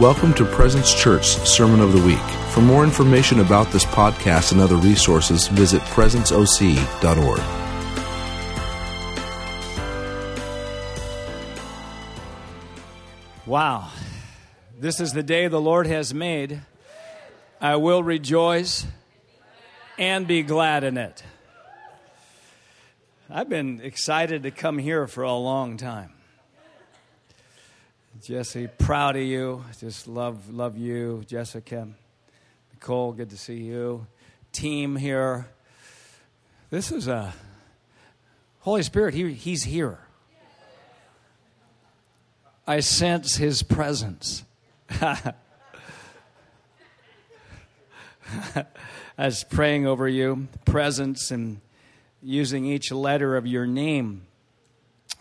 Welcome 0.00 0.34
to 0.34 0.44
Presence 0.44 0.92
Church 0.92 1.24
Sermon 1.24 1.80
of 1.80 1.94
the 1.94 2.06
Week. 2.06 2.18
For 2.50 2.60
more 2.60 2.84
information 2.84 3.40
about 3.40 3.72
this 3.72 3.86
podcast 3.86 4.52
and 4.52 4.60
other 4.60 4.76
resources, 4.76 5.48
visit 5.48 5.80
presenceoc.org. 5.84 7.40
Wow. 13.46 13.88
This 14.78 15.00
is 15.00 15.14
the 15.14 15.22
day 15.22 15.48
the 15.48 15.62
Lord 15.62 15.86
has 15.86 16.12
made. 16.12 16.60
I 17.58 17.76
will 17.76 18.02
rejoice 18.02 18.86
and 19.96 20.26
be 20.26 20.42
glad 20.42 20.84
in 20.84 20.98
it. 20.98 21.24
I've 23.30 23.48
been 23.48 23.80
excited 23.82 24.42
to 24.42 24.50
come 24.50 24.76
here 24.76 25.06
for 25.06 25.22
a 25.22 25.32
long 25.32 25.78
time. 25.78 26.15
Jesse, 28.22 28.68
proud 28.68 29.16
of 29.16 29.22
you. 29.22 29.64
Just 29.80 30.06
love 30.06 30.48
love 30.48 30.78
you, 30.78 31.24
Jessica. 31.26 31.88
Nicole, 32.72 33.12
good 33.12 33.30
to 33.30 33.36
see 33.36 33.56
you. 33.56 34.06
Team 34.52 34.96
here. 34.96 35.48
This 36.70 36.92
is 36.92 37.08
a 37.08 37.34
Holy 38.60 38.82
Spirit, 38.82 39.14
he, 39.14 39.32
he's 39.32 39.64
here. 39.64 39.98
I 42.66 42.80
sense 42.80 43.36
his 43.36 43.62
presence. 43.62 44.44
I 45.00 45.34
was 49.18 49.44
praying 49.44 49.86
over 49.86 50.08
you, 50.08 50.48
presence, 50.64 51.30
and 51.30 51.60
using 52.22 52.66
each 52.66 52.90
letter 52.90 53.36
of 53.36 53.46
your 53.46 53.66
name. 53.66 54.22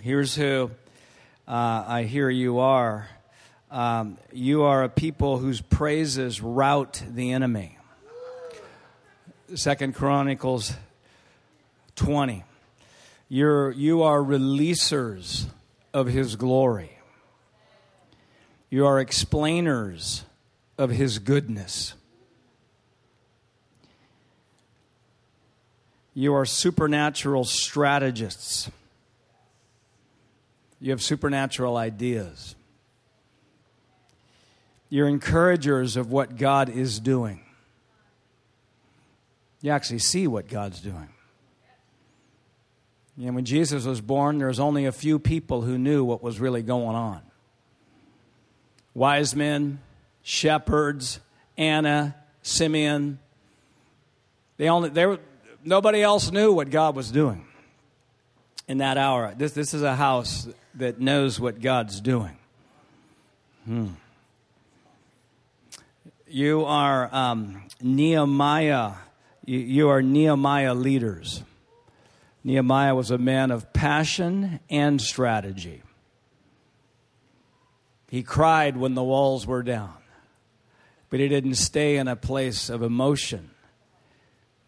Here's 0.02 0.36
who 0.36 0.72
uh, 1.48 1.84
I 1.88 2.04
hear 2.04 2.30
you 2.30 2.60
are. 2.60 3.08
Um, 3.70 4.18
you 4.32 4.64
are 4.64 4.84
a 4.84 4.90
people 4.90 5.38
whose 5.38 5.62
praises 5.62 6.42
rout 6.42 7.04
the 7.08 7.32
enemy. 7.32 7.78
Second 9.54 9.94
Chronicles 9.94 10.74
20. 11.96 12.44
You're, 13.30 13.72
you 13.72 14.02
are 14.04 14.20
releasers 14.20 15.46
of 15.94 16.08
his 16.08 16.36
glory. 16.36 16.98
You 18.70 18.88
are 18.88 19.00
explainers 19.00 20.26
of 20.78 20.90
his 20.90 21.20
goodness. 21.20 21.94
You 26.14 26.34
are 26.34 26.46
supernatural 26.46 27.44
strategists. 27.44 28.72
You 30.80 30.92
have 30.92 31.02
supernatural 31.02 31.78
ideas. 31.78 32.56
You're 34.90 35.08
encouragers 35.08 35.98
of 35.98 36.12
what 36.12 36.38
God 36.38 36.70
is 36.70 37.00
doing. 37.00 37.42
You 39.62 39.72
actually 39.72 40.00
see 40.00 40.28
what 40.28 40.48
God's 40.48 40.80
doing. 40.80 41.10
And 43.18 43.34
when 43.34 43.46
Jesus 43.46 43.86
was 43.86 44.02
born, 44.02 44.38
there 44.38 44.48
was 44.48 44.60
only 44.60 44.86
a 44.86 44.92
few 44.92 45.20
people 45.20 45.62
who 45.62 45.78
knew 45.78 46.04
what 46.04 46.22
was 46.22 46.40
really 46.40 46.62
going 46.62 46.96
on 46.96 47.22
wise 48.96 49.36
men, 49.36 49.80
shepherds, 50.24 51.20
Anna, 51.58 52.16
Simeon. 52.42 53.20
They 54.58 54.70
only, 54.70 54.90
they 54.90 55.06
were, 55.06 55.20
nobody 55.64 56.02
else 56.02 56.32
knew 56.32 56.54
what 56.54 56.72
God 56.72 56.96
was 56.96 57.12
doing 57.12 57.46
in 58.68 58.80
that 58.80 58.98
hour. 58.98 59.34
This, 59.38 59.54
this 59.54 59.74
is 59.74 59.82
a 59.82 59.96
house 59.96 60.48
that 60.76 61.00
knows 61.00 61.40
what 61.40 61.62
God's 61.62 62.02
doing. 62.02 62.38
Hmm. 63.66 63.90
You 66.28 66.66
are 66.66 67.10
um, 67.14 67.64
Nehemiah. 67.82 68.94
You, 69.46 69.60
you 69.60 69.90
are 69.90 70.02
Nehemiah 70.02 70.74
leaders. 70.74 71.44
Nehemiah 72.44 72.94
was 72.94 73.12
a 73.12 73.18
man 73.18 73.52
of 73.52 73.74
passion 73.74 74.60
and 74.70 75.02
strategy. 75.02 75.82
He 78.08 78.22
cried 78.22 78.78
when 78.78 78.94
the 78.94 79.04
walls 79.04 79.48
were 79.48 79.64
down, 79.64 79.98
but 81.10 81.20
he 81.20 81.28
didn't 81.28 81.56
stay 81.56 81.98
in 81.98 82.08
a 82.08 82.16
place 82.16 82.70
of 82.70 82.84
emotion. 82.84 83.50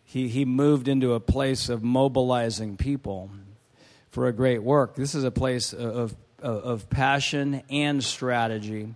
He, 0.04 0.28
he 0.28 0.44
moved 0.44 0.88
into 0.88 1.14
a 1.14 1.20
place 1.20 1.70
of 1.70 1.84
mobilizing 1.84 2.78
people 2.78 3.30
for 4.18 4.26
a 4.26 4.34
great 4.34 4.64
work. 4.64 4.96
This 4.96 5.14
is 5.14 5.24
a 5.24 5.30
place 5.30 5.74
of, 5.74 6.16
of, 6.42 6.64
of 6.64 6.90
passion 6.90 7.62
and 7.70 8.04
strategy. 8.04 8.96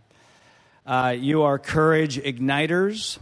Uh, 0.83 1.13
you 1.15 1.43
are 1.43 1.59
courage 1.59 2.17
igniters, 2.17 3.19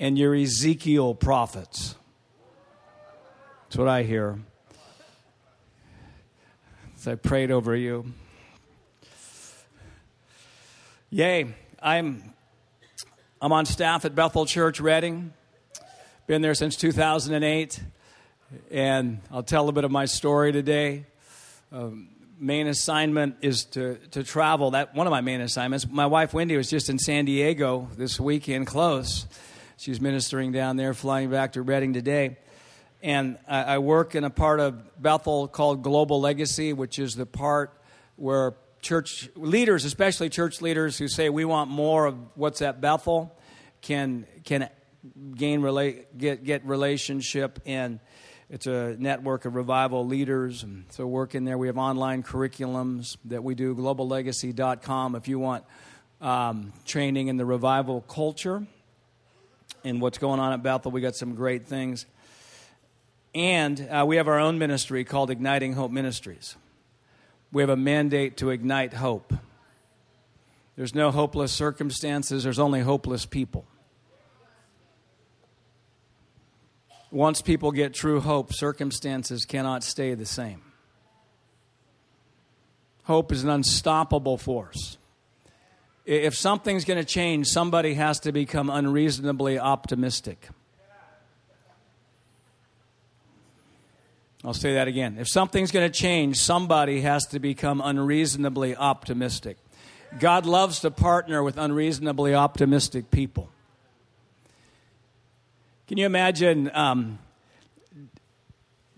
and 0.00 0.18
you're 0.18 0.34
Ezekiel 0.34 1.14
prophets. 1.14 1.94
That's 3.62 3.76
what 3.76 3.86
I 3.86 4.02
hear. 4.02 4.40
As 6.96 7.06
I 7.06 7.14
prayed 7.14 7.52
over 7.52 7.76
you. 7.76 8.12
Yay. 11.08 11.54
I'm, 11.80 12.34
I'm 13.40 13.52
on 13.52 13.64
staff 13.64 14.04
at 14.04 14.16
Bethel 14.16 14.44
Church 14.44 14.80
Redding. 14.80 15.32
Been 16.26 16.42
there 16.42 16.54
since 16.54 16.74
2008. 16.74 17.80
And 18.70 19.20
I'll 19.30 19.42
tell 19.42 19.68
a 19.68 19.72
bit 19.72 19.84
of 19.84 19.90
my 19.90 20.04
story 20.04 20.52
today. 20.52 21.06
Um, 21.72 22.08
main 22.38 22.68
assignment 22.68 23.36
is 23.40 23.64
to, 23.64 23.96
to 24.12 24.22
travel. 24.22 24.72
That 24.72 24.94
one 24.94 25.06
of 25.06 25.10
my 25.10 25.20
main 25.20 25.40
assignments. 25.40 25.88
My 25.88 26.06
wife 26.06 26.32
Wendy 26.32 26.56
was 26.56 26.70
just 26.70 26.88
in 26.88 26.98
San 26.98 27.24
Diego 27.24 27.88
this 27.96 28.20
weekend, 28.20 28.66
close. 28.66 29.26
She's 29.78 30.00
ministering 30.00 30.52
down 30.52 30.76
there, 30.76 30.94
flying 30.94 31.28
back 31.30 31.54
to 31.54 31.62
Redding 31.62 31.92
today. 31.92 32.38
And 33.02 33.38
I, 33.48 33.62
I 33.62 33.78
work 33.78 34.14
in 34.14 34.24
a 34.24 34.30
part 34.30 34.60
of 34.60 35.00
Bethel 35.02 35.48
called 35.48 35.82
Global 35.82 36.20
Legacy, 36.20 36.72
which 36.72 36.98
is 36.98 37.14
the 37.14 37.26
part 37.26 37.72
where 38.14 38.54
church 38.80 39.28
leaders, 39.34 39.84
especially 39.84 40.30
church 40.30 40.62
leaders 40.62 40.96
who 40.96 41.08
say 41.08 41.28
we 41.30 41.44
want 41.44 41.68
more 41.68 42.06
of 42.06 42.16
what's 42.36 42.62
at 42.62 42.80
Bethel, 42.80 43.36
can 43.82 44.26
can 44.44 44.68
gain 45.34 45.62
relate 45.62 46.16
get 46.16 46.44
get 46.44 46.64
relationship 46.64 47.60
and 47.66 48.00
it's 48.48 48.66
a 48.66 48.96
network 48.98 49.44
of 49.44 49.54
revival 49.54 50.06
leaders. 50.06 50.62
And 50.62 50.84
so, 50.90 51.06
work 51.06 51.34
in 51.34 51.44
there. 51.44 51.58
We 51.58 51.66
have 51.66 51.78
online 51.78 52.22
curriculums 52.22 53.16
that 53.24 53.42
we 53.42 53.54
do, 53.54 53.74
globallegacy.com, 53.74 55.16
if 55.16 55.28
you 55.28 55.38
want 55.38 55.64
um, 56.20 56.72
training 56.84 57.28
in 57.28 57.36
the 57.36 57.44
revival 57.44 58.02
culture 58.02 58.66
and 59.84 60.00
what's 60.00 60.18
going 60.18 60.40
on 60.40 60.52
at 60.52 60.62
Bethel. 60.62 60.90
We 60.90 61.00
got 61.00 61.16
some 61.16 61.34
great 61.34 61.64
things. 61.64 62.06
And 63.34 63.86
uh, 63.90 64.04
we 64.06 64.16
have 64.16 64.28
our 64.28 64.38
own 64.38 64.58
ministry 64.58 65.04
called 65.04 65.30
Igniting 65.30 65.74
Hope 65.74 65.90
Ministries. 65.90 66.56
We 67.52 67.62
have 67.62 67.70
a 67.70 67.76
mandate 67.76 68.38
to 68.38 68.50
ignite 68.50 68.94
hope. 68.94 69.32
There's 70.76 70.94
no 70.94 71.10
hopeless 71.10 71.52
circumstances, 71.52 72.44
there's 72.44 72.58
only 72.58 72.80
hopeless 72.80 73.26
people. 73.26 73.66
Once 77.10 77.40
people 77.40 77.72
get 77.72 77.94
true 77.94 78.20
hope, 78.20 78.52
circumstances 78.52 79.44
cannot 79.44 79.84
stay 79.84 80.14
the 80.14 80.26
same. 80.26 80.60
Hope 83.04 83.30
is 83.30 83.44
an 83.44 83.50
unstoppable 83.50 84.36
force. 84.36 84.98
If 86.04 86.34
something's 86.34 86.84
going 86.84 86.98
to 86.98 87.04
change, 87.04 87.46
somebody 87.46 87.94
has 87.94 88.20
to 88.20 88.32
become 88.32 88.70
unreasonably 88.70 89.58
optimistic. 89.58 90.48
I'll 94.44 94.54
say 94.54 94.74
that 94.74 94.86
again. 94.86 95.16
If 95.18 95.28
something's 95.28 95.72
going 95.72 95.90
to 95.90 95.98
change, 95.98 96.36
somebody 96.36 97.00
has 97.00 97.26
to 97.26 97.40
become 97.40 97.80
unreasonably 97.80 98.76
optimistic. 98.76 99.56
God 100.20 100.46
loves 100.46 100.80
to 100.80 100.90
partner 100.90 101.42
with 101.42 101.58
unreasonably 101.58 102.34
optimistic 102.34 103.10
people. 103.10 103.50
Can 105.86 105.98
you 105.98 106.06
imagine 106.06 106.68
um, 106.74 107.20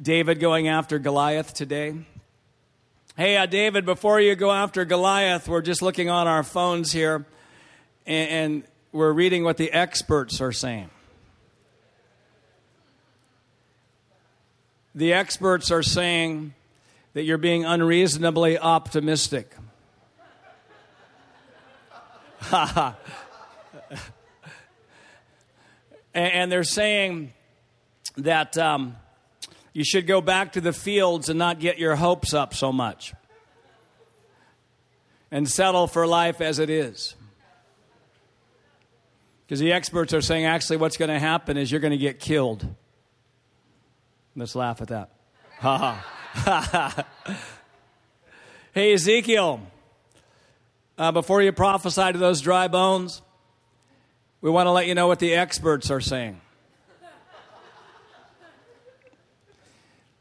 David 0.00 0.40
going 0.40 0.68
after 0.68 0.98
Goliath 0.98 1.52
today? 1.52 1.94
Hey, 3.14 3.36
uh, 3.36 3.44
David, 3.44 3.84
before 3.84 4.18
you 4.20 4.34
go 4.34 4.50
after 4.50 4.86
Goliath, 4.86 5.48
we're 5.48 5.60
just 5.60 5.82
looking 5.82 6.08
on 6.08 6.26
our 6.26 6.42
phones 6.42 6.90
here 6.90 7.26
and, 8.06 8.30
and 8.30 8.62
we're 8.90 9.12
reading 9.12 9.44
what 9.44 9.58
the 9.58 9.70
experts 9.70 10.40
are 10.40 10.50
saying. 10.50 10.88
The 14.94 15.12
experts 15.12 15.70
are 15.70 15.82
saying 15.82 16.54
that 17.12 17.24
you're 17.24 17.36
being 17.36 17.66
unreasonably 17.66 18.58
optimistic. 18.58 19.54
and 26.18 26.50
they're 26.52 26.64
saying 26.64 27.32
that 28.16 28.56
um, 28.58 28.96
you 29.72 29.84
should 29.84 30.06
go 30.06 30.20
back 30.20 30.52
to 30.52 30.60
the 30.60 30.72
fields 30.72 31.28
and 31.28 31.38
not 31.38 31.60
get 31.60 31.78
your 31.78 31.96
hopes 31.96 32.34
up 32.34 32.54
so 32.54 32.72
much. 32.72 33.14
and 35.30 35.48
settle 35.48 35.86
for 35.86 36.06
life 36.06 36.40
as 36.40 36.58
it 36.58 36.70
is. 36.70 37.14
Because 39.46 39.60
the 39.60 39.72
experts 39.72 40.12
are 40.12 40.20
saying 40.20 40.44
actually 40.44 40.76
what's 40.78 40.96
going 40.96 41.10
to 41.10 41.18
happen 41.18 41.56
is 41.56 41.70
you're 41.70 41.80
going 41.80 41.92
to 41.92 41.96
get 41.96 42.18
killed. 42.18 42.66
Let's 44.36 44.54
laugh 44.54 44.80
at 44.82 44.88
that. 44.88 45.10
Ha 45.60 46.04
ha. 46.34 47.06
hey, 48.74 48.92
Ezekiel, 48.92 49.60
uh, 50.96 51.12
before 51.12 51.42
you 51.42 51.52
prophesy 51.52 52.12
to 52.12 52.18
those 52.18 52.40
dry 52.40 52.68
bones, 52.68 53.22
we 54.40 54.50
want 54.50 54.66
to 54.66 54.70
let 54.70 54.86
you 54.86 54.94
know 54.94 55.06
what 55.06 55.18
the 55.18 55.34
experts 55.34 55.90
are 55.90 56.00
saying. 56.00 56.40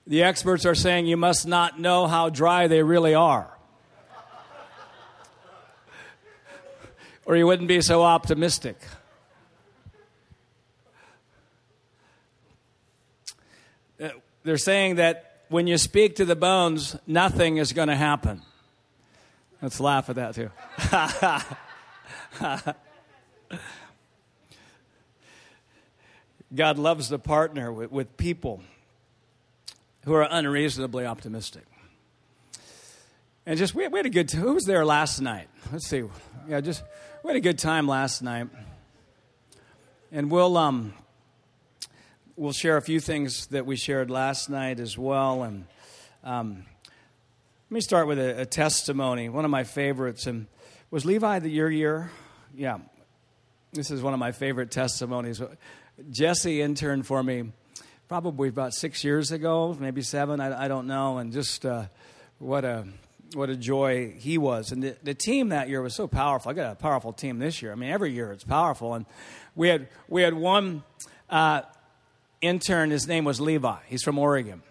The 0.07 0.23
experts 0.23 0.65
are 0.65 0.75
saying 0.75 1.05
you 1.05 1.17
must 1.17 1.45
not 1.45 1.79
know 1.79 2.07
how 2.07 2.29
dry 2.29 2.67
they 2.67 2.81
really 2.81 3.13
are. 3.13 3.51
or 7.25 7.35
you 7.35 7.45
wouldn't 7.45 7.67
be 7.67 7.81
so 7.81 8.03
optimistic. 8.03 8.77
Uh, 14.01 14.09
they're 14.43 14.57
saying 14.57 14.95
that 14.95 15.41
when 15.49 15.67
you 15.67 15.77
speak 15.77 16.15
to 16.15 16.25
the 16.25 16.37
bones, 16.37 16.95
nothing 17.05 17.57
is 17.57 17.73
going 17.73 17.89
to 17.89 17.95
happen. 17.95 18.41
Let's 19.61 19.81
laugh 19.81 20.09
at 20.09 20.15
that 20.15 20.35
too. 20.35 20.51
God 26.53 26.77
loves 26.77 27.09
to 27.09 27.19
partner 27.19 27.71
with, 27.71 27.91
with 27.91 28.17
people 28.17 28.61
who 30.05 30.13
are 30.13 30.27
unreasonably 30.29 31.05
optimistic. 31.05 31.63
And 33.45 33.57
just, 33.57 33.75
we, 33.75 33.87
we 33.87 33.99
had 33.99 34.05
a 34.05 34.09
good 34.09 34.29
time. 34.29 34.41
Who 34.41 34.53
was 34.53 34.65
there 34.65 34.85
last 34.85 35.21
night? 35.21 35.47
Let's 35.71 35.87
see. 35.87 36.03
Yeah, 36.47 36.61
just, 36.61 36.83
we 37.23 37.29
had 37.29 37.37
a 37.37 37.41
good 37.41 37.59
time 37.59 37.87
last 37.87 38.21
night. 38.21 38.47
And 40.11 40.31
we'll, 40.31 40.55
um, 40.57 40.93
we'll 42.37 42.53
share 42.53 42.77
a 42.77 42.81
few 42.81 42.99
things 42.99 43.47
that 43.47 43.65
we 43.65 43.75
shared 43.75 44.09
last 44.09 44.49
night 44.49 44.79
as 44.79 44.97
well. 44.97 45.43
And 45.43 45.65
um, 46.23 46.65
let 47.69 47.75
me 47.75 47.81
start 47.81 48.07
with 48.07 48.19
a, 48.19 48.41
a, 48.41 48.45
testimony, 48.45 49.27
one 49.27 49.43
of 49.43 49.51
my 49.51 49.65
favorites. 49.65 50.27
And 50.27 50.47
was 50.91 51.05
Levi 51.05 51.39
the 51.39 51.49
year 51.49 51.69
year? 51.69 52.11
Yeah. 52.55 52.77
This 53.73 53.91
is 53.91 54.01
one 54.01 54.13
of 54.13 54.19
my 54.19 54.31
favorite 54.31 54.71
testimonies. 54.71 55.41
Jesse 56.11 56.61
interned 56.61 57.07
for 57.07 57.23
me 57.23 57.51
probably 58.07 58.49
about 58.49 58.73
six 58.73 59.03
years 59.03 59.31
ago, 59.31 59.75
maybe 59.79 60.01
seven, 60.01 60.39
I, 60.39 60.65
I 60.65 60.67
don't 60.67 60.87
know, 60.87 61.17
and 61.17 61.33
just 61.33 61.65
uh, 61.65 61.85
what 62.39 62.63
a 62.63 62.85
what 63.33 63.49
a 63.49 63.55
joy 63.55 64.11
he 64.11 64.37
was. 64.37 64.71
And 64.71 64.81
the, 64.81 64.95
the, 65.03 65.13
team 65.13 65.49
that 65.49 65.67
year 65.67 65.81
was 65.81 65.93
so 65.93 66.07
powerful. 66.07 66.49
I 66.49 66.53
got 66.53 66.71
a 66.71 66.75
powerful 66.75 67.11
team 67.11 67.39
this 67.39 67.61
year. 67.61 67.73
I 67.73 67.75
mean, 67.75 67.89
every 67.89 68.11
year 68.11 68.31
it's 68.31 68.45
powerful. 68.45 68.93
And 68.93 69.05
we 69.53 69.67
had 69.67 69.89
we 70.07 70.21
had 70.21 70.33
one 70.33 70.83
uh, 71.29 71.63
intern. 72.41 72.91
His 72.91 73.07
name 73.07 73.25
was 73.25 73.41
Levi. 73.41 73.77
He's 73.87 74.03
from 74.03 74.19
Oregon, 74.19 74.61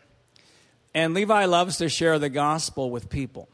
and 0.95 1.13
Levi 1.13 1.45
loves 1.47 1.79
to 1.79 1.89
share 1.89 2.19
the 2.19 2.31
gospel 2.31 2.91
with 2.91 3.11
people. 3.11 3.49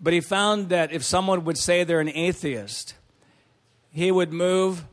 But 0.00 0.12
he 0.12 0.20
found 0.20 0.68
that 0.68 0.92
if 0.92 1.02
someone 1.02 1.44
would 1.44 1.58
say 1.58 1.82
they're 1.82 2.00
an 2.00 2.08
atheist, 2.08 2.94
he 3.90 4.10
would 4.10 4.32
move 4.32 4.84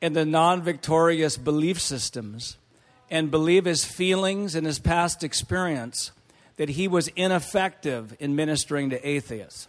in 0.00 0.12
the 0.12 0.24
non-victorious 0.24 1.36
belief 1.36 1.80
systems 1.80 2.56
and 3.10 3.30
believe 3.30 3.64
his 3.64 3.84
feelings 3.84 4.54
and 4.54 4.66
his 4.66 4.78
past 4.78 5.22
experience 5.24 6.12
that 6.56 6.70
he 6.70 6.86
was 6.88 7.08
ineffective 7.16 8.16
in 8.20 8.36
ministering 8.36 8.90
to 8.90 9.08
atheists. 9.08 9.68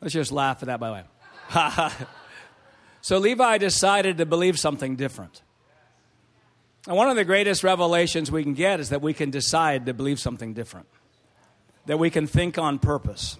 Let's 0.00 0.14
just 0.14 0.32
laugh 0.32 0.62
at 0.62 0.66
that, 0.66 0.80
by 0.80 0.88
the 0.88 0.94
way. 0.94 1.92
so 3.00 3.18
Levi 3.18 3.58
decided 3.58 4.18
to 4.18 4.26
believe 4.26 4.58
something 4.58 4.96
different. 4.96 5.42
And 6.86 6.96
one 6.96 7.08
of 7.08 7.16
the 7.16 7.24
greatest 7.24 7.64
revelations 7.64 8.30
we 8.30 8.42
can 8.42 8.54
get 8.54 8.78
is 8.80 8.90
that 8.90 9.00
we 9.00 9.14
can 9.14 9.30
decide 9.30 9.86
to 9.86 9.94
believe 9.94 10.20
something 10.20 10.52
different, 10.52 10.86
that 11.86 11.98
we 11.98 12.10
can 12.10 12.26
think 12.26 12.58
on 12.58 12.78
purpose. 12.78 13.38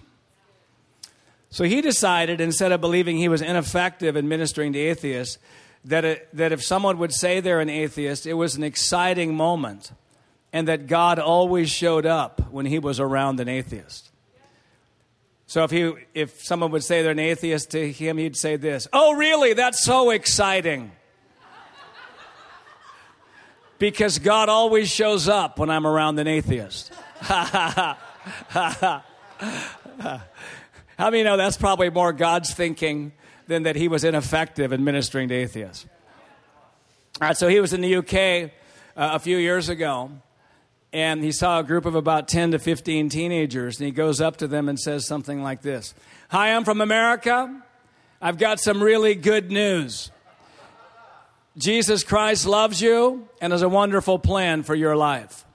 So 1.49 1.63
he 1.63 1.81
decided, 1.81 2.41
instead 2.41 2.71
of 2.71 2.81
believing 2.81 3.17
he 3.17 3.27
was 3.27 3.41
ineffective 3.41 4.15
in 4.15 4.27
ministering 4.27 4.73
to 4.73 4.79
atheists, 4.79 5.37
that, 5.85 6.03
it, 6.03 6.29
that 6.33 6.51
if 6.51 6.63
someone 6.63 6.97
would 6.97 7.13
say 7.13 7.39
they're 7.39 7.61
an 7.61 7.69
atheist, 7.69 8.25
it 8.25 8.33
was 8.33 8.55
an 8.55 8.63
exciting 8.63 9.35
moment, 9.35 9.91
and 10.51 10.67
that 10.67 10.87
God 10.87 11.19
always 11.19 11.69
showed 11.69 12.05
up 12.05 12.51
when 12.51 12.65
he 12.65 12.79
was 12.79 12.99
around 12.99 13.39
an 13.39 13.47
atheist. 13.47 14.11
So 15.47 15.63
if, 15.63 15.71
he, 15.71 15.93
if 16.15 16.41
someone 16.41 16.71
would 16.71 16.83
say 16.83 17.03
they're 17.03 17.11
an 17.11 17.19
atheist 17.19 17.71
to 17.71 17.91
him, 17.91 18.17
he'd 18.17 18.35
say 18.35 18.55
this 18.55 18.87
Oh, 18.91 19.13
really? 19.13 19.53
That's 19.53 19.85
so 19.85 20.09
exciting. 20.09 20.91
because 23.77 24.17
God 24.17 24.49
always 24.49 24.89
shows 24.89 25.27
up 25.27 25.59
when 25.59 25.69
I'm 25.69 25.85
around 25.85 26.17
an 26.17 26.27
atheist. 26.27 26.91
How 27.21 27.91
many 30.99 31.23
know 31.23 31.37
that's 31.37 31.57
probably 31.57 31.91
more 31.91 32.11
God's 32.11 32.53
thinking 32.53 33.11
than 33.47 33.63
that 33.63 33.75
he 33.75 33.87
was 33.87 34.03
ineffective 34.03 34.71
in 34.71 34.83
ministering 34.83 35.29
to 35.29 35.35
atheists. 35.35 35.85
All 37.21 37.27
right, 37.27 37.37
so 37.37 37.47
he 37.47 37.59
was 37.59 37.73
in 37.73 37.81
the 37.81 37.95
UK 37.95 38.51
uh, 38.97 39.15
a 39.15 39.19
few 39.19 39.37
years 39.37 39.69
ago, 39.69 40.11
and 40.91 41.23
he 41.23 41.31
saw 41.31 41.59
a 41.59 41.63
group 41.63 41.85
of 41.85 41.95
about 41.95 42.27
10 42.27 42.51
to 42.51 42.59
15 42.59 43.09
teenagers, 43.09 43.79
and 43.79 43.85
he 43.85 43.91
goes 43.91 44.19
up 44.19 44.37
to 44.37 44.47
them 44.47 44.67
and 44.67 44.79
says 44.79 45.05
something 45.05 45.41
like 45.41 45.61
this 45.61 45.93
Hi, 46.29 46.53
I'm 46.53 46.63
from 46.63 46.81
America. 46.81 47.61
I've 48.21 48.37
got 48.37 48.59
some 48.59 48.81
really 48.81 49.15
good 49.15 49.51
news. 49.51 50.11
Jesus 51.57 52.03
Christ 52.03 52.45
loves 52.45 52.81
you 52.81 53.29
and 53.39 53.53
has 53.53 53.61
a 53.61 53.69
wonderful 53.69 54.19
plan 54.19 54.63
for 54.63 54.75
your 54.75 54.95
life. 54.95 55.45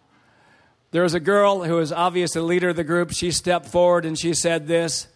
There 0.92 1.02
was 1.02 1.14
a 1.14 1.20
girl 1.20 1.62
who 1.64 1.76
was 1.76 1.92
obviously 1.92 2.40
the 2.40 2.46
leader 2.46 2.70
of 2.70 2.76
the 2.76 2.84
group. 2.84 3.12
She 3.12 3.30
stepped 3.30 3.66
forward 3.66 4.04
and 4.04 4.18
she 4.18 4.34
said 4.34 4.66
this 4.66 5.08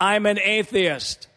I'm 0.00 0.26
an 0.26 0.38
atheist. 0.38 1.28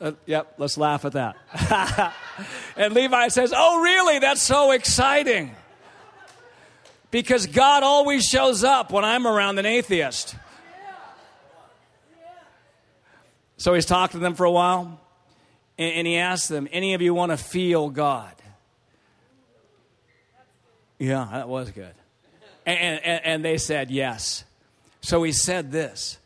Uh, 0.00 0.12
yep, 0.26 0.54
let's 0.58 0.76
laugh 0.76 1.04
at 1.04 1.12
that. 1.12 2.14
and 2.76 2.92
Levi 2.92 3.28
says, 3.28 3.52
Oh, 3.56 3.80
really? 3.80 4.18
That's 4.18 4.42
so 4.42 4.72
exciting. 4.72 5.54
Because 7.10 7.46
God 7.46 7.82
always 7.82 8.24
shows 8.24 8.62
up 8.62 8.92
when 8.92 9.04
I'm 9.04 9.26
around 9.26 9.58
an 9.58 9.66
atheist. 9.66 10.36
So 13.56 13.72
he's 13.72 13.86
talked 13.86 14.12
to 14.12 14.18
them 14.18 14.34
for 14.34 14.44
a 14.44 14.50
while, 14.50 15.00
and, 15.78 15.94
and 15.94 16.06
he 16.06 16.16
asked 16.16 16.50
them, 16.50 16.68
Any 16.70 16.92
of 16.92 17.00
you 17.00 17.14
want 17.14 17.32
to 17.32 17.38
feel 17.38 17.88
God? 17.88 18.32
Yeah, 20.98 21.28
that 21.32 21.48
was 21.48 21.70
good. 21.70 21.94
And, 22.64 23.00
and, 23.02 23.24
and 23.24 23.44
they 23.44 23.58
said 23.58 23.90
yes. 23.90 24.44
So 25.00 25.22
he 25.22 25.32
said 25.32 25.72
this 25.72 26.18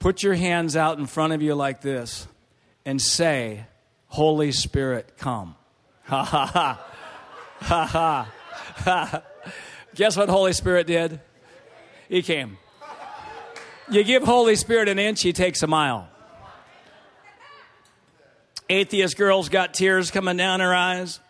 Put 0.00 0.22
your 0.22 0.34
hands 0.34 0.76
out 0.76 0.98
in 0.98 1.06
front 1.06 1.32
of 1.32 1.40
you 1.40 1.54
like 1.54 1.80
this 1.80 2.26
and 2.86 3.02
say, 3.02 3.66
Holy 4.06 4.52
Spirit, 4.52 5.18
come. 5.18 5.56
Ha 6.04 6.22
ha 6.22 6.46
ha. 6.46 6.82
Ha 7.60 7.86
ha. 8.78 9.22
Guess 9.94 10.16
what 10.16 10.28
Holy 10.28 10.52
Spirit 10.52 10.86
did? 10.86 11.20
He 12.08 12.22
came. 12.22 12.58
You 13.90 14.04
give 14.04 14.22
Holy 14.22 14.56
Spirit 14.56 14.88
an 14.88 14.98
inch, 14.98 15.22
he 15.22 15.32
takes 15.32 15.62
a 15.62 15.66
mile. 15.66 16.08
Atheist 18.68 19.16
girl's 19.16 19.48
got 19.48 19.74
tears 19.74 20.10
coming 20.10 20.36
down 20.36 20.60
her 20.60 20.74
eyes. 20.74 21.20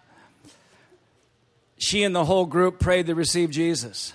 She 1.79 2.03
and 2.03 2.15
the 2.15 2.25
whole 2.25 2.47
group 2.47 2.79
prayed 2.79 3.07
to 3.07 3.15
receive 3.15 3.51
Jesus 3.51 4.13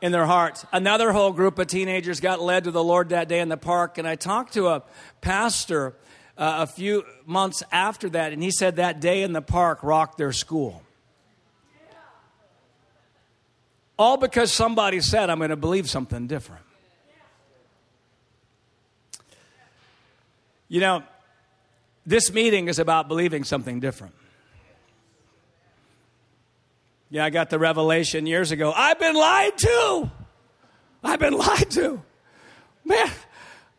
in 0.00 0.12
their 0.12 0.26
hearts. 0.26 0.64
Another 0.72 1.12
whole 1.12 1.32
group 1.32 1.58
of 1.58 1.66
teenagers 1.66 2.20
got 2.20 2.40
led 2.40 2.64
to 2.64 2.70
the 2.70 2.82
Lord 2.82 3.10
that 3.10 3.28
day 3.28 3.40
in 3.40 3.48
the 3.48 3.56
park, 3.56 3.98
and 3.98 4.06
I 4.06 4.14
talked 4.14 4.54
to 4.54 4.68
a 4.68 4.82
pastor 5.20 5.94
uh, 6.36 6.58
a 6.60 6.66
few 6.66 7.04
months 7.26 7.62
after 7.72 8.08
that, 8.10 8.32
and 8.32 8.42
he 8.42 8.50
said 8.50 8.76
that 8.76 9.00
day 9.00 9.22
in 9.22 9.32
the 9.32 9.42
park 9.42 9.80
rocked 9.82 10.18
their 10.18 10.32
school. 10.32 10.82
All 13.98 14.16
because 14.16 14.52
somebody 14.52 15.00
said, 15.00 15.28
I'm 15.28 15.38
going 15.38 15.50
to 15.50 15.56
believe 15.56 15.90
something 15.90 16.28
different. 16.28 16.62
You 20.68 20.80
know, 20.80 21.02
this 22.06 22.32
meeting 22.32 22.68
is 22.68 22.78
about 22.78 23.08
believing 23.08 23.42
something 23.42 23.80
different. 23.80 24.14
Yeah, 27.10 27.24
I 27.24 27.30
got 27.30 27.50
the 27.50 27.58
revelation 27.58 28.26
years 28.26 28.50
ago. 28.50 28.72
I've 28.74 28.98
been 28.98 29.14
lied 29.14 29.56
to. 29.58 30.10
I've 31.02 31.20
been 31.20 31.32
lied 31.34 31.70
to. 31.70 32.02
Man, 32.84 33.10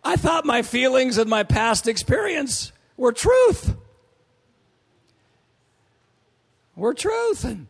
I 0.03 0.15
thought 0.15 0.45
my 0.45 0.61
feelings 0.61 1.17
and 1.17 1.29
my 1.29 1.43
past 1.43 1.87
experience 1.87 2.71
were 2.97 3.11
truth. 3.11 3.75
Were 6.75 6.93
truth. 6.93 7.43
And 7.43 7.67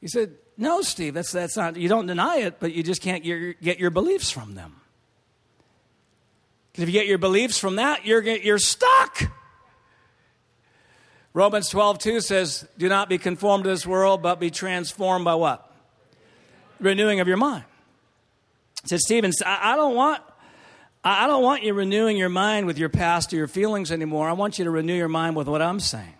he 0.00 0.08
said, 0.08 0.34
No, 0.56 0.80
Steve, 0.82 1.14
that's, 1.14 1.32
that's 1.32 1.56
not, 1.56 1.76
you 1.76 1.88
don't 1.88 2.06
deny 2.06 2.38
it, 2.38 2.60
but 2.60 2.72
you 2.72 2.82
just 2.82 3.02
can't 3.02 3.22
get 3.22 3.78
your, 3.78 3.90
beliefs 3.90 4.30
from 4.30 4.54
them. 4.54 4.76
Because 6.70 6.84
if 6.84 6.88
you 6.88 6.92
get 6.92 7.06
your 7.06 7.18
beliefs 7.18 7.58
from 7.58 7.76
that, 7.76 8.06
you're, 8.06 8.22
you're 8.22 8.58
stuck. 8.58 9.30
Romans 11.34 11.68
12, 11.70 11.98
2 11.98 12.20
says, 12.20 12.66
Do 12.76 12.88
not 12.88 13.08
be 13.08 13.18
conformed 13.18 13.64
to 13.64 13.70
this 13.70 13.86
world, 13.86 14.22
but 14.22 14.38
be 14.38 14.50
transformed 14.50 15.24
by 15.24 15.34
what? 15.34 15.70
Renewing 16.78 17.20
of 17.20 17.28
your 17.28 17.38
mind. 17.38 17.64
Says, 18.84 19.02
Stephen, 19.04 19.32
I 19.46 19.76
don't 19.76 19.94
want. 19.94 20.22
I 21.04 21.26
don't 21.26 21.42
want 21.42 21.64
you 21.64 21.74
renewing 21.74 22.16
your 22.16 22.28
mind 22.28 22.66
with 22.66 22.78
your 22.78 22.88
past 22.88 23.32
or 23.32 23.36
your 23.36 23.48
feelings 23.48 23.90
anymore. 23.90 24.28
I 24.28 24.34
want 24.34 24.58
you 24.58 24.64
to 24.64 24.70
renew 24.70 24.94
your 24.94 25.08
mind 25.08 25.34
with 25.34 25.48
what 25.48 25.60
I'm 25.60 25.80
saying. 25.80 26.14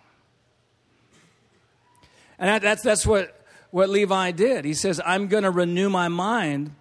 And 2.37 2.49
that, 2.49 2.63
that's, 2.63 2.83
that's 2.83 3.07
what, 3.07 3.47
what 3.71 3.89
Levi 3.89 4.33
did. 4.33 4.65
He 4.65 4.75
says, 4.75 5.01
I'm 5.07 5.29
going 5.29 5.45
to 5.45 5.53
renew 5.53 5.89
my 5.89 6.09
mind 6.09 6.75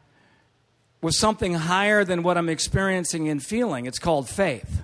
with 1.02 1.14
something 1.14 1.54
higher 1.54 2.04
than 2.04 2.24
what 2.24 2.40
I'm 2.40 2.50
experiencing 2.50 3.30
and 3.30 3.44
feeling. 3.44 3.86
It's 3.86 4.00
called 4.00 4.28
faith. 4.28 4.82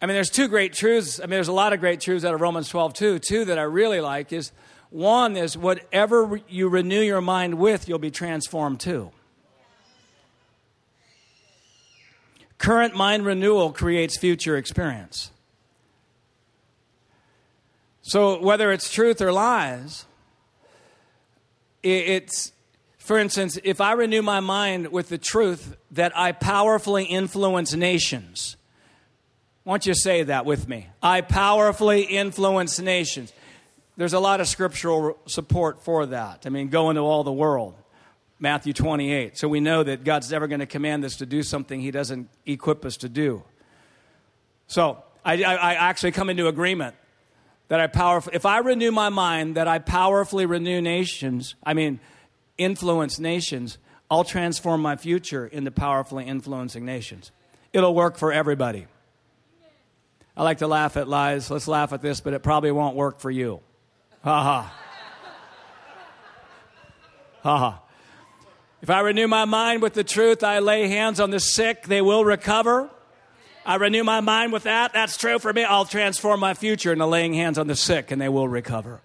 I 0.00 0.06
mean, 0.06 0.14
there's 0.14 0.30
two 0.30 0.46
great 0.48 0.72
truths. 0.72 1.18
I 1.18 1.24
mean, 1.24 1.30
there's 1.30 1.48
a 1.48 1.52
lot 1.52 1.72
of 1.72 1.80
great 1.80 2.00
truths 2.00 2.24
out 2.24 2.34
of 2.34 2.40
Romans 2.40 2.68
12, 2.68 2.94
too. 2.94 3.18
Two 3.18 3.44
that 3.46 3.58
I 3.58 3.62
really 3.62 4.00
like 4.00 4.32
is 4.32 4.52
one 4.90 5.36
is 5.36 5.58
whatever 5.58 6.40
you 6.48 6.68
renew 6.68 7.00
your 7.00 7.20
mind 7.20 7.54
with, 7.54 7.88
you'll 7.88 7.98
be 7.98 8.10
transformed 8.10 8.80
to. 8.80 9.10
Current 12.58 12.94
mind 12.94 13.24
renewal 13.24 13.72
creates 13.72 14.16
future 14.16 14.56
experience. 14.56 15.30
So, 18.02 18.40
whether 18.40 18.72
it's 18.72 18.90
truth 18.90 19.20
or 19.20 19.32
lies, 19.32 20.06
it's, 21.82 22.52
for 22.98 23.18
instance, 23.18 23.58
if 23.64 23.80
I 23.80 23.92
renew 23.92 24.22
my 24.22 24.40
mind 24.40 24.88
with 24.88 25.08
the 25.08 25.18
truth 25.18 25.76
that 25.90 26.16
I 26.16 26.32
powerfully 26.32 27.04
influence 27.04 27.74
nations, 27.74 28.56
why 29.68 29.72
don't 29.72 29.84
you 29.84 29.92
say 29.92 30.22
that 30.22 30.46
with 30.46 30.66
me? 30.66 30.86
I 31.02 31.20
powerfully 31.20 32.00
influence 32.00 32.78
nations. 32.78 33.34
There's 33.98 34.14
a 34.14 34.18
lot 34.18 34.40
of 34.40 34.48
scriptural 34.48 35.18
support 35.26 35.82
for 35.82 36.06
that. 36.06 36.44
I 36.46 36.48
mean, 36.48 36.68
go 36.68 36.88
into 36.88 37.02
all 37.02 37.22
the 37.22 37.34
world. 37.34 37.74
Matthew 38.38 38.72
28. 38.72 39.36
So 39.36 39.46
we 39.46 39.60
know 39.60 39.82
that 39.82 40.04
God's 40.04 40.30
never 40.30 40.46
going 40.46 40.60
to 40.60 40.66
command 40.66 41.04
us 41.04 41.16
to 41.16 41.26
do 41.26 41.42
something 41.42 41.82
He 41.82 41.90
doesn't 41.90 42.30
equip 42.46 42.86
us 42.86 42.96
to 42.96 43.10
do. 43.10 43.42
So 44.68 45.04
I, 45.22 45.42
I, 45.42 45.54
I 45.56 45.74
actually 45.74 46.12
come 46.12 46.30
into 46.30 46.48
agreement 46.48 46.94
that 47.68 47.78
I 47.78 47.88
powerfully, 47.88 48.36
if 48.36 48.46
I 48.46 48.60
renew 48.60 48.90
my 48.90 49.10
mind 49.10 49.56
that 49.56 49.68
I 49.68 49.80
powerfully 49.80 50.46
renew 50.46 50.80
nations, 50.80 51.56
I 51.62 51.74
mean, 51.74 52.00
influence 52.56 53.18
nations, 53.18 53.76
I'll 54.10 54.24
transform 54.24 54.80
my 54.80 54.96
future 54.96 55.46
into 55.46 55.70
powerfully 55.70 56.24
influencing 56.24 56.86
nations. 56.86 57.32
It'll 57.74 57.94
work 57.94 58.16
for 58.16 58.32
everybody. 58.32 58.86
I 60.38 60.44
like 60.44 60.58
to 60.58 60.68
laugh 60.68 60.96
at 60.96 61.08
lies. 61.08 61.50
Let's 61.50 61.66
laugh 61.66 61.92
at 61.92 62.00
this, 62.00 62.20
but 62.20 62.32
it 62.32 62.44
probably 62.44 62.70
won't 62.70 62.94
work 62.94 63.18
for 63.18 63.28
you. 63.28 63.58
Ha 64.22 64.42
ha. 64.42 64.74
Ha 67.42 67.58
ha. 67.58 67.82
If 68.80 68.88
I 68.88 69.00
renew 69.00 69.26
my 69.26 69.46
mind 69.46 69.82
with 69.82 69.94
the 69.94 70.04
truth, 70.04 70.44
I 70.44 70.60
lay 70.60 70.86
hands 70.86 71.18
on 71.18 71.30
the 71.30 71.40
sick, 71.40 71.88
they 71.88 72.00
will 72.00 72.24
recover. 72.24 72.88
I 73.66 73.74
renew 73.74 74.04
my 74.04 74.20
mind 74.20 74.52
with 74.52 74.62
that. 74.62 74.92
That's 74.92 75.16
true 75.16 75.40
for 75.40 75.52
me. 75.52 75.64
I'll 75.64 75.84
transform 75.84 76.38
my 76.38 76.54
future 76.54 76.92
into 76.92 77.04
laying 77.04 77.34
hands 77.34 77.58
on 77.58 77.66
the 77.66 77.74
sick 77.74 78.12
and 78.12 78.22
they 78.22 78.28
will 78.28 78.46
recover. 78.46 79.00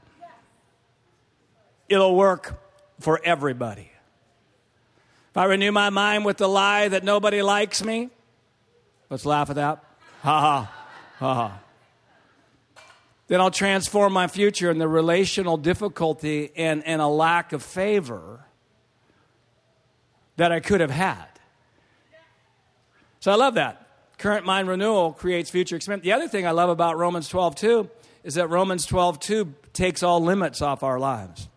It'll 1.89 2.15
work 2.15 2.61
for 2.99 3.19
everybody. 3.23 3.89
If 5.31 5.37
I 5.37 5.45
renew 5.45 5.71
my 5.71 5.89
mind 5.89 6.25
with 6.25 6.37
the 6.37 6.47
lie 6.47 6.89
that 6.89 7.03
nobody 7.03 7.41
likes 7.41 7.83
me, 7.83 8.11
let's 9.09 9.25
laugh 9.25 9.49
at 9.49 9.55
that. 9.55 9.83
Ha 10.21 10.39
ha. 10.39 10.82
Uh-huh. 11.23 11.49
Then 13.27 13.39
I'll 13.39 13.49
transform 13.49 14.11
my 14.11 14.27
future 14.27 14.69
in 14.69 14.77
the 14.77 14.89
relational 14.89 15.55
difficulty 15.55 16.51
and, 16.57 16.85
and 16.85 17.01
a 17.01 17.07
lack 17.07 17.53
of 17.53 17.63
favor 17.63 18.45
that 20.35 20.51
I 20.51 20.59
could 20.59 20.81
have 20.81 20.91
had. 20.91 21.27
So 23.21 23.31
I 23.31 23.35
love 23.35 23.53
that. 23.53 23.87
Current 24.17 24.45
mind 24.45 24.67
renewal 24.67 25.13
creates 25.13 25.49
future 25.49 25.77
experience. 25.77 26.03
The 26.03 26.11
other 26.11 26.27
thing 26.27 26.45
I 26.45 26.51
love 26.51 26.69
about 26.69 26.97
Romans 26.97 27.29
12 27.29 27.55
2 27.55 27.89
is 28.25 28.33
that 28.35 28.49
Romans 28.49 28.85
12 28.85 29.19
2 29.19 29.53
takes 29.71 30.03
all 30.03 30.21
limits 30.21 30.61
off 30.61 30.83
our 30.83 30.99
lives. 30.99 31.47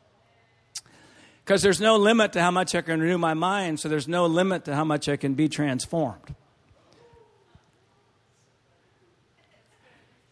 Because 1.45 1.63
there's 1.63 1.81
no 1.81 1.97
limit 1.97 2.33
to 2.35 2.41
how 2.41 2.53
much 2.53 2.75
I 2.77 2.83
can 2.83 3.01
renew 3.01 3.19
my 3.19 3.35
mind, 3.35 3.81
so 3.81 3.89
there's 3.89 4.09
no 4.09 4.27
limit 4.27 4.65
to 4.67 4.77
how 4.77 4.85
much 4.85 5.09
I 5.09 5.17
can 5.17 5.35
be 5.35 5.49
transformed. 5.49 6.37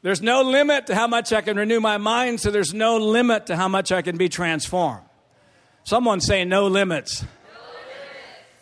There's 0.04 0.20
no 0.20 0.42
limit 0.42 0.88
to 0.88 0.94
how 0.94 1.06
much 1.06 1.32
I 1.32 1.40
can 1.40 1.56
renew 1.56 1.80
my 1.80 1.96
mind, 1.96 2.38
so 2.38 2.50
there's 2.50 2.74
no 2.74 2.98
limit 2.98 3.46
to 3.46 3.56
how 3.56 3.68
much 3.68 3.90
I 3.90 4.02
can 4.02 4.18
be 4.18 4.28
transformed. 4.28 5.06
Someone 5.84 6.20
say, 6.20 6.44
No 6.44 6.66
limits. 6.66 7.22
No 7.22 7.28
limits. 7.28 7.32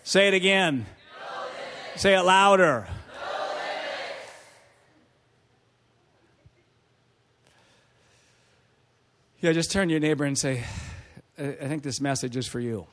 Say 0.05 0.29
it 0.29 0.35
again. 0.35 0.87
No 0.87 1.97
say 1.97 2.15
it 2.15 2.23
louder. 2.23 2.87
No 2.87 2.95
yeah, 9.41 9.53
just 9.53 9.73
turn 9.73 9.89
to 9.89 9.93
your 9.93 10.01
neighbor 10.01 10.25
and 10.25 10.39
say, 10.39 10.63
I 11.37 11.67
think 11.67 11.83
this 11.83 12.01
message 12.01 12.37
is 12.37 12.47
for 12.47 12.61
you. 12.61 12.87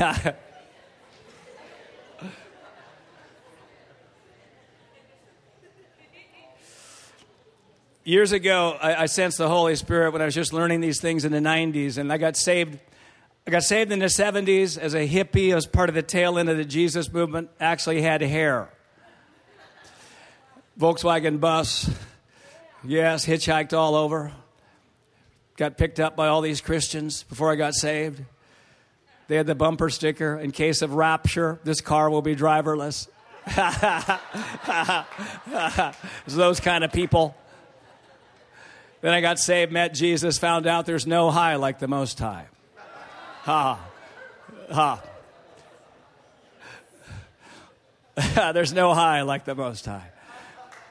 years 8.04 8.32
ago, 8.32 8.76
I, 8.80 9.02
I, 9.02 9.06
sensed 9.06 9.38
the 9.38 9.48
Holy 9.48 9.76
Spirit 9.76 10.12
when 10.12 10.22
I 10.22 10.24
was 10.24 10.34
just 10.34 10.52
learning 10.52 10.80
these 10.80 11.00
things 11.00 11.24
in 11.24 11.32
the 11.32 11.38
90s, 11.38 11.98
and 11.98 12.12
I 12.12 12.18
got 12.18 12.36
saved. 12.36 12.78
I 13.46 13.50
got 13.50 13.64
saved 13.64 13.90
in 13.90 13.98
the 13.98 14.06
70s 14.06 14.78
as 14.78 14.94
a 14.94 15.08
hippie, 15.08 15.54
as 15.54 15.66
part 15.66 15.88
of 15.88 15.94
the 15.94 16.02
tail 16.02 16.38
end 16.38 16.48
of 16.48 16.56
the 16.56 16.64
Jesus 16.64 17.12
movement. 17.12 17.50
Actually, 17.58 18.00
had 18.00 18.22
hair. 18.22 18.68
Volkswagen 20.78 21.40
bus. 21.40 21.90
Yes, 22.84 23.26
hitchhiked 23.26 23.72
all 23.72 23.94
over. 23.94 24.32
Got 25.56 25.76
picked 25.76 26.00
up 26.00 26.16
by 26.16 26.28
all 26.28 26.40
these 26.40 26.60
Christians 26.60 27.24
before 27.24 27.50
I 27.50 27.56
got 27.56 27.74
saved. 27.74 28.22
They 29.28 29.36
had 29.36 29.46
the 29.46 29.54
bumper 29.54 29.90
sticker 29.90 30.38
in 30.38 30.50
case 30.50 30.82
of 30.82 30.94
rapture, 30.94 31.58
this 31.64 31.80
car 31.80 32.10
will 32.10 32.22
be 32.22 32.36
driverless. 32.36 33.08
it's 36.26 36.34
those 36.34 36.60
kind 36.60 36.84
of 36.84 36.92
people. 36.92 37.36
Then 39.02 39.12
I 39.12 39.20
got 39.20 39.38
saved, 39.40 39.72
met 39.72 39.94
Jesus, 39.94 40.38
found 40.38 40.66
out 40.68 40.86
there's 40.86 41.08
no 41.08 41.30
high 41.30 41.56
like 41.56 41.80
the 41.80 41.88
Most 41.88 42.20
High. 42.20 42.46
Ha. 43.42 43.84
Ha. 44.70 45.02
there's 48.52 48.72
no 48.72 48.94
high 48.94 49.22
like 49.22 49.44
the 49.44 49.56
Most 49.56 49.86
High. 49.86 50.08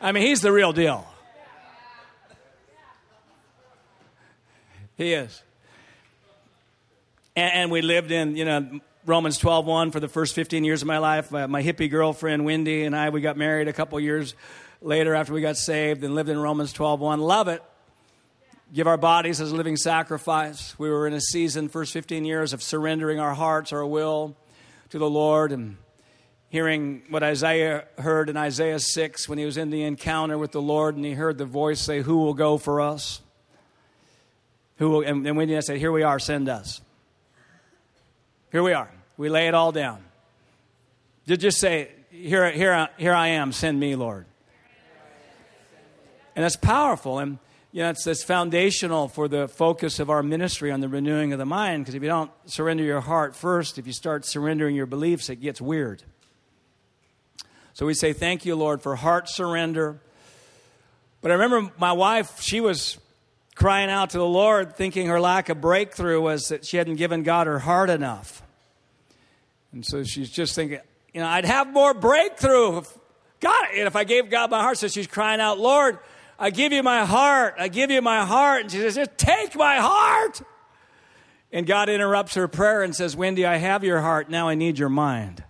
I 0.01 0.11
mean, 0.11 0.23
He's 0.23 0.41
the 0.41 0.51
real 0.51 0.73
deal. 0.73 1.07
He 4.97 5.13
is. 5.13 5.41
And, 7.37 7.53
and 7.53 7.71
we 7.71 7.81
lived 7.81 8.11
in, 8.11 8.35
you 8.35 8.43
know, 8.43 8.81
Romans 9.05 9.39
12:1 9.39 9.93
for 9.93 10.01
the 10.01 10.09
first 10.09 10.35
15 10.35 10.65
years 10.65 10.81
of 10.81 10.87
my 10.87 10.97
life. 10.97 11.33
Uh, 11.33 11.47
my 11.47 11.63
hippie 11.63 11.89
girlfriend 11.89 12.43
Wendy 12.43 12.83
and 12.83 12.93
I 12.93 13.09
we 13.09 13.21
got 13.21 13.37
married 13.37 13.69
a 13.69 13.73
couple 13.73 13.97
years 14.01 14.35
later 14.81 15.15
after 15.15 15.33
we 15.33 15.41
got 15.41 15.55
saved 15.55 16.03
and 16.03 16.13
lived 16.13 16.29
in 16.29 16.37
Romans 16.37 16.73
12:1. 16.73 17.19
Love 17.19 17.47
it 17.47 17.63
give 18.73 18.87
our 18.87 18.97
bodies 18.97 19.41
as 19.41 19.51
a 19.51 19.55
living 19.55 19.77
sacrifice. 19.77 20.77
We 20.79 20.89
were 20.89 21.07
in 21.07 21.13
a 21.13 21.21
season, 21.21 21.69
first 21.69 21.93
15 21.93 22.25
years, 22.25 22.53
of 22.53 22.63
surrendering 22.63 23.19
our 23.19 23.33
hearts, 23.33 23.73
our 23.73 23.85
will 23.85 24.35
to 24.89 24.99
the 24.99 25.09
Lord 25.09 25.51
and 25.51 25.77
hearing 26.49 27.01
what 27.09 27.23
Isaiah 27.23 27.85
heard 27.97 28.29
in 28.29 28.37
Isaiah 28.37 28.79
6 28.79 29.29
when 29.29 29.37
he 29.37 29.45
was 29.45 29.57
in 29.57 29.69
the 29.69 29.83
encounter 29.83 30.37
with 30.37 30.51
the 30.51 30.61
Lord 30.61 30.95
and 30.95 31.05
he 31.05 31.13
heard 31.13 31.37
the 31.37 31.45
voice 31.45 31.79
say, 31.81 32.01
Who 32.01 32.17
will 32.17 32.33
go 32.33 32.57
for 32.57 32.81
us? 32.81 33.21
Who 34.77 34.89
will, 34.89 35.01
and, 35.01 35.25
and 35.25 35.37
when 35.37 35.49
he 35.49 35.61
said, 35.61 35.77
Here 35.77 35.91
we 35.91 36.03
are, 36.03 36.19
send 36.19 36.49
us. 36.49 36.81
Here 38.51 38.63
we 38.63 38.73
are. 38.73 38.91
We 39.17 39.29
lay 39.29 39.47
it 39.47 39.53
all 39.53 39.71
down. 39.71 40.03
Just 41.25 41.59
say, 41.59 41.89
Here, 42.09 42.51
here, 42.51 42.89
here 42.97 43.13
I 43.13 43.27
am, 43.29 43.51
send 43.53 43.79
me, 43.79 43.95
Lord. 43.95 44.25
And 46.35 46.43
that's 46.43 46.55
powerful. 46.57 47.19
And 47.19 47.39
you 47.71 47.83
know, 47.83 47.89
it's, 47.89 48.05
it's 48.05 48.23
foundational 48.23 49.07
for 49.07 49.27
the 49.27 49.47
focus 49.47 49.99
of 49.99 50.09
our 50.09 50.21
ministry 50.21 50.71
on 50.71 50.81
the 50.81 50.89
renewing 50.89 51.31
of 51.31 51.39
the 51.39 51.45
mind 51.45 51.83
because 51.83 51.95
if 51.95 52.03
you 52.03 52.09
don't 52.09 52.31
surrender 52.45 52.83
your 52.83 52.99
heart 52.99 53.35
first, 53.35 53.77
if 53.77 53.87
you 53.87 53.93
start 53.93 54.25
surrendering 54.25 54.75
your 54.75 54.85
beliefs, 54.85 55.29
it 55.29 55.37
gets 55.37 55.61
weird. 55.61 56.03
So 57.73 57.85
we 57.85 57.93
say, 57.93 58.11
Thank 58.11 58.45
you, 58.45 58.55
Lord, 58.55 58.81
for 58.81 58.95
heart 58.95 59.29
surrender. 59.29 60.01
But 61.21 61.31
I 61.31 61.35
remember 61.35 61.71
my 61.77 61.93
wife, 61.93 62.41
she 62.41 62.59
was 62.59 62.97
crying 63.55 63.89
out 63.89 64.09
to 64.09 64.17
the 64.17 64.25
Lord, 64.25 64.75
thinking 64.75 65.07
her 65.07 65.21
lack 65.21 65.49
of 65.49 65.61
breakthrough 65.61 66.19
was 66.19 66.49
that 66.49 66.65
she 66.65 66.77
hadn't 66.77 66.95
given 66.95 67.23
God 67.23 67.47
her 67.47 67.59
heart 67.59 67.89
enough. 67.89 68.41
And 69.71 69.85
so 69.85 70.03
she's 70.03 70.29
just 70.29 70.55
thinking, 70.55 70.79
you 71.13 71.21
know, 71.21 71.27
I'd 71.27 71.45
have 71.45 71.71
more 71.71 71.93
breakthrough 71.93 72.79
if 72.79 72.97
God, 73.39 73.67
if 73.71 73.95
I 73.95 74.03
gave 74.03 74.29
God 74.29 74.51
my 74.51 74.61
heart. 74.61 74.77
So 74.77 74.87
she's 74.87 75.07
crying 75.07 75.39
out, 75.39 75.59
Lord, 75.59 75.99
I 76.41 76.49
give 76.49 76.73
you 76.73 76.81
my 76.81 77.05
heart. 77.05 77.53
I 77.59 77.67
give 77.67 77.91
you 77.91 78.01
my 78.01 78.25
heart. 78.25 78.61
And 78.61 78.71
she 78.71 78.79
says, 78.79 78.95
just 78.95 79.15
take 79.15 79.55
my 79.55 79.75
heart. 79.75 80.41
And 81.51 81.67
God 81.67 81.87
interrupts 81.87 82.33
her 82.33 82.47
prayer 82.47 82.81
and 82.81 82.95
says, 82.95 83.15
Wendy, 83.15 83.45
I 83.45 83.57
have 83.57 83.83
your 83.83 84.01
heart. 84.01 84.27
Now 84.27 84.49
I 84.49 84.55
need 84.55 84.79
your 84.79 84.89
mind. 84.89 85.43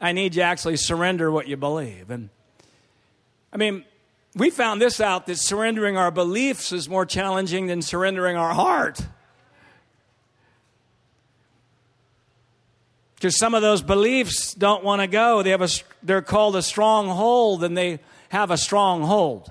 I 0.00 0.12
need 0.12 0.36
you 0.36 0.42
to 0.42 0.46
actually 0.46 0.76
surrender 0.76 1.32
what 1.32 1.48
you 1.48 1.56
believe. 1.56 2.10
And 2.10 2.30
I 3.52 3.56
mean, 3.56 3.84
we 4.36 4.50
found 4.50 4.80
this 4.80 5.00
out 5.00 5.26
that 5.26 5.38
surrendering 5.38 5.96
our 5.96 6.12
beliefs 6.12 6.70
is 6.70 6.88
more 6.88 7.06
challenging 7.06 7.66
than 7.66 7.82
surrendering 7.82 8.36
our 8.36 8.54
heart. 8.54 9.00
Because 13.22 13.38
some 13.38 13.54
of 13.54 13.62
those 13.62 13.82
beliefs 13.82 14.52
don't 14.52 14.82
want 14.82 15.00
to 15.00 15.06
go. 15.06 15.44
They 15.44 15.50
have 15.50 15.62
a, 15.62 15.68
they're 16.02 16.22
called 16.22 16.56
a 16.56 16.62
stronghold, 16.62 17.62
and 17.62 17.78
they 17.78 18.00
have 18.30 18.50
a 18.50 18.56
stronghold. 18.56 19.48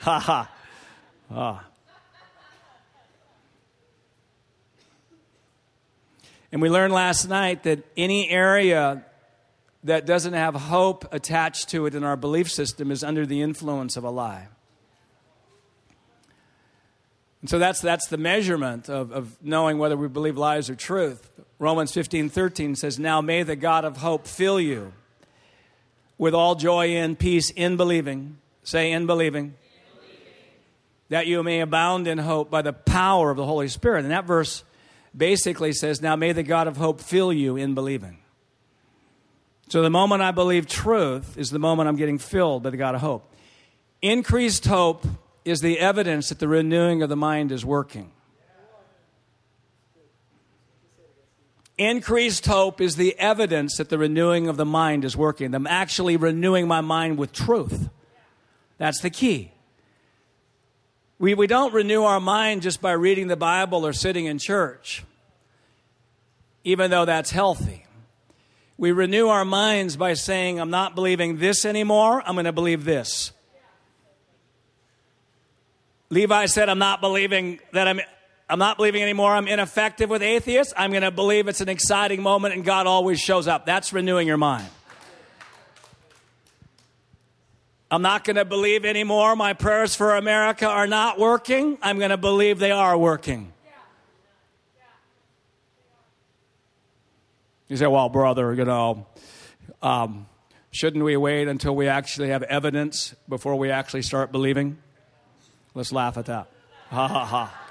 Ha 0.00 0.18
ha. 0.18 0.50
Ah. 1.30 1.64
And 6.50 6.60
we 6.60 6.68
learned 6.68 6.92
last 6.92 7.28
night 7.28 7.62
that 7.62 7.84
any 7.96 8.28
area 8.28 9.04
that 9.84 10.04
doesn't 10.04 10.32
have 10.32 10.56
hope 10.56 11.06
attached 11.14 11.68
to 11.68 11.86
it 11.86 11.94
in 11.94 12.02
our 12.02 12.16
belief 12.16 12.50
system 12.50 12.90
is 12.90 13.04
under 13.04 13.24
the 13.24 13.42
influence 13.42 13.96
of 13.96 14.02
a 14.02 14.10
lie. 14.10 14.48
And 17.42 17.48
so 17.48 17.60
that's, 17.60 17.80
that's 17.80 18.08
the 18.08 18.16
measurement 18.16 18.88
of, 18.88 19.12
of 19.12 19.36
knowing 19.40 19.78
whether 19.78 19.96
we 19.96 20.08
believe 20.08 20.36
lies 20.36 20.68
or 20.68 20.74
truth. 20.74 21.30
Romans 21.62 21.92
15 21.92 22.28
13 22.28 22.74
says, 22.74 22.98
Now 22.98 23.20
may 23.20 23.44
the 23.44 23.54
God 23.54 23.84
of 23.84 23.98
hope 23.98 24.26
fill 24.26 24.60
you 24.60 24.92
with 26.18 26.34
all 26.34 26.56
joy 26.56 26.96
and 26.96 27.16
peace 27.16 27.50
in 27.50 27.76
believing. 27.76 28.38
Say, 28.64 28.90
in 28.90 29.06
believing. 29.06 29.44
in 29.44 29.52
believing. 29.94 30.24
That 31.10 31.28
you 31.28 31.40
may 31.44 31.60
abound 31.60 32.08
in 32.08 32.18
hope 32.18 32.50
by 32.50 32.62
the 32.62 32.72
power 32.72 33.30
of 33.30 33.36
the 33.36 33.46
Holy 33.46 33.68
Spirit. 33.68 34.02
And 34.02 34.10
that 34.10 34.24
verse 34.24 34.64
basically 35.16 35.72
says, 35.72 36.02
Now 36.02 36.16
may 36.16 36.32
the 36.32 36.42
God 36.42 36.66
of 36.66 36.78
hope 36.78 37.00
fill 37.00 37.32
you 37.32 37.56
in 37.56 37.74
believing. 37.74 38.18
So 39.68 39.82
the 39.82 39.90
moment 39.90 40.20
I 40.20 40.32
believe 40.32 40.66
truth 40.66 41.38
is 41.38 41.50
the 41.50 41.60
moment 41.60 41.88
I'm 41.88 41.94
getting 41.94 42.18
filled 42.18 42.64
by 42.64 42.70
the 42.70 42.76
God 42.76 42.96
of 42.96 43.02
hope. 43.02 43.32
Increased 44.02 44.66
hope 44.66 45.06
is 45.44 45.60
the 45.60 45.78
evidence 45.78 46.28
that 46.30 46.40
the 46.40 46.48
renewing 46.48 47.02
of 47.02 47.08
the 47.08 47.14
mind 47.14 47.52
is 47.52 47.64
working. 47.64 48.10
Increased 51.82 52.46
hope 52.46 52.80
is 52.80 52.94
the 52.94 53.18
evidence 53.18 53.78
that 53.78 53.88
the 53.88 53.98
renewing 53.98 54.46
of 54.46 54.56
the 54.56 54.64
mind 54.64 55.04
is 55.04 55.16
working. 55.16 55.52
I'm 55.52 55.66
actually 55.66 56.16
renewing 56.16 56.68
my 56.68 56.80
mind 56.80 57.18
with 57.18 57.32
truth. 57.32 57.88
That's 58.78 59.00
the 59.00 59.10
key. 59.10 59.50
We, 61.18 61.34
we 61.34 61.48
don't 61.48 61.74
renew 61.74 62.04
our 62.04 62.20
mind 62.20 62.62
just 62.62 62.80
by 62.80 62.92
reading 62.92 63.26
the 63.26 63.36
Bible 63.36 63.84
or 63.84 63.92
sitting 63.92 64.26
in 64.26 64.38
church, 64.38 65.02
even 66.62 66.88
though 66.88 67.04
that's 67.04 67.32
healthy. 67.32 67.84
We 68.78 68.92
renew 68.92 69.26
our 69.26 69.44
minds 69.44 69.96
by 69.96 70.14
saying, 70.14 70.60
I'm 70.60 70.70
not 70.70 70.94
believing 70.94 71.38
this 71.38 71.64
anymore, 71.64 72.22
I'm 72.24 72.36
going 72.36 72.44
to 72.44 72.52
believe 72.52 72.84
this. 72.84 73.32
Levi 76.10 76.46
said, 76.46 76.68
I'm 76.68 76.78
not 76.78 77.00
believing 77.00 77.58
that 77.72 77.88
I'm. 77.88 78.00
I'm 78.52 78.58
not 78.58 78.76
believing 78.76 79.00
anymore. 79.00 79.32
I'm 79.32 79.48
ineffective 79.48 80.10
with 80.10 80.22
atheists. 80.22 80.74
I'm 80.76 80.90
going 80.90 81.04
to 81.04 81.10
believe 81.10 81.48
it's 81.48 81.62
an 81.62 81.70
exciting 81.70 82.20
moment 82.20 82.52
and 82.52 82.62
God 82.62 82.86
always 82.86 83.18
shows 83.18 83.48
up. 83.48 83.64
That's 83.64 83.94
renewing 83.94 84.28
your 84.28 84.36
mind. 84.36 84.68
I'm 87.90 88.02
not 88.02 88.24
going 88.24 88.36
to 88.36 88.44
believe 88.44 88.84
anymore. 88.84 89.36
My 89.36 89.54
prayers 89.54 89.94
for 89.94 90.16
America 90.16 90.66
are 90.66 90.86
not 90.86 91.18
working. 91.18 91.78
I'm 91.80 91.96
going 91.96 92.10
to 92.10 92.18
believe 92.18 92.58
they 92.58 92.72
are 92.72 92.94
working. 92.98 93.54
You 97.68 97.78
say, 97.78 97.86
well, 97.86 98.10
brother, 98.10 98.52
you 98.52 98.66
know, 98.66 99.06
um, 99.80 100.26
shouldn't 100.72 101.02
we 101.02 101.16
wait 101.16 101.48
until 101.48 101.74
we 101.74 101.88
actually 101.88 102.28
have 102.28 102.42
evidence 102.42 103.14
before 103.30 103.56
we 103.56 103.70
actually 103.70 104.02
start 104.02 104.30
believing? 104.30 104.76
Let's 105.72 105.90
laugh 105.90 106.18
at 106.18 106.26
that. 106.26 106.48
Ha 106.90 107.08
ha 107.08 107.24
ha. 107.24 107.61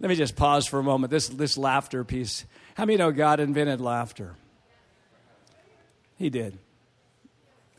Let 0.00 0.08
me 0.08 0.14
just 0.16 0.36
pause 0.36 0.66
for 0.66 0.78
a 0.78 0.82
moment. 0.82 1.10
This, 1.10 1.28
this 1.28 1.56
laughter 1.56 2.04
piece. 2.04 2.44
How 2.74 2.84
many 2.84 2.98
know 2.98 3.12
God 3.12 3.40
invented 3.40 3.80
laughter? 3.80 4.34
He 6.16 6.30
did. 6.30 6.58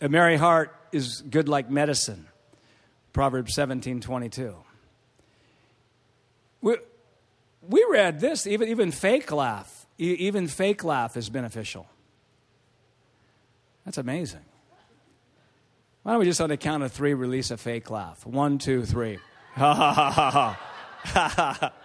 A 0.01 0.10
merry 0.10 0.38
heart 0.38 0.75
is 0.91 1.21
good 1.21 1.49
like 1.49 1.69
medicine. 1.69 2.28
Proverbs 3.13 3.54
17 3.54 4.01
22. 4.01 4.56
We, 6.62 6.78
we 7.67 7.86
read 7.89 8.19
this, 8.19 8.47
even, 8.47 8.69
even 8.69 8.91
fake 8.91 9.32
laugh, 9.32 9.86
even 9.97 10.47
fake 10.47 10.84
laugh 10.84 11.15
is 11.15 11.30
beneficial. 11.30 11.88
That's 13.86 13.97
amazing. 13.97 14.41
Why 16.04 16.13
don't 16.13 16.19
we 16.19 16.25
just 16.25 16.41
on 16.41 16.49
the 16.49 16.58
count 16.58 16.84
of 16.84 16.91
three 16.91 17.13
release 17.13 17.51
a 17.51 17.58
fake 17.58 17.89
laugh? 17.89 18.25
One, 18.25 18.58
two, 18.58 18.84
three. 18.86 19.19
Ha 19.56 19.73
ha 19.73 19.91
ha 19.91 20.12
ha 20.12 21.30
ha. 21.60 21.73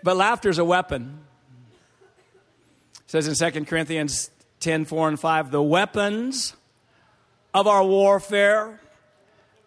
but 0.03 0.17
laughter 0.17 0.49
is 0.49 0.59
a 0.59 0.65
weapon. 0.65 1.21
It 2.95 3.11
says 3.11 3.43
in 3.43 3.53
2 3.53 3.65
Corinthians 3.65 4.31
10 4.61 4.85
4 4.85 5.09
and 5.09 5.21
5 5.21 5.51
the 5.51 5.63
weapons 5.63 6.55
of 7.53 7.67
our 7.67 7.85
warfare 7.85 8.81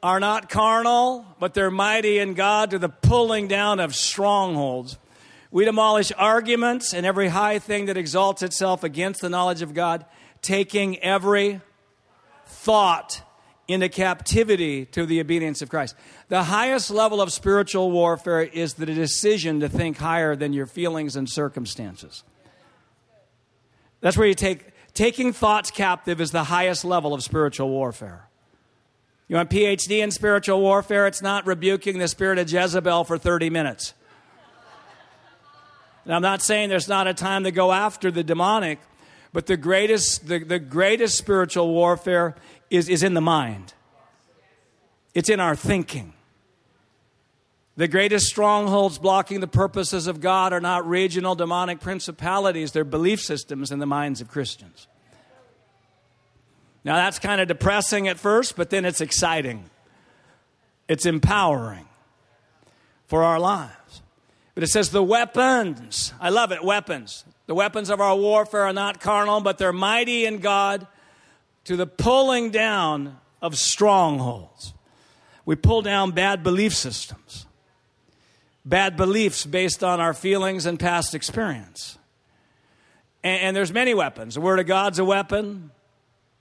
are 0.02 0.20
not 0.20 0.50
carnal, 0.50 1.26
but 1.40 1.54
they're 1.54 1.72
mighty 1.72 2.20
in 2.20 2.34
God 2.34 2.72
to 2.72 2.80
the 2.80 2.90
pulling 2.90 3.48
down 3.48 3.80
of 3.80 3.96
strongholds. 3.96 4.98
We 5.52 5.66
demolish 5.66 6.12
arguments 6.18 6.94
and 6.94 7.06
every 7.06 7.28
high 7.30 7.60
thing 7.60 7.86
that 7.86 7.98
exalts 7.98 8.44
itself 8.44 8.84
against 8.84 9.22
the 9.22 9.30
knowledge 9.30 9.62
of 9.62 9.74
God, 9.74 10.06
taking 10.42 11.00
every 11.00 11.62
thought 12.46 13.22
into 13.68 13.90
captivity 13.90 14.86
to 14.86 15.06
the 15.06 15.20
obedience 15.20 15.62
of 15.62 15.70
Christ. 15.70 15.96
The 16.30 16.44
highest 16.44 16.92
level 16.92 17.22
of 17.22 17.32
spiritual 17.32 17.92
warfare 17.92 18.42
is 18.42 18.76
the 18.76 18.86
decision 18.86 19.60
to 19.62 19.70
think 19.70 19.98
higher 19.98 20.36
than 20.36 20.54
your 20.54 20.66
feelings 20.66 21.16
and 21.16 21.30
circumstances. 21.30 22.24
That's 24.02 24.18
where 24.18 24.28
you 24.28 24.36
take 24.36 24.72
taking 24.94 25.34
thoughts 25.34 25.72
captive 25.72 26.22
is 26.22 26.32
the 26.32 26.46
highest 26.46 26.86
level 26.86 27.14
of 27.14 27.24
spiritual 27.24 27.70
warfare. 27.70 28.28
You 29.28 29.36
want 29.36 29.50
PhD 29.50 30.04
in 30.04 30.12
spiritual 30.12 30.62
warfare? 30.62 31.08
It's 31.08 31.22
not 31.22 31.48
rebuking 31.48 31.98
the 31.98 32.08
spirit 32.08 32.38
of 32.38 32.52
Jezebel 32.52 33.04
for 33.06 33.18
30 33.18 33.50
minutes. 33.50 33.94
And 36.06 36.14
I'm 36.14 36.22
not 36.22 36.44
saying 36.44 36.70
there's 36.70 36.88
not 36.88 37.08
a 37.08 37.14
time 37.16 37.44
to 37.46 37.52
go 37.52 37.72
after 37.72 38.12
the 38.12 38.24
demonic, 38.24 38.80
but 39.34 39.48
the 39.48 39.58
greatest, 39.58 40.28
the, 40.28 40.40
the 40.40 40.60
greatest 40.60 41.18
spiritual 41.18 41.74
warfare 41.74 42.36
is, 42.70 42.90
is 42.90 43.04
in 43.04 43.14
the 43.14 43.22
mind. 43.22 43.74
It's 45.14 45.30
in 45.30 45.40
our 45.40 45.56
thinking. 45.56 46.14
The 47.78 47.88
greatest 47.88 48.28
strongholds 48.28 48.98
blocking 48.98 49.42
the 49.42 49.48
purposes 49.48 50.08
of 50.08 50.22
God 50.22 50.54
are 50.54 50.62
not 50.62 50.88
regional 50.88 51.36
demonic 51.36 51.82
principalities, 51.82 52.72
they're 52.72 52.84
belief 52.84 53.22
systems 53.22 53.72
in 53.72 53.80
the 53.80 53.86
minds 53.86 54.22
of 54.22 54.30
Christians. 54.30 54.88
Now, 56.86 56.96
that's 56.96 57.20
kind 57.20 57.42
of 57.42 57.48
depressing 57.48 58.08
at 58.08 58.18
first, 58.18 58.56
but 58.56 58.70
then 58.70 58.86
it's 58.86 59.02
exciting. 59.02 59.70
It's 60.88 61.06
empowering 61.06 61.88
for 63.08 63.24
our 63.24 63.40
lives. 63.40 64.04
But 64.54 64.64
it 64.64 64.68
says 64.68 64.92
the 64.92 65.04
weapons, 65.04 66.14
I 66.22 66.30
love 66.30 66.52
it, 66.52 66.64
weapons. 66.64 67.26
The 67.48 67.56
weapons 67.56 67.90
of 67.90 68.00
our 68.00 68.16
warfare 68.16 68.66
are 68.66 68.74
not 68.74 69.02
carnal, 69.02 69.42
but 69.42 69.58
they're 69.58 69.74
mighty 69.74 70.26
in 70.26 70.40
God 70.40 70.88
to 71.66 71.76
the 71.76 71.88
pulling 71.88 72.52
down 72.52 73.18
of 73.42 73.58
strongholds. 73.58 74.74
We 75.46 75.56
pull 75.56 75.82
down 75.82 76.12
bad 76.12 76.42
belief 76.44 76.74
systems, 76.74 77.46
bad 78.64 78.98
beliefs 78.98 79.46
based 79.46 79.84
on 79.84 80.00
our 80.00 80.14
feelings 80.14 80.66
and 80.66 80.80
past 80.80 81.14
experience. 81.14 81.98
And, 83.24 83.42
and 83.42 83.56
there's 83.56 83.72
many 83.72 83.94
weapons. 83.94 84.36
The 84.36 84.42
Word 84.42 84.60
of 84.60 84.66
God's 84.66 85.00
a 85.00 85.06
weapon. 85.06 85.72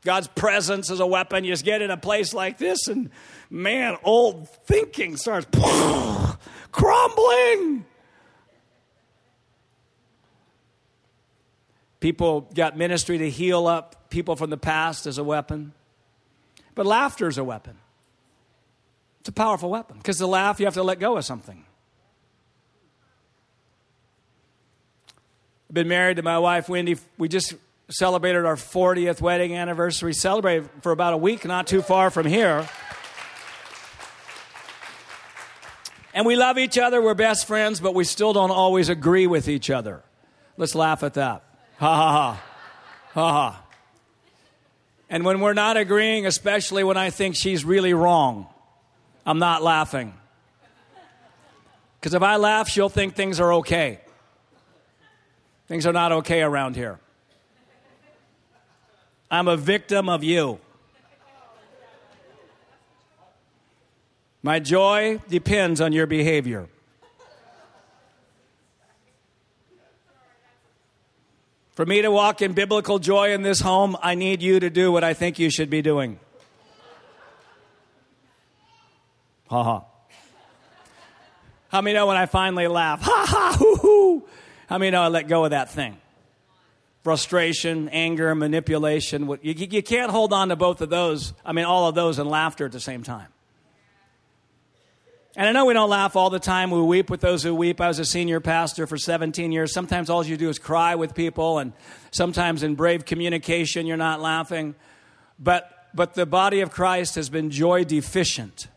God's 0.02 0.28
presence 0.28 0.90
is 0.90 1.00
a 1.00 1.06
weapon. 1.06 1.44
You 1.44 1.52
just 1.52 1.64
get 1.64 1.82
in 1.82 1.90
a 1.90 1.96
place 1.96 2.34
like 2.34 2.58
this, 2.58 2.88
and 2.88 3.10
man, 3.48 3.96
old 4.04 4.48
thinking 4.66 5.16
starts 5.16 5.46
crumbling. 6.72 7.86
People 12.00 12.42
got 12.54 12.76
ministry 12.76 13.16
to 13.16 13.30
heal 13.30 13.66
up 13.66 14.03
people 14.14 14.36
from 14.36 14.48
the 14.48 14.56
past 14.56 15.06
as 15.06 15.18
a 15.18 15.24
weapon. 15.24 15.72
But 16.76 16.86
laughter 16.86 17.26
is 17.26 17.36
a 17.36 17.42
weapon. 17.42 17.76
It's 19.20 19.28
a 19.28 19.32
powerful 19.32 19.70
weapon 19.70 19.96
because 19.98 20.18
to 20.18 20.26
laugh, 20.28 20.60
you 20.60 20.66
have 20.66 20.74
to 20.74 20.84
let 20.84 21.00
go 21.00 21.16
of 21.16 21.24
something. 21.24 21.64
I've 25.68 25.74
been 25.74 25.88
married 25.88 26.18
to 26.18 26.22
my 26.22 26.38
wife, 26.38 26.68
Wendy. 26.68 26.96
We 27.18 27.28
just 27.28 27.54
celebrated 27.90 28.44
our 28.44 28.54
40th 28.54 29.20
wedding 29.20 29.56
anniversary. 29.56 30.12
Celebrated 30.12 30.70
for 30.82 30.92
about 30.92 31.12
a 31.12 31.16
week, 31.16 31.44
not 31.44 31.66
too 31.66 31.82
far 31.82 32.10
from 32.10 32.26
here. 32.26 32.68
And 36.14 36.24
we 36.24 36.36
love 36.36 36.56
each 36.56 36.78
other. 36.78 37.02
We're 37.02 37.14
best 37.14 37.48
friends, 37.48 37.80
but 37.80 37.96
we 37.96 38.04
still 38.04 38.32
don't 38.32 38.52
always 38.52 38.88
agree 38.88 39.26
with 39.26 39.48
each 39.48 39.70
other. 39.70 40.04
Let's 40.56 40.76
laugh 40.76 41.02
at 41.02 41.14
that. 41.14 41.42
Ha 41.78 41.96
ha 41.96 42.12
ha. 42.12 42.42
Ha 43.14 43.32
ha. 43.32 43.63
And 45.10 45.24
when 45.24 45.40
we're 45.40 45.54
not 45.54 45.76
agreeing, 45.76 46.26
especially 46.26 46.82
when 46.84 46.96
I 46.96 47.10
think 47.10 47.36
she's 47.36 47.64
really 47.64 47.94
wrong, 47.94 48.46
I'm 49.26 49.38
not 49.38 49.62
laughing. 49.62 50.14
Because 52.00 52.14
if 52.14 52.22
I 52.22 52.36
laugh, 52.36 52.68
she'll 52.68 52.88
think 52.88 53.14
things 53.14 53.40
are 53.40 53.54
okay. 53.54 54.00
Things 55.68 55.86
are 55.86 55.92
not 55.92 56.12
okay 56.12 56.42
around 56.42 56.76
here. 56.76 56.98
I'm 59.30 59.48
a 59.48 59.56
victim 59.56 60.08
of 60.08 60.22
you. 60.22 60.60
My 64.42 64.58
joy 64.58 65.20
depends 65.28 65.80
on 65.80 65.92
your 65.92 66.06
behavior. 66.06 66.68
For 71.74 71.84
me 71.84 72.02
to 72.02 72.10
walk 72.10 72.40
in 72.40 72.52
biblical 72.52 73.00
joy 73.00 73.32
in 73.32 73.42
this 73.42 73.60
home, 73.60 73.96
I 74.00 74.14
need 74.14 74.42
you 74.42 74.60
to 74.60 74.70
do 74.70 74.92
what 74.92 75.02
I 75.02 75.12
think 75.12 75.40
you 75.40 75.50
should 75.50 75.70
be 75.70 75.82
doing. 75.82 76.20
Ha 79.48 79.62
ha. 79.62 79.84
How 81.68 81.80
many 81.80 81.94
know 81.94 82.06
when 82.06 82.16
I 82.16 82.26
finally 82.26 82.68
laugh? 82.68 83.00
Ha 83.04 83.26
ha, 83.26 83.56
hoo 83.58 83.76
hoo. 83.76 84.28
How 84.68 84.78
many 84.78 84.92
know 84.92 85.02
I 85.02 85.08
let 85.08 85.26
go 85.26 85.44
of 85.44 85.50
that 85.50 85.70
thing? 85.70 85.96
Frustration, 87.02 87.88
anger, 87.88 88.32
manipulation. 88.34 89.28
You, 89.42 89.54
you 89.54 89.82
can't 89.82 90.10
hold 90.10 90.32
on 90.32 90.48
to 90.50 90.56
both 90.56 90.80
of 90.80 90.90
those, 90.90 91.34
I 91.44 91.52
mean, 91.52 91.64
all 91.64 91.88
of 91.88 91.96
those 91.96 92.20
and 92.20 92.30
laughter 92.30 92.64
at 92.66 92.72
the 92.72 92.80
same 92.80 93.02
time. 93.02 93.33
And 95.36 95.48
I 95.48 95.52
know 95.52 95.64
we 95.64 95.74
don't 95.74 95.90
laugh 95.90 96.14
all 96.14 96.30
the 96.30 96.38
time. 96.38 96.70
We 96.70 96.80
weep 96.80 97.10
with 97.10 97.20
those 97.20 97.42
who 97.42 97.54
weep. 97.54 97.80
I 97.80 97.88
was 97.88 97.98
a 97.98 98.04
senior 98.04 98.38
pastor 98.38 98.86
for 98.86 98.96
17 98.96 99.50
years. 99.50 99.72
Sometimes 99.72 100.08
all 100.08 100.24
you 100.24 100.36
do 100.36 100.48
is 100.48 100.60
cry 100.60 100.94
with 100.94 101.14
people, 101.14 101.58
and 101.58 101.72
sometimes 102.12 102.62
in 102.62 102.76
brave 102.76 103.04
communication, 103.04 103.84
you're 103.86 103.96
not 103.96 104.20
laughing. 104.20 104.76
But, 105.40 105.88
but 105.92 106.14
the 106.14 106.24
body 106.24 106.60
of 106.60 106.70
Christ 106.70 107.16
has 107.16 107.28
been 107.30 107.50
joy 107.50 107.82
deficient. 107.82 108.68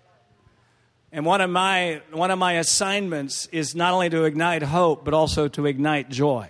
And 1.11 1.25
one 1.25 1.41
of, 1.41 1.49
my, 1.51 2.01
one 2.11 2.31
of 2.31 2.39
my 2.39 2.53
assignments 2.53 3.45
is 3.51 3.75
not 3.75 3.93
only 3.93 4.09
to 4.09 4.23
ignite 4.23 4.63
hope, 4.63 5.05
but 5.05 5.13
also 5.13 5.47
to 5.49 5.67
ignite 5.67 6.09
joy. 6.09 6.49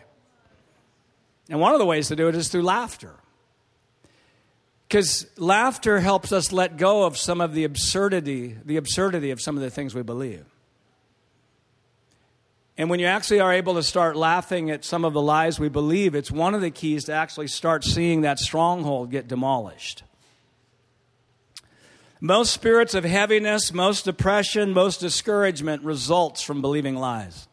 And 1.49 1.59
one 1.59 1.73
of 1.73 1.79
the 1.79 1.85
ways 1.85 2.07
to 2.07 2.15
do 2.15 2.29
it 2.29 2.35
is 2.35 2.47
through 2.47 2.63
laughter. 2.63 3.13
Because 4.87 5.27
laughter 5.37 5.99
helps 5.99 6.31
us 6.31 6.53
let 6.53 6.77
go 6.77 7.03
of 7.03 7.17
some 7.17 7.41
of 7.41 7.53
the 7.53 7.65
absurdity, 7.65 8.55
the 8.63 8.77
absurdity 8.77 9.31
of 9.31 9.41
some 9.41 9.57
of 9.57 9.61
the 9.61 9.69
things 9.69 9.93
we 9.93 10.01
believe. 10.01 10.45
And 12.77 12.89
when 12.89 12.99
you 12.99 13.07
actually 13.07 13.39
are 13.39 13.51
able 13.51 13.73
to 13.73 13.83
start 13.83 14.15
laughing 14.15 14.69
at 14.69 14.85
some 14.85 15.03
of 15.03 15.13
the 15.13 15.21
lies 15.21 15.59
we 15.59 15.67
believe, 15.67 16.15
it's 16.15 16.31
one 16.31 16.53
of 16.53 16.61
the 16.61 16.69
keys 16.69 17.05
to 17.05 17.13
actually 17.13 17.47
start 17.47 17.83
seeing 17.83 18.21
that 18.21 18.39
stronghold 18.39 19.09
get 19.11 19.27
demolished. 19.27 20.03
Most 22.21 22.53
spirits 22.53 22.93
of 22.93 23.03
heaviness, 23.03 23.73
most 23.73 24.05
depression, 24.05 24.73
most 24.73 24.99
discouragement 24.99 25.83
results 25.83 26.41
from 26.41 26.61
believing 26.61 26.95
lies. 26.95 27.47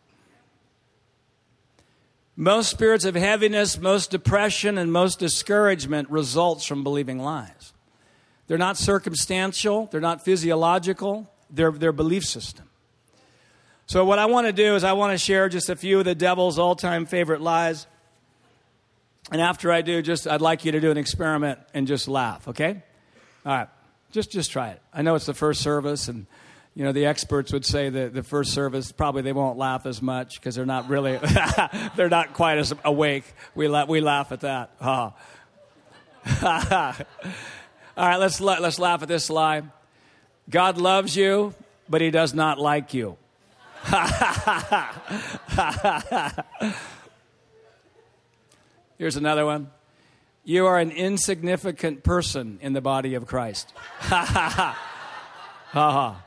Most 2.36 2.70
spirits 2.70 3.04
of 3.04 3.14
heaviness, 3.14 3.78
most 3.78 4.10
depression, 4.10 4.76
and 4.76 4.92
most 4.92 5.20
discouragement 5.20 6.10
results 6.10 6.64
from 6.66 6.82
believing 6.82 7.18
lies. 7.20 7.72
They're 8.46 8.58
not 8.58 8.76
circumstantial, 8.76 9.86
they're 9.86 10.00
not 10.00 10.24
physiological, 10.24 11.30
they're 11.48 11.70
their 11.70 11.92
belief 11.92 12.24
system. 12.24 12.68
So, 13.86 14.04
what 14.04 14.18
I 14.18 14.26
want 14.26 14.46
to 14.46 14.52
do 14.52 14.74
is, 14.74 14.82
I 14.82 14.94
want 14.94 15.12
to 15.12 15.18
share 15.18 15.48
just 15.48 15.68
a 15.68 15.76
few 15.76 15.98
of 15.98 16.04
the 16.04 16.14
devil's 16.14 16.58
all 16.58 16.74
time 16.74 17.06
favorite 17.06 17.40
lies. 17.40 17.86
And 19.30 19.40
after 19.40 19.72
I 19.72 19.82
do, 19.82 20.02
just 20.02 20.26
I'd 20.26 20.40
like 20.40 20.64
you 20.64 20.72
to 20.72 20.80
do 20.80 20.90
an 20.90 20.98
experiment 20.98 21.58
and 21.72 21.86
just 21.86 22.08
laugh, 22.08 22.48
okay? 22.48 22.82
All 23.46 23.56
right. 23.56 23.68
Just, 24.10 24.30
just 24.30 24.50
try 24.50 24.70
it. 24.70 24.80
I 24.92 25.02
know 25.02 25.14
it's 25.14 25.26
the 25.26 25.34
first 25.34 25.60
service, 25.60 26.08
and 26.08 26.26
you 26.74 26.84
know 26.84 26.92
the 26.92 27.06
experts 27.06 27.52
would 27.52 27.64
say 27.64 27.88
that 27.88 28.12
the 28.14 28.24
first 28.24 28.52
service 28.52 28.90
probably 28.90 29.22
they 29.22 29.32
won't 29.32 29.56
laugh 29.56 29.86
as 29.86 30.02
much 30.02 30.34
because 30.34 30.56
they're 30.56 30.66
not 30.66 30.88
really 30.88 31.18
they're 31.96 32.08
not 32.08 32.34
quite 32.34 32.58
as 32.58 32.74
awake. 32.84 33.24
We 33.54 33.68
la- 33.68 33.84
we 33.84 34.00
laugh 34.00 34.32
at 34.32 34.40
that. 34.40 34.72
All 34.80 35.14
right, 37.96 38.16
let's 38.16 38.40
la- 38.40 38.58
let's 38.58 38.80
laugh 38.80 39.02
at 39.02 39.08
this 39.08 39.30
lie. 39.30 39.62
God 40.50 40.78
loves 40.78 41.16
you, 41.16 41.54
but 41.88 42.00
He 42.00 42.10
does 42.10 42.34
not 42.34 42.58
like 42.58 42.92
you. 42.92 43.16
Here's 48.98 49.16
another 49.16 49.44
one. 49.46 49.70
You 50.44 50.66
are 50.66 50.78
an 50.80 50.90
insignificant 50.90 52.02
person 52.02 52.58
in 52.60 52.72
the 52.72 52.80
body 52.80 53.14
of 53.14 53.26
Christ. 53.26 53.72
Ha 54.00 54.24
ha 54.24 54.78
ha. 55.72 56.23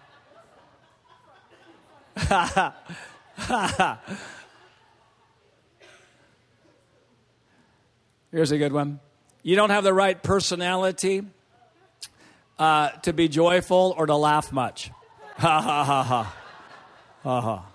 Here's 8.32 8.52
a 8.52 8.58
good 8.58 8.74
one. 8.74 9.00
You 9.44 9.56
don't 9.56 9.70
have 9.70 9.84
the 9.84 9.94
right 9.94 10.20
personality 10.22 11.24
uh, 12.58 12.90
to 13.04 13.14
be 13.14 13.28
joyful 13.28 13.94
or 13.98 14.08
to 14.08 14.16
laugh 14.16 14.52
much. 14.52 14.92
Ha 15.38 15.62
ha 15.62 15.84
ha 15.84 16.04
ha. 16.04 16.36
Ha 17.22 17.42
ha. 17.42 17.66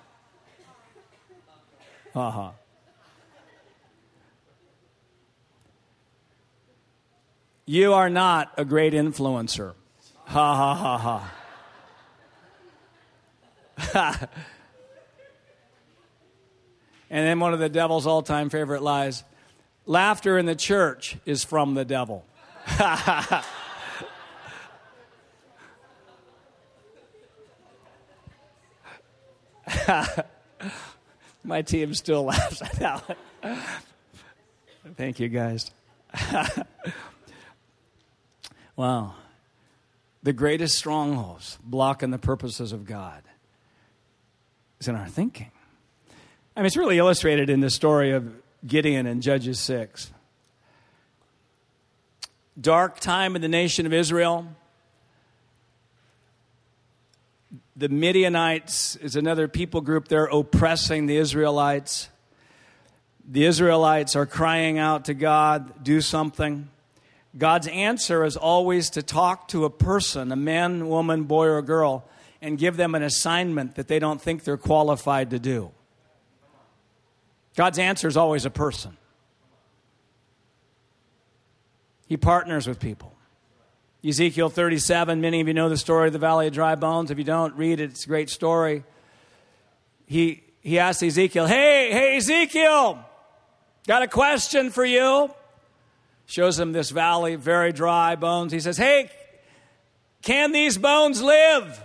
Ha 2.12 2.30
ha. 2.30 2.52
You 7.64 7.92
are 7.92 8.10
not 8.10 8.52
a 8.56 8.64
great 8.64 8.94
influencer. 8.94 9.74
Ha 10.24 10.56
ha 10.56 10.74
ha 10.74 10.98
ha. 10.98 11.41
and 13.94 14.28
then 17.10 17.40
one 17.40 17.52
of 17.52 17.58
the 17.58 17.68
devil's 17.68 18.06
all 18.06 18.22
time 18.22 18.50
favorite 18.50 18.82
lies 18.82 19.24
laughter 19.86 20.38
in 20.38 20.46
the 20.46 20.54
church 20.54 21.16
is 21.26 21.44
from 21.44 21.74
the 21.74 21.84
devil. 21.84 22.24
My 31.44 31.62
team 31.62 31.92
still 31.94 32.24
laughs 32.24 32.62
at 32.62 32.72
that 32.74 33.16
Thank 34.96 35.18
you, 35.18 35.28
guys. 35.28 35.70
Wow. 38.76 39.14
The 40.22 40.32
greatest 40.32 40.78
strongholds 40.78 41.58
blocking 41.62 42.10
the 42.10 42.18
purposes 42.18 42.72
of 42.72 42.84
God 42.84 43.22
is 44.82 44.88
in 44.88 44.96
our 44.96 45.06
thinking. 45.06 45.50
I 46.56 46.60
mean, 46.60 46.66
it's 46.66 46.76
really 46.76 46.98
illustrated 46.98 47.48
in 47.48 47.60
the 47.60 47.70
story 47.70 48.10
of 48.10 48.34
Gideon 48.66 49.06
in 49.06 49.20
Judges 49.20 49.60
6. 49.60 50.10
Dark 52.60 52.98
time 52.98 53.36
in 53.36 53.42
the 53.42 53.48
nation 53.48 53.86
of 53.86 53.92
Israel. 53.92 54.48
The 57.76 57.88
Midianites 57.88 58.96
is 58.96 59.14
another 59.14 59.46
people 59.46 59.82
group. 59.82 60.08
They're 60.08 60.24
oppressing 60.24 61.06
the 61.06 61.16
Israelites. 61.16 62.08
The 63.24 63.44
Israelites 63.44 64.16
are 64.16 64.26
crying 64.26 64.78
out 64.78 65.04
to 65.04 65.14
God, 65.14 65.84
do 65.84 66.00
something. 66.00 66.68
God's 67.38 67.68
answer 67.68 68.24
is 68.24 68.36
always 68.36 68.90
to 68.90 69.02
talk 69.02 69.46
to 69.48 69.64
a 69.64 69.70
person, 69.70 70.32
a 70.32 70.36
man, 70.36 70.88
woman, 70.88 71.22
boy, 71.22 71.46
or 71.46 71.62
girl, 71.62 72.04
and 72.42 72.58
give 72.58 72.76
them 72.76 72.94
an 72.96 73.04
assignment 73.04 73.76
that 73.76 73.86
they 73.86 74.00
don't 74.00 74.20
think 74.20 74.42
they're 74.42 74.56
qualified 74.56 75.30
to 75.30 75.38
do. 75.38 75.70
God's 77.56 77.78
answer 77.78 78.08
is 78.08 78.16
always 78.16 78.44
a 78.44 78.50
person. 78.50 78.96
He 82.06 82.16
partners 82.16 82.66
with 82.66 82.80
people. 82.80 83.14
Ezekiel 84.04 84.48
37, 84.48 85.20
many 85.20 85.40
of 85.40 85.46
you 85.46 85.54
know 85.54 85.68
the 85.68 85.76
story 85.76 86.08
of 86.08 86.12
the 86.12 86.18
Valley 86.18 86.48
of 86.48 86.52
Dry 86.52 86.74
Bones. 86.74 87.12
If 87.12 87.18
you 87.18 87.24
don't, 87.24 87.54
read 87.54 87.78
it. 87.78 87.90
It's 87.90 88.04
a 88.04 88.08
great 88.08 88.28
story. 88.28 88.82
he, 90.06 90.42
he 90.60 90.80
asked 90.80 91.02
Ezekiel, 91.02 91.46
Hey, 91.46 91.92
hey, 91.92 92.16
Ezekiel, 92.16 92.98
got 93.86 94.02
a 94.02 94.08
question 94.08 94.70
for 94.70 94.84
you. 94.84 95.32
Shows 96.26 96.58
him 96.58 96.72
this 96.72 96.90
valley, 96.90 97.36
very 97.36 97.72
dry 97.72 98.16
bones. 98.16 98.52
He 98.52 98.58
says, 98.58 98.76
Hey, 98.76 99.10
can 100.22 100.50
these 100.50 100.76
bones 100.76 101.22
live? 101.22 101.80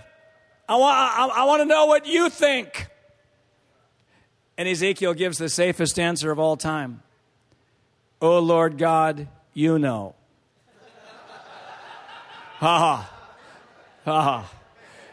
I 0.69 0.75
want, 0.75 0.97
I, 0.97 1.27
I 1.27 1.43
want 1.45 1.61
to 1.61 1.65
know 1.65 1.85
what 1.85 2.05
you 2.05 2.29
think. 2.29 2.87
And 4.57 4.67
Ezekiel 4.67 5.13
gives 5.13 5.37
the 5.37 5.49
safest 5.49 5.99
answer 5.99 6.31
of 6.31 6.39
all 6.39 6.57
time 6.57 7.03
Oh 8.21 8.39
Lord 8.39 8.77
God, 8.77 9.27
you 9.53 9.77
know. 9.77 10.15
Ha 12.57 12.79
ha. 12.79 13.13
Ha 14.05 14.21
ha. 14.21 14.51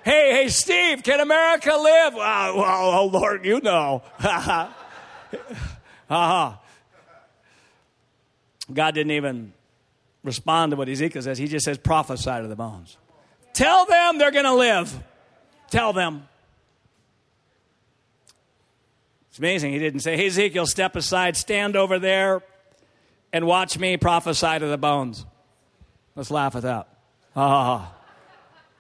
Hey, 0.03 0.33
hey, 0.33 0.49
Steve, 0.49 1.03
can 1.03 1.21
America 1.21 1.75
live? 1.75 2.15
Oh, 2.17 2.53
oh, 2.57 2.99
oh 3.01 3.07
Lord, 3.07 3.45
you 3.45 3.61
know. 3.61 4.03
Ha. 4.19 4.75
Ha 6.09 6.29
ha. 6.29 6.61
God 8.73 8.95
didn't 8.95 9.13
even 9.13 9.53
respond 10.23 10.71
to 10.71 10.77
what 10.77 10.89
Ezekiel 10.89 11.23
says. 11.23 11.37
He 11.37 11.49
just 11.49 11.65
says, 11.65 11.77
prophesy 11.77 12.31
to 12.31 12.47
the 12.47 12.57
bones. 12.57 12.97
Tell 13.53 13.85
them 13.85 14.19
they're 14.19 14.31
going 14.31 14.45
to 14.45 14.55
live. 14.55 14.99
Tell 15.75 15.93
them. 15.93 16.29
It's 19.29 19.41
amazing. 19.41 19.73
He 19.73 19.81
didn't 19.81 20.03
say, 20.03 20.17
hey, 20.17 20.29
Ezekiel, 20.29 20.69
step 20.69 20.95
aside, 20.95 21.37
stand 21.37 21.75
over 21.75 21.99
there, 21.99 22.43
and 23.33 23.45
watch 23.45 23.77
me 23.77 23.97
prophesy 23.97 24.61
to 24.61 24.67
the 24.67 24.79
bones. 24.79 25.27
Let's 26.15 26.31
laugh 26.31 26.55
at 26.55 26.63
that. 26.63 26.87
Ah, 27.35 27.93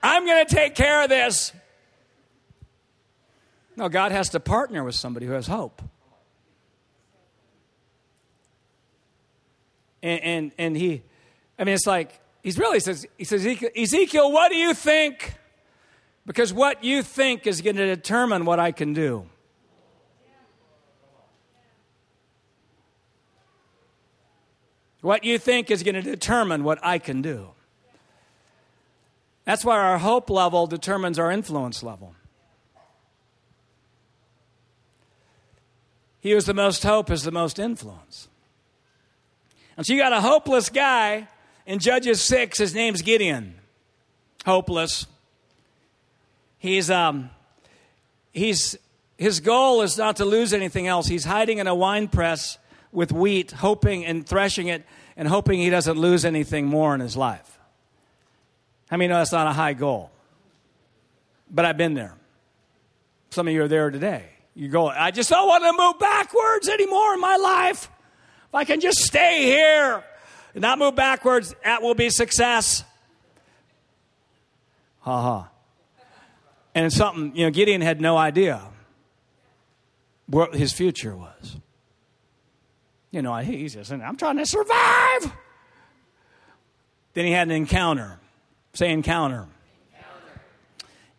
I'm 0.04 0.24
going 0.24 0.46
to 0.46 0.54
take 0.54 0.76
care 0.76 1.02
of 1.02 1.08
this. 1.08 1.52
No, 3.74 3.88
God 3.88 4.12
has 4.12 4.28
to 4.28 4.38
partner 4.38 4.84
with 4.84 4.94
somebody 4.94 5.26
who 5.26 5.32
has 5.32 5.48
hope. 5.48 5.82
And, 10.00 10.20
and, 10.22 10.52
and 10.58 10.76
he, 10.76 11.02
I 11.58 11.64
mean, 11.64 11.74
it's 11.74 11.88
like, 11.88 12.20
he's 12.44 12.56
really 12.56 12.78
says, 12.78 13.04
he 13.18 13.24
says, 13.24 13.44
Ezekiel, 13.44 14.30
what 14.30 14.52
do 14.52 14.56
you 14.56 14.74
think? 14.74 15.38
Because 16.26 16.52
what 16.52 16.82
you 16.82 17.02
think 17.02 17.46
is 17.46 17.60
going 17.60 17.76
to 17.76 17.86
determine 17.86 18.44
what 18.44 18.58
I 18.58 18.72
can 18.72 18.92
do. 18.92 19.26
What 25.00 25.22
you 25.22 25.38
think 25.38 25.70
is 25.70 25.82
going 25.82 25.96
to 25.96 26.02
determine 26.02 26.64
what 26.64 26.78
I 26.82 26.98
can 26.98 27.20
do. 27.20 27.48
That's 29.44 29.62
why 29.62 29.78
our 29.78 29.98
hope 29.98 30.30
level 30.30 30.66
determines 30.66 31.18
our 31.18 31.30
influence 31.30 31.82
level. 31.82 32.14
He 36.20 36.30
who's 36.30 36.46
the 36.46 36.54
most 36.54 36.82
hope 36.82 37.10
is 37.10 37.22
the 37.22 37.30
most 37.30 37.58
influence. 37.58 38.28
And 39.76 39.84
so 39.84 39.92
you 39.92 39.98
got 39.98 40.14
a 40.14 40.22
hopeless 40.22 40.70
guy 40.70 41.28
in 41.66 41.80
Judges 41.80 42.22
6. 42.22 42.56
His 42.56 42.74
name's 42.74 43.02
Gideon. 43.02 43.56
Hopeless. 44.46 45.06
He's, 46.64 46.90
um, 46.90 47.28
he's, 48.32 48.78
his 49.18 49.40
goal 49.40 49.82
is 49.82 49.98
not 49.98 50.16
to 50.16 50.24
lose 50.24 50.54
anything 50.54 50.86
else. 50.86 51.06
He's 51.06 51.26
hiding 51.26 51.58
in 51.58 51.66
a 51.66 51.74
wine 51.74 52.08
press 52.08 52.56
with 52.90 53.12
wheat, 53.12 53.50
hoping 53.50 54.06
and 54.06 54.26
threshing 54.26 54.68
it, 54.68 54.82
and 55.14 55.28
hoping 55.28 55.58
he 55.60 55.68
doesn't 55.68 55.98
lose 55.98 56.24
anything 56.24 56.64
more 56.64 56.94
in 56.94 57.02
his 57.02 57.18
life. 57.18 57.58
I 58.90 58.96
mean, 58.96 59.10
no, 59.10 59.18
that's 59.18 59.30
not 59.30 59.46
a 59.46 59.52
high 59.52 59.74
goal. 59.74 60.10
But 61.50 61.66
I've 61.66 61.76
been 61.76 61.92
there. 61.92 62.14
Some 63.28 63.46
of 63.46 63.52
you 63.52 63.62
are 63.64 63.68
there 63.68 63.90
today. 63.90 64.24
You 64.54 64.68
go, 64.68 64.88
I 64.88 65.10
just 65.10 65.28
don't 65.28 65.46
want 65.46 65.64
to 65.64 65.72
move 65.78 65.98
backwards 65.98 66.70
anymore 66.70 67.12
in 67.12 67.20
my 67.20 67.36
life. 67.36 67.90
If 68.48 68.54
I 68.54 68.64
can 68.64 68.80
just 68.80 69.00
stay 69.00 69.42
here 69.42 70.02
and 70.54 70.62
not 70.62 70.78
move 70.78 70.94
backwards, 70.94 71.54
that 71.62 71.82
will 71.82 71.94
be 71.94 72.08
success. 72.08 72.84
Ha 75.00 75.20
ha. 75.20 75.50
And 76.74 76.86
it's 76.86 76.96
something, 76.96 77.36
you 77.36 77.44
know, 77.44 77.50
Gideon 77.50 77.80
had 77.80 78.00
no 78.00 78.16
idea 78.16 78.60
what 80.26 80.54
his 80.54 80.72
future 80.72 81.14
was. 81.16 81.56
You 83.10 83.22
know, 83.22 83.36
he's 83.36 83.74
just, 83.74 83.92
I'm 83.92 84.16
trying 84.16 84.38
to 84.38 84.46
survive. 84.46 85.32
Then 87.12 87.26
he 87.26 87.30
had 87.30 87.46
an 87.46 87.54
encounter. 87.54 88.18
Say 88.72 88.90
encounter. 88.90 89.46
encounter. 89.92 90.40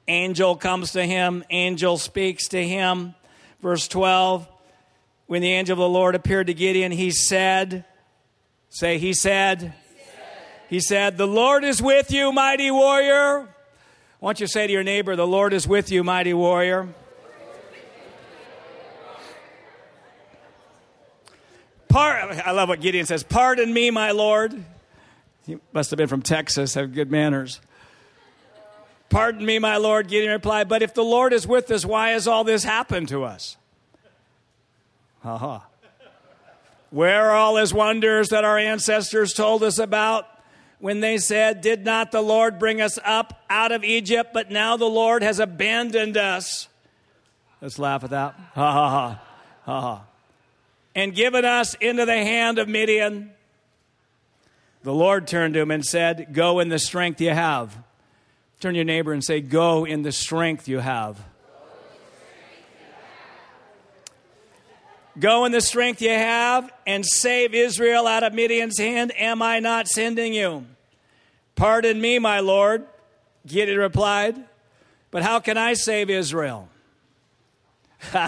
Angel 0.10 0.58
comes 0.58 0.92
to 0.92 1.06
him, 1.06 1.46
angel 1.50 1.98
speaks 1.98 2.50
to 2.50 2.62
him. 2.62 3.16
Verse 3.62 3.88
12 3.88 4.46
When 5.28 5.42
the 5.42 5.54
angel 5.54 5.74
of 5.74 5.80
the 5.80 5.88
Lord 5.88 6.16
appeared 6.16 6.48
to 6.48 6.54
Gideon, 6.54 6.92
he 6.92 7.12
said, 7.12 7.86
Say, 8.70 8.98
he 8.98 9.14
said, 9.14 9.62
he 9.62 9.70
said, 9.70 9.74
he 10.68 10.80
said 10.82 11.18
The 11.18 11.28
Lord 11.28 11.64
is 11.64 11.82
with 11.82 12.12
you, 12.12 12.34
mighty 12.34 12.72
warrior. 12.72 13.55
Why 14.26 14.30
don't 14.30 14.40
you 14.40 14.48
say 14.48 14.66
to 14.66 14.74
your 14.74 14.82
neighbor, 14.82 15.16
The 15.16 15.28
Lord 15.28 15.54
is 15.54 15.68
with 15.68 15.92
you, 15.92 16.04
mighty 16.04 16.34
warrior. 16.34 16.88
I 21.92 22.50
love 22.52 22.70
what 22.70 22.82
Gideon 22.82 23.06
says. 23.06 23.22
Pardon 23.22 23.72
me, 23.72 23.92
my 23.92 24.10
Lord. 24.10 24.66
He 25.46 25.60
must 25.74 25.92
have 25.92 25.98
been 25.98 26.08
from 26.08 26.24
Texas, 26.24 26.74
have 26.74 26.96
good 26.96 27.12
manners. 27.12 27.62
Pardon 29.10 29.46
me, 29.46 29.60
my 29.60 29.78
Lord. 29.78 30.08
Gideon 30.08 30.32
replied, 30.32 30.68
But 30.68 30.82
if 30.82 30.96
the 30.96 31.04
Lord 31.04 31.32
is 31.32 31.46
with 31.46 31.70
us, 31.70 31.86
why 31.86 32.10
has 32.10 32.28
all 32.28 32.44
this 32.44 32.64
happened 32.64 33.10
to 33.10 33.26
us? 33.26 33.58
Uh-huh. 35.24 35.60
Where 36.90 37.30
are 37.30 37.36
all 37.36 37.58
his 37.58 37.76
wonders 37.76 38.30
that 38.30 38.44
our 38.44 38.58
ancestors 38.58 39.34
told 39.34 39.62
us 39.62 39.78
about 39.78 40.28
when 40.80 41.00
they 41.00 41.18
said, 41.18 41.62
Did 41.62 41.86
not 41.86 42.12
the 42.12 42.22
Lord 42.22 42.60
bring 42.60 42.82
us 42.82 43.00
up 43.04 43.44
out 43.50 43.72
of 43.72 43.84
Egypt, 43.84 44.32
but 44.34 44.52
now 44.52 44.78
the 44.78 44.86
Lord 44.86 45.24
has 45.24 45.40
abandoned 45.40 46.18
us? 46.18 46.68
Let's 47.62 47.80
laugh 47.80 48.04
at 48.04 48.10
that. 48.12 48.36
Ha 48.54 48.72
ha 48.72 48.90
ha. 48.90 49.22
Ha 49.66 49.82
ha 49.82 50.06
and 50.96 51.14
given 51.14 51.44
us 51.46 51.76
into 51.76 52.06
the 52.06 52.14
hand 52.14 52.58
of 52.58 52.70
Midian. 52.70 53.32
The 54.84 54.94
Lord 54.94 55.28
turned 55.28 55.56
to 55.56 55.60
him 55.60 55.72
and 55.72 55.86
said, 55.86 56.30
Go 56.32 56.60
in 56.60 56.70
the 56.70 56.80
strength 56.80 57.20
you 57.20 57.32
have. 57.32 57.78
Turn 58.62 58.76
your 58.76 58.86
neighbor 58.86 59.12
and 59.12 59.24
say, 59.24 59.42
Go 59.42 59.84
in 59.84 60.04
the 60.04 60.14
strength 60.14 60.68
you 60.68 60.80
have. 60.80 61.22
Go 65.18 65.46
in 65.46 65.52
the 65.52 65.62
strength 65.62 66.02
you 66.02 66.10
have 66.10 66.72
and 66.86 67.06
save 67.06 67.54
Israel 67.54 68.08
out 68.08 68.24
of 68.24 68.34
Midian's 68.34 68.78
hand. 68.78 69.14
Am 69.18 69.42
I 69.42 69.60
not 69.60 69.88
sending 69.88 70.34
you? 70.34 70.66
Pardon 71.56 72.00
me, 72.02 72.20
my 72.20 72.42
Lord, 72.42 72.86
Gideon 73.48 73.80
replied, 73.80 74.36
but 75.12 75.24
how 75.24 75.40
can 75.40 75.58
I 75.58 75.74
save 75.74 76.10
Israel? 76.10 76.68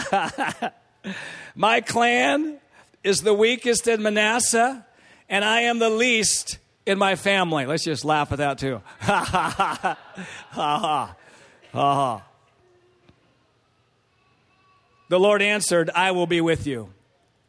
My 1.56 1.82
clan 1.82 2.60
is 3.04 3.22
the 3.22 3.34
weakest 3.34 3.88
in 3.88 4.02
Manasseh, 4.04 4.86
and 5.30 5.44
I 5.44 5.62
am 5.62 5.80
the 5.80 5.90
least 5.90 6.60
in 6.86 6.98
my 6.98 7.16
family. 7.16 7.66
Let's 7.66 7.84
just 7.84 8.06
laugh 8.06 8.32
at 8.32 8.38
that 8.38 8.58
too. 8.58 8.82
Ha 9.00 9.24
ha 9.24 9.50
ha 9.50 9.98
ha 10.52 11.16
ha 11.72 11.96
ha. 11.96 12.24
The 15.10 15.20
Lord 15.20 15.42
answered, 15.42 15.90
I 15.96 16.12
will 16.12 16.28
be 16.28 16.42
with 16.42 16.68
you. 16.68 16.94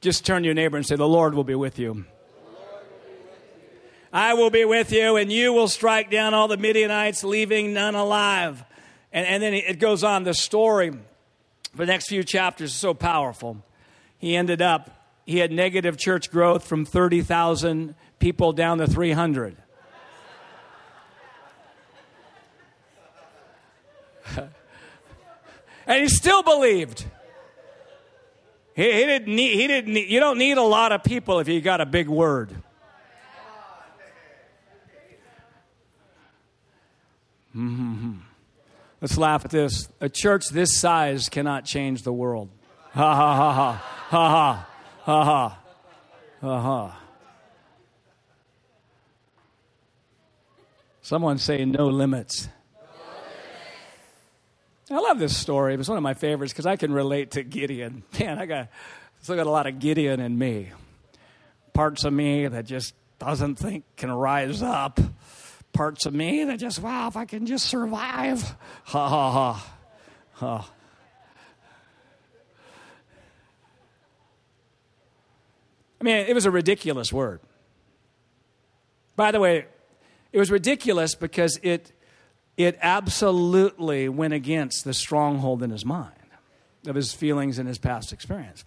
Just 0.01 0.25
turn 0.25 0.45
your 0.45 0.55
neighbor 0.55 0.77
and 0.77 0.87
say, 0.87 0.97
The 0.97 1.09
Lord 1.09 1.35
will 1.35 1.45
be 1.45 1.57
with 1.57 1.79
you. 1.79 2.05
I 4.13 4.35
will 4.35 4.51
be 4.51 4.65
with 4.65 4.93
you, 4.93 5.17
and 5.17 5.31
you 5.31 5.53
will 5.53 5.69
strike 5.69 6.11
down 6.11 6.33
all 6.33 6.49
the 6.49 6.57
Midianites, 6.57 7.25
leaving 7.25 7.75
none 7.75 7.95
alive. 7.95 8.65
And, 9.13 9.27
and 9.27 9.43
then 9.43 9.55
it 9.55 9.79
goes 9.79 10.03
on. 10.03 10.25
The 10.25 10.35
story 10.35 10.91
for 10.91 10.99
the 11.77 11.87
next 11.87 12.09
few 12.09 12.25
chapters 12.25 12.71
is 12.71 12.77
so 12.77 12.95
powerful 12.95 13.63
he 14.19 14.37
ended 14.37 14.61
up, 14.61 14.91
he 15.25 15.39
had 15.39 15.51
negative 15.53 15.97
church 15.97 16.31
growth 16.31 16.67
from 16.67 16.85
30,000 16.85 17.95
people 18.19 18.53
down 18.53 18.79
to 18.79 18.87
300. 18.87 19.57
and 25.87 26.03
he 26.03 26.09
still 26.09 26.43
believed. 26.43 27.05
He, 28.79 28.85
he, 28.93 29.07
didn't 29.07 29.35
need, 29.35 29.57
he 29.57 29.67
didn't 29.67 29.93
need, 29.93 30.09
you 30.09 30.21
don't 30.21 30.39
need 30.39 30.57
a 30.57 30.63
lot 30.63 30.93
of 30.93 31.03
people 31.03 31.41
if 31.41 31.49
you 31.49 31.61
got 31.61 31.81
a 31.81 31.87
big 31.87 32.09
word. 32.09 32.53
Mm-hmm. 37.57 38.13
Let's 39.01 39.19
laugh 39.19 39.45
at 39.45 39.51
this. 39.51 39.89
A 40.01 40.09
church 40.09 40.51
this 40.51 40.79
size 40.79 41.29
cannot 41.29 41.65
change 41.65 42.05
the 42.05 42.13
world. 42.13 42.51
Ha 42.93 43.17
ha 43.17 43.37
ha 43.37 43.53
ha. 43.53 43.73
Ha 44.11 44.29
ha. 44.29 44.69
Ha 45.03 45.25
ha. 45.25 45.59
Ha 46.41 46.61
ha. 46.61 47.01
Someone 51.03 51.39
say 51.39 51.65
no 51.65 51.89
limits. 51.89 52.49
I 54.91 54.99
love 55.01 55.19
this 55.19 55.37
story. 55.37 55.75
It 55.75 55.77
was 55.77 55.89
one 55.89 55.99
of 55.99 56.03
my 56.03 56.15
favorites 56.15 56.53
because 56.53 56.67
I 56.67 56.77
can 56.77 56.93
relate 56.93 57.33
to 57.33 57.43
Gideon. 57.43 58.05
Man, 58.21 58.39
I 58.39 58.47
got 58.47 58.69
still 59.21 59.37
got 59.37 59.47
a 59.47 59.51
lot 59.51 59.67
of 59.67 59.79
Gideon 59.79 60.21
in 60.21 60.39
me. 60.39 60.71
Parts 61.75 62.05
of 62.05 62.13
me 62.13 62.47
that 62.47 62.65
just 62.65 62.95
doesn't 63.19 63.57
think 63.57 63.85
can 63.97 64.11
rise 64.11 64.63
up. 64.63 64.99
Parts 65.73 66.07
of 66.07 66.15
me 66.15 66.45
that 66.45 66.59
just, 66.59 66.81
wow, 66.81 67.09
if 67.09 67.17
I 67.17 67.25
can 67.25 67.47
just 67.47 67.67
survive. 67.67 68.57
Ha 68.85 69.09
ha 69.09 69.31
ha. 69.31 69.75
Ha. 70.35 70.71
I 76.01 76.05
mean, 76.05 76.17
it 76.17 76.35
was 76.35 76.47
a 76.47 76.51
ridiculous 76.51 77.13
word. 77.13 77.41
By 79.17 79.33
the 79.33 79.41
way, 79.41 79.67
it 80.33 80.39
was 80.39 80.51
ridiculous 80.51 81.15
because 81.15 81.59
it, 81.63 81.93
it 82.59 82.77
absolutely 82.83 84.09
went 84.09 84.35
against 84.35 84.85
the 84.85 84.93
stronghold 84.93 85.63
in 85.63 85.71
his 85.71 85.87
mind 85.87 86.13
of 86.87 86.97
his 86.97 87.13
feelings 87.13 87.59
and 87.59 87.69
his 87.69 87.79
past 87.79 88.13
experience. 88.13 88.65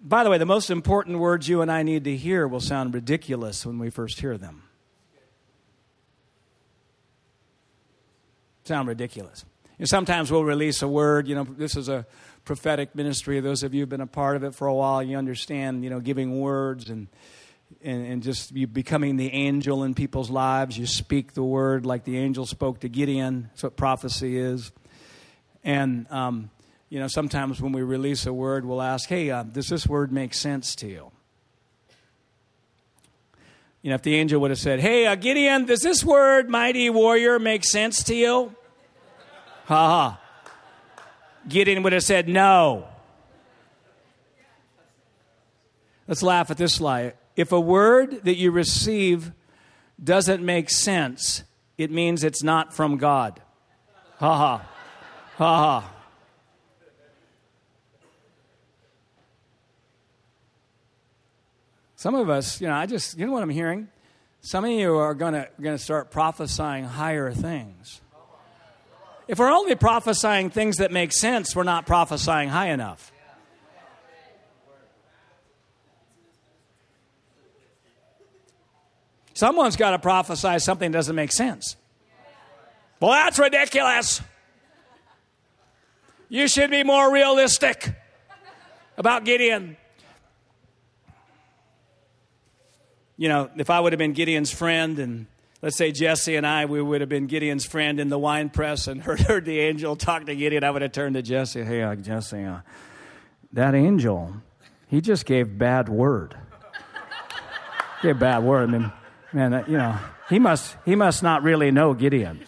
By 0.00 0.24
the 0.24 0.30
way, 0.30 0.38
the 0.38 0.46
most 0.46 0.70
important 0.70 1.18
words 1.18 1.48
you 1.48 1.60
and 1.60 1.70
I 1.70 1.82
need 1.82 2.04
to 2.04 2.16
hear 2.16 2.48
will 2.48 2.60
sound 2.60 2.94
ridiculous 2.94 3.66
when 3.66 3.78
we 3.78 3.90
first 3.90 4.18
hear 4.18 4.38
them. 4.38 4.62
Sound 8.64 8.88
ridiculous. 8.88 9.44
You 9.78 9.82
know, 9.82 9.86
sometimes 9.86 10.32
we'll 10.32 10.44
release 10.44 10.80
a 10.80 10.88
word, 10.88 11.28
you 11.28 11.34
know, 11.34 11.44
this 11.44 11.76
is 11.76 11.88
a 11.88 12.06
prophetic 12.44 12.94
ministry. 12.94 13.40
Those 13.40 13.62
of 13.62 13.74
you 13.74 13.80
who've 13.80 13.88
been 13.88 14.00
a 14.00 14.06
part 14.06 14.36
of 14.36 14.44
it 14.44 14.54
for 14.54 14.66
a 14.66 14.74
while, 14.74 15.02
you 15.02 15.18
understand, 15.18 15.84
you 15.84 15.90
know, 15.90 16.00
giving 16.00 16.40
words 16.40 16.88
and 16.88 17.08
and, 17.82 18.06
and 18.06 18.22
just 18.22 18.52
you 18.52 18.66
becoming 18.66 19.16
the 19.16 19.32
angel 19.32 19.84
in 19.84 19.94
people's 19.94 20.30
lives. 20.30 20.76
You 20.76 20.86
speak 20.86 21.34
the 21.34 21.42
word 21.42 21.86
like 21.86 22.04
the 22.04 22.18
angel 22.18 22.46
spoke 22.46 22.80
to 22.80 22.88
Gideon. 22.88 23.48
That's 23.50 23.62
what 23.62 23.76
prophecy 23.76 24.38
is. 24.38 24.72
And 25.64 26.10
um, 26.10 26.50
you 26.88 26.98
know, 26.98 27.08
sometimes 27.08 27.60
when 27.60 27.72
we 27.72 27.82
release 27.82 28.26
a 28.26 28.32
word, 28.32 28.64
we'll 28.64 28.82
ask, 28.82 29.08
hey, 29.08 29.30
uh, 29.30 29.44
does 29.44 29.68
this 29.68 29.86
word 29.86 30.12
make 30.12 30.34
sense 30.34 30.74
to 30.76 30.86
you? 30.86 31.10
You 33.80 33.88
know, 33.88 33.94
if 33.94 34.02
the 34.02 34.14
angel 34.14 34.40
would 34.42 34.50
have 34.50 34.60
said, 34.60 34.78
hey, 34.78 35.06
uh, 35.06 35.14
Gideon, 35.14 35.64
does 35.64 35.80
this 35.80 36.04
word, 36.04 36.48
mighty 36.48 36.90
warrior, 36.90 37.38
make 37.38 37.64
sense 37.64 38.04
to 38.04 38.14
you? 38.14 38.54
Ha 39.64 39.74
ha. 39.74 40.20
Gideon 41.48 41.82
would 41.82 41.92
have 41.92 42.04
said, 42.04 42.28
no. 42.28 42.86
Let's 46.06 46.22
laugh 46.22 46.50
at 46.50 46.58
this 46.58 46.80
lie. 46.80 47.14
If 47.42 47.50
a 47.50 47.58
word 47.58 48.22
that 48.22 48.36
you 48.36 48.52
receive 48.52 49.32
doesn't 50.02 50.44
make 50.44 50.70
sense, 50.70 51.42
it 51.76 51.90
means 51.90 52.22
it's 52.22 52.44
not 52.44 52.72
from 52.72 52.98
God. 52.98 53.42
Ha 54.20 54.36
ha. 54.36 54.68
Ha 55.38 55.56
ha. 55.56 55.92
Some 61.96 62.14
of 62.14 62.30
us, 62.30 62.60
you 62.60 62.68
know, 62.68 62.74
I 62.74 62.86
just, 62.86 63.18
you 63.18 63.26
know 63.26 63.32
what 63.32 63.42
I'm 63.42 63.50
hearing? 63.50 63.88
Some 64.40 64.64
of 64.64 64.70
you 64.70 64.94
are 64.94 65.12
going 65.12 65.44
to 65.62 65.78
start 65.78 66.12
prophesying 66.12 66.84
higher 66.84 67.32
things. 67.32 68.00
If 69.26 69.40
we're 69.40 69.50
only 69.50 69.74
prophesying 69.74 70.50
things 70.50 70.76
that 70.76 70.92
make 70.92 71.12
sense, 71.12 71.56
we're 71.56 71.64
not 71.64 71.86
prophesying 71.86 72.50
high 72.50 72.68
enough. 72.68 73.11
Someone's 79.42 79.74
got 79.74 79.90
to 79.90 79.98
prophesy 79.98 80.60
something 80.60 80.92
that 80.92 80.96
doesn't 80.96 81.16
make 81.16 81.32
sense. 81.32 81.74
Well, 83.00 83.10
that's 83.10 83.40
ridiculous. 83.40 84.20
You 86.28 86.46
should 86.46 86.70
be 86.70 86.84
more 86.84 87.12
realistic 87.12 87.92
about 88.96 89.24
Gideon. 89.24 89.76
you 93.16 93.28
know, 93.28 93.50
if 93.56 93.68
I 93.68 93.80
would 93.80 93.92
have 93.92 93.98
been 93.98 94.12
Gideon's 94.12 94.52
friend 94.52 95.00
and 95.00 95.26
let's 95.60 95.76
say 95.76 95.90
Jesse 95.90 96.36
and 96.36 96.46
I, 96.46 96.66
we 96.66 96.80
would 96.80 97.00
have 97.00 97.10
been 97.10 97.26
Gideon's 97.26 97.64
friend 97.64 97.98
in 97.98 98.10
the 98.10 98.20
wine 98.20 98.48
press 98.48 98.86
and 98.86 99.02
heard, 99.02 99.22
heard 99.22 99.44
the 99.44 99.58
angel 99.58 99.96
talk 99.96 100.26
to 100.26 100.36
Gideon, 100.36 100.62
I 100.62 100.70
would 100.70 100.82
have 100.82 100.92
turned 100.92 101.16
to 101.16 101.22
Jesse, 101.22 101.64
hey, 101.64 101.82
uh, 101.82 101.96
Jesse, 101.96 102.44
uh, 102.44 102.60
that 103.52 103.74
angel, 103.74 104.34
he 104.86 105.00
just 105.00 105.26
gave 105.26 105.58
bad 105.58 105.88
word. 105.88 106.36
gave 108.02 108.20
bad 108.20 108.44
word. 108.44 108.68
I 108.68 108.78
mean, 108.78 108.92
man, 109.32 109.52
that, 109.52 109.68
you 109.68 109.76
know, 109.76 109.98
he 110.28 110.38
must, 110.38 110.76
he 110.84 110.94
must 110.94 111.22
not 111.22 111.42
really 111.42 111.70
know 111.70 111.94
Gideon. 111.94 112.40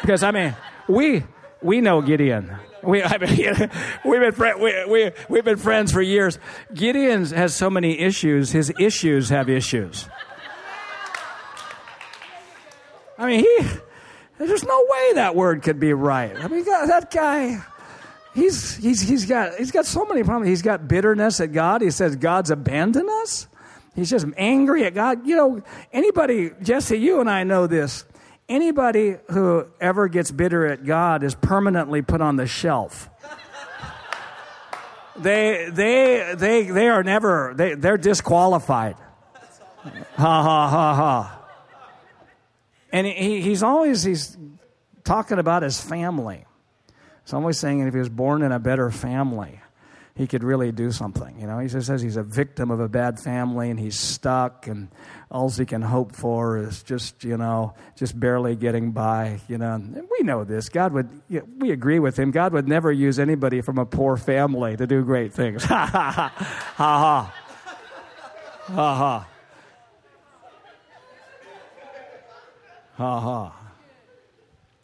Because, 0.00 0.22
I 0.22 0.30
mean, 0.30 0.54
we, 0.88 1.24
we 1.62 1.80
know 1.80 2.02
Gideon. 2.02 2.54
We, 2.82 3.02
I 3.02 3.18
mean, 3.18 3.70
we've, 4.04 4.20
been 4.20 4.32
fr- 4.32 4.58
we, 4.58 4.84
we, 4.86 5.10
we've 5.28 5.44
been 5.44 5.56
friends 5.56 5.92
for 5.92 6.02
years. 6.02 6.38
Gideon 6.72 7.24
has 7.26 7.54
so 7.54 7.70
many 7.70 7.98
issues, 7.98 8.50
his 8.52 8.72
issues 8.78 9.30
have 9.30 9.48
issues. 9.48 10.08
I 13.16 13.26
mean, 13.26 13.40
he, 13.40 13.58
there's 14.38 14.64
no 14.64 14.86
way 14.88 15.12
that 15.14 15.36
word 15.36 15.62
could 15.62 15.78
be 15.78 15.92
right. 15.92 16.36
I 16.36 16.48
mean, 16.48 16.64
that 16.64 17.10
guy, 17.10 17.62
he's, 18.34 18.76
he's, 18.76 19.00
he's, 19.00 19.24
got, 19.24 19.54
he's 19.54 19.70
got 19.70 19.86
so 19.86 20.04
many 20.04 20.22
problems. 20.24 20.48
He's 20.48 20.62
got 20.62 20.88
bitterness 20.88 21.40
at 21.40 21.52
God. 21.52 21.80
He 21.80 21.90
says 21.90 22.16
God's 22.16 22.50
abandoned 22.50 23.08
us. 23.22 23.46
He's 23.94 24.10
just 24.10 24.26
angry 24.36 24.84
at 24.84 24.94
God. 24.94 25.26
You 25.26 25.36
know, 25.36 25.62
anybody, 25.92 26.50
Jesse, 26.62 26.96
you 26.98 27.20
and 27.20 27.30
I 27.30 27.44
know 27.44 27.66
this. 27.66 28.04
Anybody 28.48 29.16
who 29.30 29.66
ever 29.80 30.08
gets 30.08 30.30
bitter 30.30 30.66
at 30.66 30.84
God 30.84 31.22
is 31.22 31.34
permanently 31.34 32.02
put 32.02 32.20
on 32.20 32.36
the 32.36 32.46
shelf. 32.46 33.08
they, 35.16 35.70
they, 35.70 36.34
they, 36.36 36.62
they 36.64 36.88
are 36.88 37.02
never, 37.02 37.54
they, 37.56 37.74
they're 37.74 37.96
disqualified. 37.96 38.96
Ha 40.16 40.42
ha 40.42 40.68
ha 40.68 40.94
ha. 40.94 41.40
And 42.92 43.06
he, 43.06 43.40
he's 43.40 43.62
always, 43.62 44.02
he's 44.02 44.36
talking 45.04 45.38
about 45.38 45.62
his 45.62 45.80
family. 45.80 46.44
I'm 47.36 47.42
always 47.42 47.58
saying 47.58 47.80
if 47.80 47.92
he 47.92 47.98
was 47.98 48.08
born 48.08 48.42
in 48.42 48.52
a 48.52 48.58
better 48.58 48.90
family, 48.90 49.60
he 50.16 50.28
could 50.28 50.44
really 50.44 50.70
do 50.70 50.92
something. 50.92 51.40
You 51.40 51.46
know, 51.48 51.58
he 51.58 51.68
says 51.68 52.00
he's 52.00 52.16
a 52.16 52.22
victim 52.22 52.70
of 52.70 52.78
a 52.78 52.88
bad 52.88 53.18
family 53.18 53.68
and 53.68 53.80
he's 53.80 53.98
stuck 53.98 54.68
and 54.68 54.88
all 55.28 55.50
he 55.50 55.66
can 55.66 55.82
hope 55.82 56.14
for 56.14 56.56
is 56.58 56.84
just, 56.84 57.24
you 57.24 57.36
know, 57.36 57.74
just 57.96 58.18
barely 58.18 58.54
getting 58.54 58.92
by, 58.92 59.40
you 59.48 59.58
know. 59.58 59.74
And 59.74 60.08
we 60.16 60.24
know 60.24 60.44
this. 60.44 60.68
God 60.68 60.92
would, 60.92 61.08
you 61.28 61.40
know, 61.40 61.46
we 61.58 61.72
agree 61.72 61.98
with 61.98 62.16
him. 62.16 62.30
God 62.30 62.52
would 62.52 62.68
never 62.68 62.92
use 62.92 63.18
anybody 63.18 63.60
from 63.60 63.78
a 63.78 63.84
poor 63.84 64.16
family 64.16 64.76
to 64.76 64.86
do 64.86 65.02
great 65.02 65.32
things. 65.32 65.64
Ha 65.74 65.86
ha 65.86 66.10
ha. 66.12 66.28
Ha 66.76 66.98
ha. 66.98 67.32
Ha 68.72 68.96
ha. 68.96 69.28
Ha 72.96 73.20
ha. 73.20 73.63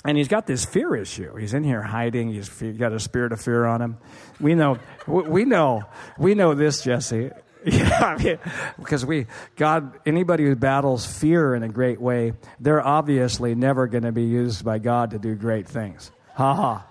And 0.04 0.16
he's 0.16 0.28
got 0.28 0.46
this 0.46 0.64
fear 0.64 0.96
issue. 0.96 1.36
He's 1.36 1.52
in 1.52 1.62
here 1.62 1.82
hiding. 1.82 2.32
He's 2.32 2.48
got 2.48 2.92
a 2.92 3.00
spirit 3.00 3.32
of 3.32 3.40
fear 3.40 3.66
on 3.66 3.82
him. 3.82 3.98
We 4.40 4.54
know, 4.54 4.78
we 5.06 5.44
know, 5.44 5.84
we 6.18 6.34
know 6.34 6.54
this, 6.54 6.82
Jesse. 6.82 7.30
Yeah, 7.62 8.16
I 8.16 8.22
mean, 8.22 8.38
because 8.78 9.04
we, 9.04 9.26
God, 9.56 9.92
anybody 10.06 10.44
who 10.44 10.56
battles 10.56 11.04
fear 11.04 11.54
in 11.54 11.62
a 11.62 11.68
great 11.68 12.00
way, 12.00 12.32
they're 12.58 12.80
obviously 12.80 13.54
never 13.54 13.86
going 13.86 14.04
to 14.04 14.12
be 14.12 14.24
used 14.24 14.64
by 14.64 14.78
God 14.78 15.10
to 15.10 15.18
do 15.18 15.34
great 15.34 15.68
things. 15.68 16.10
Ha 16.36 16.54
ha. 16.54 16.86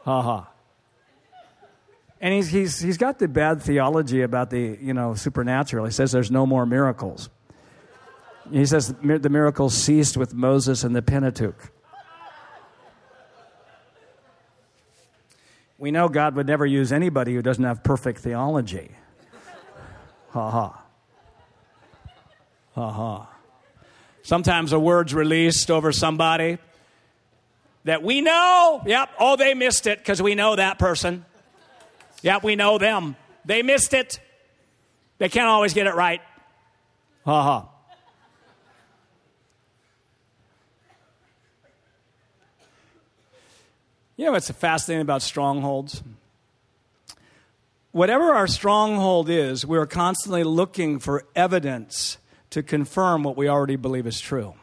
Ha 0.00 0.22
ha. 0.22 0.48
And 2.20 2.34
he's, 2.34 2.48
he's, 2.48 2.80
he's 2.80 2.98
got 2.98 3.20
the 3.20 3.28
bad 3.28 3.62
theology 3.62 4.22
about 4.22 4.50
the, 4.50 4.76
you 4.80 4.92
know, 4.92 5.14
supernatural. 5.14 5.84
He 5.84 5.92
says 5.92 6.10
there's 6.10 6.32
no 6.32 6.44
more 6.44 6.66
miracles. 6.66 7.30
He 8.50 8.66
says 8.66 8.94
the 9.02 9.30
miracles 9.30 9.74
ceased 9.74 10.16
with 10.16 10.34
Moses 10.34 10.84
and 10.84 10.94
the 10.94 11.02
Pentateuch. 11.02 11.70
We 15.78 15.90
know 15.90 16.08
God 16.08 16.36
would 16.36 16.46
never 16.46 16.64
use 16.64 16.92
anybody 16.92 17.34
who 17.34 17.42
doesn't 17.42 17.64
have 17.64 17.82
perfect 17.82 18.20
theology. 18.20 18.92
Ha 20.30 20.50
ha. 20.50 20.82
Ha 22.74 22.90
ha. 22.90 23.28
Sometimes 24.22 24.72
a 24.72 24.78
word's 24.78 25.12
released 25.12 25.70
over 25.70 25.90
somebody 25.90 26.58
that 27.84 28.02
we 28.02 28.20
know, 28.20 28.80
yep, 28.86 29.10
oh, 29.18 29.34
they 29.34 29.54
missed 29.54 29.88
it 29.88 29.98
because 29.98 30.22
we 30.22 30.36
know 30.36 30.54
that 30.54 30.78
person. 30.78 31.24
Yep, 32.22 32.44
we 32.44 32.54
know 32.54 32.78
them. 32.78 33.16
They 33.44 33.62
missed 33.62 33.92
it. 33.92 34.20
They 35.18 35.28
can't 35.28 35.48
always 35.48 35.74
get 35.74 35.88
it 35.88 35.94
right. 35.94 36.20
Ha 37.24 37.42
ha. 37.42 37.71
You 44.22 44.26
know 44.26 44.32
what's 44.34 44.48
fascinating 44.52 45.02
about 45.02 45.20
strongholds? 45.20 46.00
Whatever 47.90 48.32
our 48.32 48.46
stronghold 48.46 49.28
is, 49.28 49.66
we're 49.66 49.84
constantly 49.84 50.44
looking 50.44 51.00
for 51.00 51.24
evidence 51.34 52.18
to 52.50 52.62
confirm 52.62 53.24
what 53.24 53.36
we 53.36 53.48
already 53.48 53.74
believe 53.74 54.06
is 54.06 54.20
true. 54.20 54.54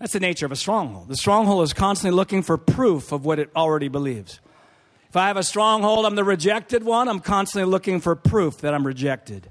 That's 0.00 0.14
the 0.14 0.18
nature 0.18 0.46
of 0.46 0.50
a 0.50 0.56
stronghold. 0.56 1.06
The 1.06 1.16
stronghold 1.16 1.62
is 1.62 1.72
constantly 1.72 2.16
looking 2.16 2.42
for 2.42 2.58
proof 2.58 3.12
of 3.12 3.24
what 3.24 3.38
it 3.38 3.50
already 3.54 3.86
believes. 3.86 4.40
If 5.08 5.14
I 5.14 5.28
have 5.28 5.36
a 5.36 5.44
stronghold, 5.44 6.06
I'm 6.06 6.16
the 6.16 6.24
rejected 6.24 6.82
one, 6.82 7.06
I'm 7.06 7.20
constantly 7.20 7.70
looking 7.70 8.00
for 8.00 8.16
proof 8.16 8.62
that 8.62 8.74
I'm 8.74 8.84
rejected. 8.84 9.48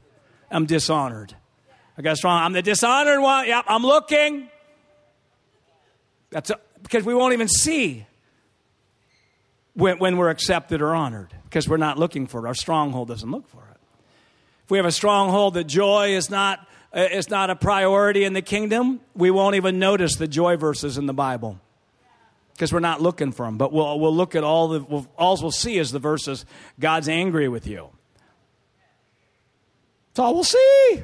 I'm 0.51 0.65
dishonored. 0.65 1.38
I 1.97 2.01
got 2.01 2.17
strong, 2.17 2.43
I'm 2.43 2.51
the 2.51 2.61
dishonored 2.61 3.22
one. 3.22 3.47
Yep, 3.47 3.63
I'm 3.70 3.84
looking. 3.84 4.49
That's 6.32 6.49
a, 6.49 6.59
because 6.84 7.05
we 7.05 7.13
won't 7.13 7.32
even 7.32 7.47
see 7.47 8.05
when, 9.74 9.99
when 9.99 10.17
we're 10.17 10.30
accepted 10.30 10.82
or 10.82 10.93
honored 10.93 11.34
because 11.45 11.67
we're 11.67 11.78
not 11.78 11.97
looking 11.97 12.28
for 12.28 12.45
it. 12.45 12.47
Our 12.47 12.55
stronghold 12.55 13.07
doesn't 13.07 13.30
look 13.30 13.47
for 13.47 13.61
it. 13.72 13.78
If 14.65 14.72
we 14.72 14.78
have 14.78 14.86
a 14.86 14.91
stronghold 14.91 15.55
that 15.55 15.65
joy 15.65 16.15
is 16.15 16.30
not 16.30 16.67
uh, 16.95 17.01
is 17.11 17.30
not 17.30 17.49
a 17.49 17.55
priority 17.55 18.24
in 18.24 18.34
the 18.34 18.41
kingdom, 18.41 18.99
we 19.13 19.30
won't 19.30 19.55
even 19.55 19.78
notice 19.78 20.15
the 20.15 20.28
joy 20.28 20.57
verses 20.57 20.97
in 20.97 21.05
the 21.05 21.13
Bible 21.13 21.59
because 22.53 22.74
we're 22.74 22.80
not 22.80 23.01
looking 23.01 23.32
for 23.32 23.45
them. 23.45 23.57
But 23.57 23.72
we'll, 23.72 23.99
we'll 23.99 24.15
look 24.15 24.36
at 24.36 24.43
all 24.43 24.67
the, 24.70 24.82
we'll, 24.82 25.07
all 25.17 25.38
we'll 25.41 25.51
see 25.51 25.78
is 25.78 25.91
the 25.91 25.99
verses 25.99 26.45
God's 26.80 27.07
angry 27.07 27.47
with 27.47 27.67
you. 27.67 27.89
That's 30.09 30.20
all 30.20 30.34
we'll 30.34 30.43
see. 30.43 31.03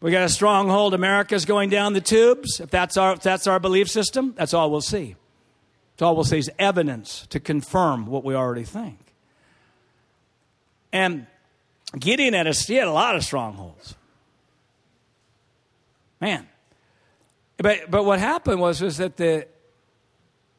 We 0.00 0.10
got 0.10 0.24
a 0.24 0.28
stronghold. 0.28 0.94
America's 0.94 1.44
going 1.44 1.70
down 1.70 1.92
the 1.92 2.00
tubes. 2.00 2.60
If 2.60 2.70
that's 2.70 2.96
our, 2.96 3.12
if 3.12 3.20
that's 3.20 3.46
our 3.46 3.60
belief 3.60 3.88
system, 3.88 4.34
that's 4.36 4.54
all 4.54 4.70
we'll 4.70 4.80
see. 4.80 5.16
That's 5.96 6.02
all 6.02 6.14
we'll 6.14 6.24
see 6.24 6.36
is 6.38 6.50
evidence 6.58 7.26
to 7.30 7.40
confirm 7.40 8.04
what 8.04 8.22
we 8.22 8.34
already 8.34 8.64
think. 8.64 8.98
And 10.92 11.26
Gideon 11.98 12.34
had 12.34 12.46
a, 12.46 12.52
he 12.52 12.74
had 12.74 12.86
a 12.86 12.92
lot 12.92 13.16
of 13.16 13.24
strongholds. 13.24 13.94
Man. 16.20 16.46
But, 17.56 17.90
but 17.90 18.04
what 18.04 18.18
happened 18.18 18.60
was, 18.60 18.82
was 18.82 18.98
that 18.98 19.16
the, 19.16 19.46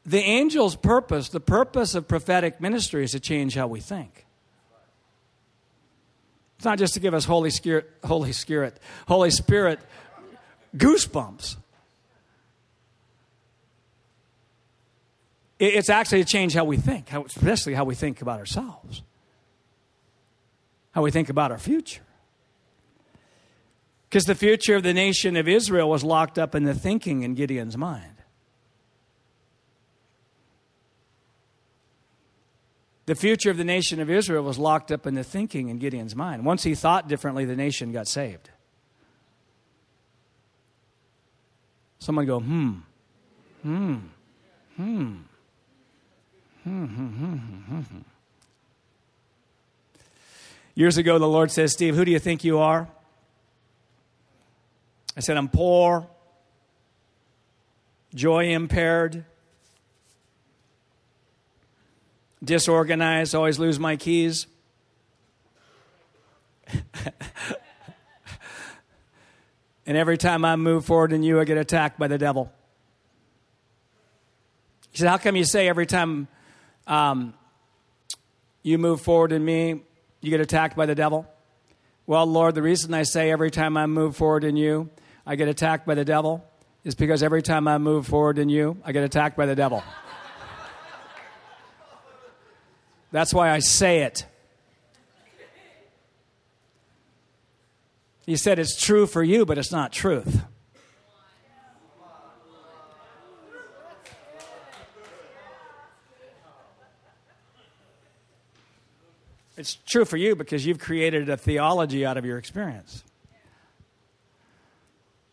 the 0.04 0.18
angel's 0.18 0.74
purpose, 0.74 1.28
the 1.28 1.38
purpose 1.38 1.94
of 1.94 2.08
prophetic 2.08 2.60
ministry 2.60 3.04
is 3.04 3.12
to 3.12 3.20
change 3.20 3.54
how 3.54 3.68
we 3.68 3.78
think. 3.78 4.26
It's 6.56 6.64
not 6.64 6.78
just 6.78 6.94
to 6.94 7.00
give 7.00 7.14
us 7.14 7.24
Holy 7.24 7.50
Spirit, 7.50 7.88
Holy 8.02 8.32
Spirit, 8.32 8.80
Holy 9.06 9.30
Spirit 9.30 9.78
goosebumps. 10.76 11.56
It's 15.58 15.90
actually 15.90 16.22
to 16.22 16.30
change 16.30 16.54
how 16.54 16.64
we 16.64 16.76
think, 16.76 17.08
how, 17.08 17.24
especially 17.24 17.74
how 17.74 17.84
we 17.84 17.94
think 17.94 18.22
about 18.22 18.38
ourselves, 18.38 19.02
how 20.92 21.02
we 21.02 21.10
think 21.10 21.28
about 21.28 21.50
our 21.50 21.58
future. 21.58 22.02
Because 24.08 24.24
the 24.24 24.36
future 24.36 24.76
of 24.76 24.84
the 24.84 24.94
nation 24.94 25.36
of 25.36 25.48
Israel 25.48 25.90
was 25.90 26.04
locked 26.04 26.38
up 26.38 26.54
in 26.54 26.64
the 26.64 26.74
thinking 26.74 27.22
in 27.22 27.34
Gideon's 27.34 27.76
mind. 27.76 28.22
The 33.06 33.14
future 33.14 33.50
of 33.50 33.56
the 33.56 33.64
nation 33.64 34.00
of 34.00 34.10
Israel 34.10 34.44
was 34.44 34.58
locked 34.58 34.92
up 34.92 35.06
in 35.06 35.14
the 35.14 35.24
thinking 35.24 35.70
in 35.70 35.78
Gideon's 35.78 36.14
mind. 36.14 36.44
Once 36.44 36.62
he 36.62 36.74
thought 36.74 37.08
differently, 37.08 37.46
the 37.46 37.56
nation 37.56 37.90
got 37.90 38.06
saved. 38.06 38.50
Someone 41.98 42.26
go, 42.26 42.38
hmm, 42.38 42.74
hmm, 43.62 43.96
hmm. 44.76 45.14
Years 50.74 50.96
ago, 50.96 51.18
the 51.18 51.26
Lord 51.26 51.50
says, 51.50 51.72
Steve, 51.72 51.96
who 51.96 52.04
do 52.04 52.12
you 52.12 52.18
think 52.18 52.44
you 52.44 52.58
are? 52.58 52.88
I 55.16 55.20
said, 55.20 55.36
I'm 55.36 55.48
poor, 55.48 56.06
joy 58.14 58.50
impaired, 58.50 59.24
disorganized, 62.44 63.34
always 63.34 63.58
lose 63.58 63.80
my 63.80 63.96
keys. 63.96 64.46
and 69.84 69.96
every 69.96 70.16
time 70.16 70.44
I 70.44 70.54
move 70.54 70.84
forward 70.84 71.12
in 71.12 71.24
you, 71.24 71.40
I 71.40 71.44
get 71.44 71.58
attacked 71.58 71.98
by 71.98 72.06
the 72.06 72.18
devil. 72.18 72.52
He 74.92 74.98
said, 74.98 75.08
How 75.08 75.18
come 75.18 75.34
you 75.34 75.44
say 75.44 75.68
every 75.68 75.86
time 75.86 76.28
um, 76.88 77.34
you 78.62 78.78
move 78.78 79.00
forward 79.00 79.30
in 79.30 79.44
me, 79.44 79.82
you 80.20 80.30
get 80.30 80.40
attacked 80.40 80.76
by 80.76 80.86
the 80.86 80.96
devil? 80.96 81.26
Well, 82.06 82.26
Lord, 82.26 82.54
the 82.54 82.62
reason 82.62 82.92
I 82.94 83.04
say 83.04 83.30
every 83.30 83.50
time 83.50 83.76
I 83.76 83.86
move 83.86 84.16
forward 84.16 84.42
in 84.42 84.56
you 84.56 84.90
I 85.28 85.36
get 85.36 85.46
attacked 85.46 85.86
by 85.86 85.94
the 85.94 86.06
devil 86.06 86.42
is 86.84 86.94
because 86.94 87.22
every 87.22 87.42
time 87.42 87.68
I 87.68 87.76
move 87.76 88.06
forward 88.06 88.38
in 88.38 88.48
you, 88.48 88.78
I 88.82 88.92
get 88.92 89.04
attacked 89.04 89.36
by 89.36 89.44
the 89.44 89.54
devil. 89.54 89.84
That's 93.12 93.34
why 93.34 93.50
I 93.50 93.58
say 93.58 94.04
it. 94.04 94.24
He 98.24 98.36
said 98.36 98.58
it's 98.58 98.80
true 98.80 99.06
for 99.06 99.22
you, 99.22 99.44
but 99.44 99.58
it's 99.58 99.70
not 99.70 99.92
truth. 99.92 100.40
It's 109.58 109.74
true 109.74 110.04
for 110.04 110.16
you 110.16 110.36
because 110.36 110.64
you've 110.64 110.78
created 110.78 111.28
a 111.28 111.36
theology 111.36 112.06
out 112.06 112.16
of 112.16 112.24
your 112.24 112.38
experience. 112.38 113.02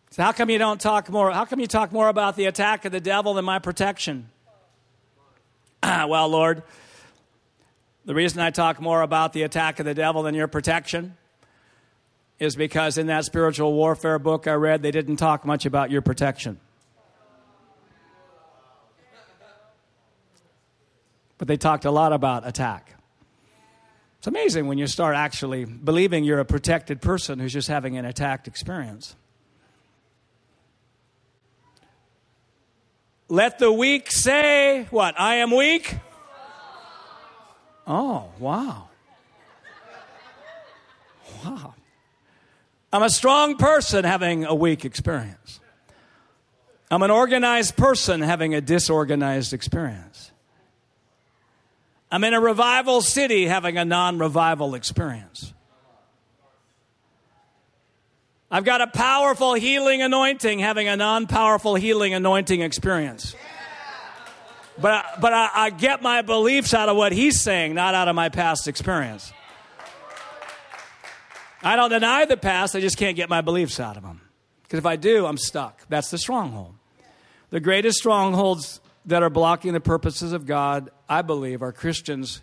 So 0.10 0.24
how 0.24 0.32
come 0.32 0.50
you 0.50 0.58
don't 0.58 0.82
talk 0.82 1.12
more? 1.12 1.30
How 1.30 1.46
come 1.46 1.60
you 1.60 1.68
talk 1.68 1.92
more 1.92 2.10
about 2.10 2.36
the 2.36 2.46
attack 2.46 2.86
of 2.86 2.92
the 2.92 3.00
devil 3.00 3.36
than 3.36 3.46
my 3.46 3.60
protection? 3.60 4.30
well, 5.84 6.28
Lord, 6.28 6.64
the 8.06 8.16
reason 8.16 8.42
I 8.42 8.50
talk 8.50 8.82
more 8.82 9.04
about 9.04 9.32
the 9.32 9.44
attack 9.44 9.80
of 9.80 9.86
the 9.86 9.94
devil 9.94 10.24
than 10.24 10.34
your 10.34 10.48
protection 10.48 11.16
is 12.40 12.56
because 12.56 12.98
in 12.98 13.08
that 13.08 13.26
spiritual 13.26 13.74
warfare 13.74 14.18
book 14.18 14.48
I 14.48 14.54
read, 14.54 14.82
they 14.82 14.92
didn't 14.92 15.18
talk 15.18 15.46
much 15.46 15.68
about 15.68 15.92
your 15.92 16.02
protection. 16.02 16.60
But 21.38 21.48
they 21.48 21.58
talked 21.58 21.86
a 21.86 21.92
lot 21.92 22.12
about 22.12 22.48
attack. 22.48 22.95
It's 24.26 24.28
amazing 24.28 24.66
when 24.66 24.80
you 24.80 24.88
start 24.88 25.16
actually 25.16 25.66
believing 25.66 26.24
you're 26.24 26.40
a 26.40 26.46
protected 26.46 27.00
person 27.00 27.38
who's 27.38 27.54
just 27.54 27.68
having 27.68 27.96
an 27.96 28.06
attacked 28.06 28.48
experience. 28.48 29.16
Let 33.30 33.60
the 33.60 33.72
weak 33.72 34.12
say, 34.12 34.88
What? 34.90 35.14
I 35.20 35.36
am 35.36 35.56
weak? 35.56 35.98
Oh, 37.86 38.32
wow. 38.40 38.90
Wow. 41.44 41.76
I'm 42.92 43.04
a 43.04 43.12
strong 43.12 43.58
person 43.58 44.06
having 44.06 44.44
a 44.44 44.56
weak 44.56 44.86
experience. 44.86 45.60
I'm 46.90 47.04
an 47.04 47.12
organized 47.12 47.78
person 47.78 48.22
having 48.22 48.56
a 48.56 48.62
disorganized 48.62 49.54
experience. 49.54 50.32
I'm 52.16 52.24
in 52.24 52.34
a 52.34 52.40
revival 52.40 53.02
city 53.02 53.46
having 53.46 53.78
a 53.78 53.84
non 53.84 54.20
revival 54.20 54.74
experience. 54.74 55.54
I've 58.50 58.64
got 58.64 58.80
a 58.80 58.88
powerful 58.88 59.54
healing 59.54 60.02
anointing 60.02 60.60
having 60.60 60.88
a 60.88 60.96
non 60.96 61.28
powerful 61.28 61.76
healing 61.76 62.14
anointing 62.14 62.62
experience. 62.62 63.36
But, 64.80 64.92
I, 64.94 65.18
but 65.20 65.34
I, 65.34 65.50
I 65.54 65.70
get 65.72 66.02
my 66.02 66.22
beliefs 66.22 66.74
out 66.74 66.88
of 66.88 66.96
what 66.96 67.12
he's 67.12 67.42
saying, 67.42 67.76
not 67.76 67.96
out 67.96 68.08
of 68.08 68.16
my 68.16 68.30
past 68.30 68.70
experience. 68.70 69.34
I 71.62 71.76
don't 71.76 71.90
deny 71.90 72.24
the 72.24 72.38
past, 72.38 72.78
I 72.78 72.80
just 72.80 72.96
can't 72.96 73.18
get 73.18 73.28
my 73.28 73.42
beliefs 73.42 73.78
out 73.78 73.98
of 73.98 74.04
them. 74.04 74.22
Because 74.64 74.80
if 74.80 74.86
I 74.86 74.96
do, 74.96 75.26
I'm 75.26 75.38
stuck. 75.38 75.86
That's 75.90 76.12
the 76.12 76.18
stronghold. 76.18 76.76
The 77.50 77.60
greatest 77.60 77.98
strongholds 77.98 78.80
that 79.06 79.24
are 79.24 79.30
blocking 79.30 79.74
the 79.74 79.80
purposes 79.80 80.34
of 80.34 80.46
God, 80.46 80.90
I 81.08 81.22
believe, 81.22 81.62
are 81.62 81.72
Christians 81.72 82.42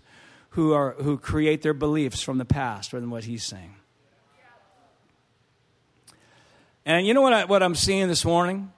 who, 0.50 0.72
are, 0.72 0.92
who 0.92 1.18
create 1.18 1.62
their 1.62 1.74
beliefs 1.74 2.22
from 2.22 2.38
the 2.38 2.44
past 2.44 2.92
rather 2.92 3.00
than 3.00 3.10
what 3.10 3.24
he's 3.24 3.44
saying. 3.44 3.74
And 6.84 7.06
you 7.06 7.14
know 7.14 7.20
what, 7.20 7.32
I, 7.32 7.44
what 7.44 7.62
I'm 7.62 7.74
seeing 7.74 8.08
this 8.08 8.24
morning? 8.24 8.72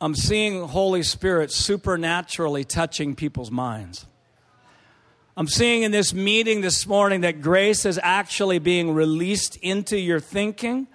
I'm 0.00 0.14
seeing 0.14 0.68
Holy 0.68 1.02
Spirit 1.02 1.50
supernaturally 1.50 2.64
touching 2.64 3.14
people's 3.14 3.50
minds. 3.50 4.06
I'm 5.36 5.48
seeing 5.48 5.82
in 5.82 5.90
this 5.90 6.14
meeting 6.14 6.60
this 6.60 6.86
morning 6.86 7.22
that 7.22 7.40
grace 7.40 7.84
is 7.84 7.98
actually 8.02 8.60
being 8.60 8.94
released 8.94 9.56
into 9.56 9.98
your 9.98 10.20
thinking. 10.20 10.86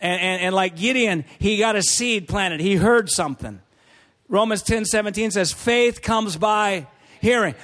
And, 0.00 0.20
and, 0.20 0.42
and, 0.42 0.54
like 0.54 0.76
Gideon, 0.76 1.24
he 1.38 1.58
got 1.58 1.76
a 1.76 1.82
seed 1.82 2.28
planted. 2.28 2.60
He 2.60 2.76
heard 2.76 3.08
something. 3.08 3.60
Romans 4.30 4.62
10 4.62 4.84
17 4.84 5.32
says, 5.32 5.52
faith 5.52 6.00
comes 6.00 6.36
by 6.36 6.86
hearing. 7.20 7.56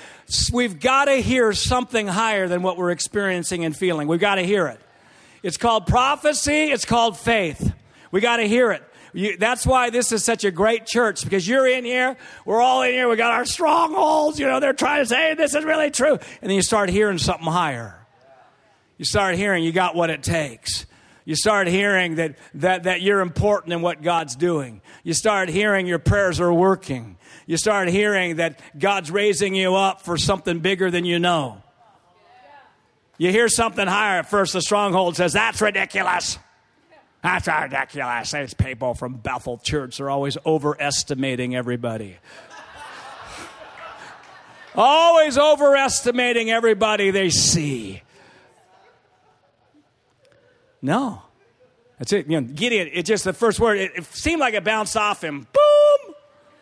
We've 0.52 0.78
got 0.78 1.04
to 1.04 1.14
hear 1.14 1.52
something 1.52 2.08
higher 2.08 2.48
than 2.48 2.62
what 2.62 2.76
we're 2.76 2.90
experiencing 2.90 3.64
and 3.64 3.74
feeling. 3.74 4.08
We've 4.08 4.20
got 4.20 4.34
to 4.34 4.42
hear 4.42 4.66
it. 4.66 4.80
It's 5.44 5.56
called 5.56 5.86
prophecy, 5.86 6.72
it's 6.72 6.84
called 6.84 7.16
faith. 7.16 7.72
We 8.10 8.20
got 8.20 8.38
to 8.38 8.48
hear 8.48 8.72
it. 8.72 8.82
You, 9.12 9.36
that's 9.36 9.64
why 9.64 9.90
this 9.90 10.10
is 10.10 10.24
such 10.24 10.44
a 10.44 10.50
great 10.50 10.84
church 10.84 11.22
because 11.22 11.46
you're 11.48 11.66
in 11.66 11.84
here. 11.84 12.16
We're 12.44 12.60
all 12.60 12.82
in 12.82 12.92
here. 12.92 13.08
We 13.08 13.16
got 13.16 13.32
our 13.32 13.46
strongholds. 13.46 14.38
You 14.38 14.46
know, 14.46 14.60
they're 14.60 14.74
trying 14.74 15.02
to 15.02 15.06
say 15.06 15.34
this 15.34 15.54
is 15.54 15.64
really 15.64 15.90
true. 15.90 16.14
And 16.14 16.50
then 16.50 16.50
you 16.50 16.62
start 16.62 16.90
hearing 16.90 17.16
something 17.18 17.46
higher. 17.46 18.06
You 18.98 19.04
start 19.04 19.36
hearing 19.36 19.64
you 19.64 19.72
got 19.72 19.94
what 19.94 20.10
it 20.10 20.22
takes. 20.22 20.84
You 21.26 21.34
start 21.34 21.66
hearing 21.66 22.14
that, 22.14 22.38
that, 22.54 22.84
that 22.84 23.02
you're 23.02 23.20
important 23.20 23.72
in 23.72 23.82
what 23.82 24.00
God's 24.00 24.36
doing. 24.36 24.80
You 25.02 25.12
start 25.12 25.48
hearing 25.48 25.88
your 25.88 25.98
prayers 25.98 26.40
are 26.40 26.52
working. 26.52 27.18
You 27.46 27.56
start 27.56 27.88
hearing 27.88 28.36
that 28.36 28.60
God's 28.78 29.10
raising 29.10 29.52
you 29.56 29.74
up 29.74 30.02
for 30.02 30.16
something 30.16 30.60
bigger 30.60 30.88
than 30.88 31.04
you 31.04 31.18
know. 31.18 31.62
You 33.18 33.32
hear 33.32 33.48
something 33.48 33.88
higher 33.88 34.20
at 34.20 34.30
first, 34.30 34.52
the 34.52 34.62
stronghold 34.62 35.16
says, 35.16 35.32
That's 35.32 35.60
ridiculous. 35.60 36.38
That's 37.24 37.48
ridiculous. 37.48 38.30
These 38.30 38.54
people 38.54 38.94
from 38.94 39.14
Bethel 39.14 39.58
Church 39.58 39.98
are 40.00 40.08
always 40.08 40.38
overestimating 40.46 41.56
everybody. 41.56 42.18
always 44.76 45.36
overestimating 45.36 46.52
everybody 46.52 47.10
they 47.10 47.30
see. 47.30 48.02
No. 50.86 51.20
That's 51.98 52.12
it. 52.12 52.30
You 52.30 52.40
know, 52.40 52.46
Gideon, 52.46 52.88
it 52.92 53.06
just 53.06 53.24
the 53.24 53.32
first 53.32 53.58
word, 53.58 53.78
it, 53.78 53.90
it 53.96 54.04
seemed 54.14 54.38
like 54.38 54.54
it 54.54 54.62
bounced 54.62 54.96
off 54.96 55.22
him. 55.22 55.48
Boom! 55.52 56.14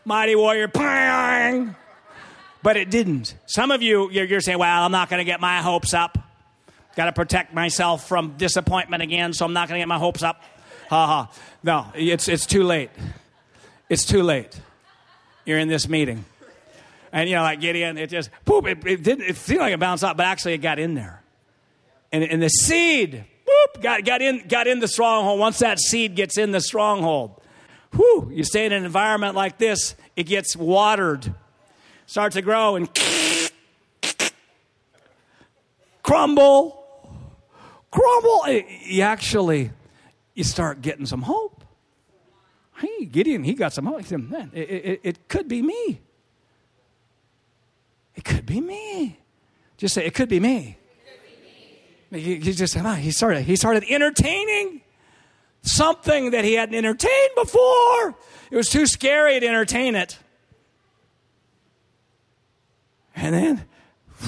Mighty 0.07 0.35
warrior, 0.35 0.67
bang! 0.67 1.77
But 2.63 2.79
it 2.79 2.91
didn't. 2.91 3.35
Some 3.45 3.71
of 3.71 3.83
you, 3.83 4.11
you're, 4.11 4.25
you're 4.25 4.41
saying, 4.41 4.59
well, 4.59 4.83
I'm 4.83 4.93
not 4.93 5.11
going 5.11 5.19
to 5.19 5.25
get 5.25 5.43
my 5.43 5.61
hopes 5.61 5.93
up. 5.93 6.17
Got 6.97 7.05
to 7.07 7.13
protect 7.13 7.53
myself 7.53 8.09
from 8.09 8.39
disappointment 8.39 9.03
again, 9.03 9.35
so 9.35 9.45
I'm 9.45 9.53
not 9.53 9.69
going 9.69 9.79
to 9.79 9.83
get 9.83 9.89
my 9.89 9.99
hopes 9.99 10.23
up. 10.23 10.43
Ha 10.89 11.07
ha. 11.07 11.33
No, 11.63 11.93
it's, 11.95 12.27
it's 12.27 12.47
too 12.47 12.65
late. 12.65 12.89
It's 13.91 14.07
too 14.07 14.23
late. 14.23 14.59
You're 15.45 15.59
in 15.59 15.69
this 15.69 15.87
meeting. 15.87 16.25
And, 17.13 17.29
you 17.29 17.37
know, 17.37 17.43
like 17.43 17.61
Gideon, 17.61 17.99
it 17.99 18.07
just, 18.07 18.31
poop, 18.47 18.67
it, 18.67 18.87
it 18.87 19.03
didn't, 19.03 19.27
it 19.27 19.37
seemed 19.37 19.61
like 19.61 19.75
it 19.75 19.81
bounced 19.81 20.03
off, 20.03 20.17
but 20.17 20.25
actually 20.25 20.55
it 20.55 20.59
got 20.59 20.79
in 20.79 20.95
there. 20.95 21.23
And, 22.11 22.25
and 22.25 22.43
the 22.43 22.49
seed, 22.49 23.27
got, 23.81 24.05
got, 24.05 24.23
in, 24.23 24.47
got 24.49 24.67
in 24.67 24.81
the 24.81 24.89
stronghold. 24.89 25.39
Once 25.39 25.59
that 25.59 25.79
seed 25.79 26.15
gets 26.15 26.39
in 26.39 26.51
the 26.51 26.61
stronghold, 26.61 27.41
whew, 27.95 28.31
you 28.33 28.45
stay 28.45 28.67
in 28.67 28.73
an 28.73 28.85
environment 28.85 29.35
like 29.35 29.59
this, 29.59 29.95
it 30.17 30.25
gets 30.25 30.57
watered, 30.57 31.35
starts 32.07 32.35
to 32.35 32.43
grow 32.43 32.77
and 32.77 32.89
crumble 36.03 36.85
crumble. 37.95 38.45
Eh, 38.49 38.63
you 38.85 39.03
actually, 39.03 39.71
you 40.35 40.45
start 40.45 40.83
getting 40.83 41.07
some 41.07 41.23
hope. 41.23 41.65
Hey, 42.77 43.05
Gideon, 43.05 43.45
he 43.45 43.55
got 43.55 43.73
some 43.73 43.87
hope. 43.87 44.01
He 44.01 44.07
said, 44.07 44.29
man, 44.29 44.51
it, 44.53 44.69
it, 44.69 45.01
it 45.05 45.29
could 45.29 45.47
be 45.49 45.63
me. 45.63 46.01
It 48.17 48.25
could 48.25 48.45
be 48.45 48.61
me. 48.61 49.19
Just 49.77 49.95
say, 49.95 50.05
it 50.05 50.15
could 50.15 50.29
be 50.29 50.41
me. 50.41 50.77
He, 52.15 52.37
he 52.37 52.53
just 52.53 52.77
ah, 52.77 52.95
he 52.95 53.11
started, 53.11 53.43
he 53.43 53.57
started 53.57 53.85
entertaining 53.89 54.83
something 55.63 56.31
that 56.31 56.45
he 56.45 56.55
hadn't 56.55 56.75
entertained 56.75 57.31
before. 57.35 58.15
It 58.51 58.57
was 58.57 58.69
too 58.69 58.87
scary 58.87 59.41
to 59.41 59.47
entertain 59.47 59.95
it. 59.95 60.19
And 63.17 63.35
then 63.35 63.65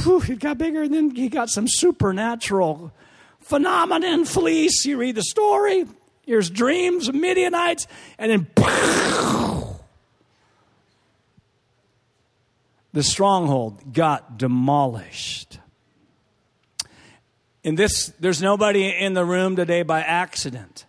whew, 0.03 0.23
it 0.23 0.39
got 0.39 0.59
bigger, 0.59 0.83
and 0.83 0.95
then 0.95 1.11
he 1.15 1.29
got 1.29 1.49
some 1.49 1.67
supernatural 1.69 2.93
phenomenon, 3.41 4.25
fleece. 4.25 4.85
You 4.85 4.97
read 4.97 5.15
the 5.15 5.23
story. 5.23 5.87
Here's 6.23 6.51
dreams 6.51 7.09
of 7.09 7.15
Midianites, 7.15 7.87
and 8.19 8.33
then 8.33 8.47
the 12.93 13.03
stronghold 13.03 13.93
got 13.93 14.39
demolished. 14.39 15.61
In 17.67 17.75
this, 17.75 18.13
there's 18.21 18.41
nobody 18.41 18.87
in 18.87 19.15
the 19.15 19.25
room 19.25 19.57
today 19.57 19.83
by 19.83 20.01
accident. 20.01 20.87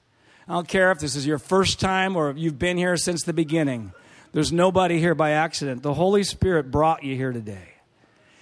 I 0.47 0.53
don't 0.53 0.67
care 0.67 0.91
if 0.91 0.99
this 0.99 1.15
is 1.15 1.25
your 1.25 1.39
first 1.39 1.79
time 1.79 2.15
or 2.15 2.29
if 2.29 2.37
you've 2.37 2.59
been 2.59 2.77
here 2.77 2.95
since 2.97 3.23
the 3.23 3.33
beginning. 3.33 3.93
There's 4.31 4.51
nobody 4.51 4.99
here 4.99 5.15
by 5.15 5.31
accident. 5.31 5.81
The 5.81 5.95
Holy 5.95 6.21
Spirit 6.21 6.69
brought 6.69 7.03
you 7.03 7.15
here 7.15 7.31
today 7.31 7.69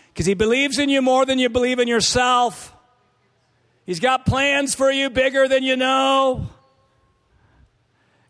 because 0.09 0.25
He 0.25 0.33
believes 0.33 0.79
in 0.79 0.89
you 0.89 1.01
more 1.01 1.25
than 1.25 1.39
you 1.39 1.47
believe 1.47 1.79
in 1.79 1.87
yourself. 1.87 2.75
He's 3.85 4.01
got 4.01 4.25
plans 4.25 4.75
for 4.75 4.91
you 4.91 5.09
bigger 5.09 5.47
than 5.47 5.63
you 5.63 5.77
know. 5.77 6.49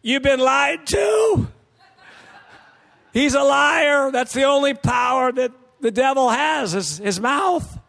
You've 0.04 0.22
been 0.22 0.40
lied 0.40 0.86
to. 0.86 1.48
He's 3.12 3.34
a 3.34 3.42
liar. 3.42 4.12
That's 4.12 4.34
the 4.34 4.44
only 4.44 4.76
power 4.76 5.32
that 5.32 5.52
the 5.82 5.90
devil 5.90 6.30
has 6.30 6.76
is 6.76 7.00
his 7.00 7.20
mouth. 7.20 7.80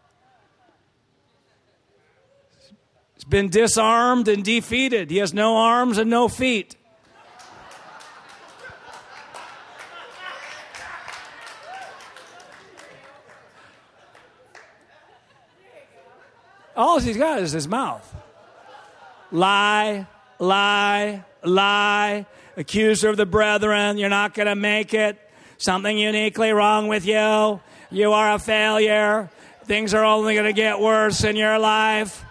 He's 3.16 3.16
been 3.27 3.49
disarmed 3.49 4.27
and 4.27 4.43
defeated. 4.43 5.11
He 5.11 5.17
has 5.17 5.33
no 5.33 5.57
arms 5.57 5.97
and 5.97 6.09
no 6.09 6.27
feet. 6.27 6.75
All 16.75 16.99
he's 16.99 17.17
got 17.17 17.39
is 17.39 17.51
his 17.51 17.67
mouth. 17.67 18.15
Lie, 19.31 20.05
lie, 20.37 21.25
lie. 21.43 22.25
Accuser 22.55 23.09
of 23.09 23.17
the 23.17 23.25
brethren, 23.25 23.97
you're 23.97 24.09
not 24.09 24.35
going 24.35 24.47
to 24.47 24.55
make 24.55 24.93
it. 24.93 25.19
Something 25.57 25.97
uniquely 25.97 26.51
wrong 26.51 26.87
with 26.87 27.05
you. 27.05 27.59
You 27.89 28.13
are 28.13 28.33
a 28.33 28.39
failure. 28.39 29.29
Things 29.63 29.95
are 29.95 30.05
only 30.05 30.35
going 30.35 30.45
to 30.45 30.53
get 30.53 30.79
worse 30.79 31.23
in 31.23 31.35
your 31.35 31.57
life. 31.57 32.23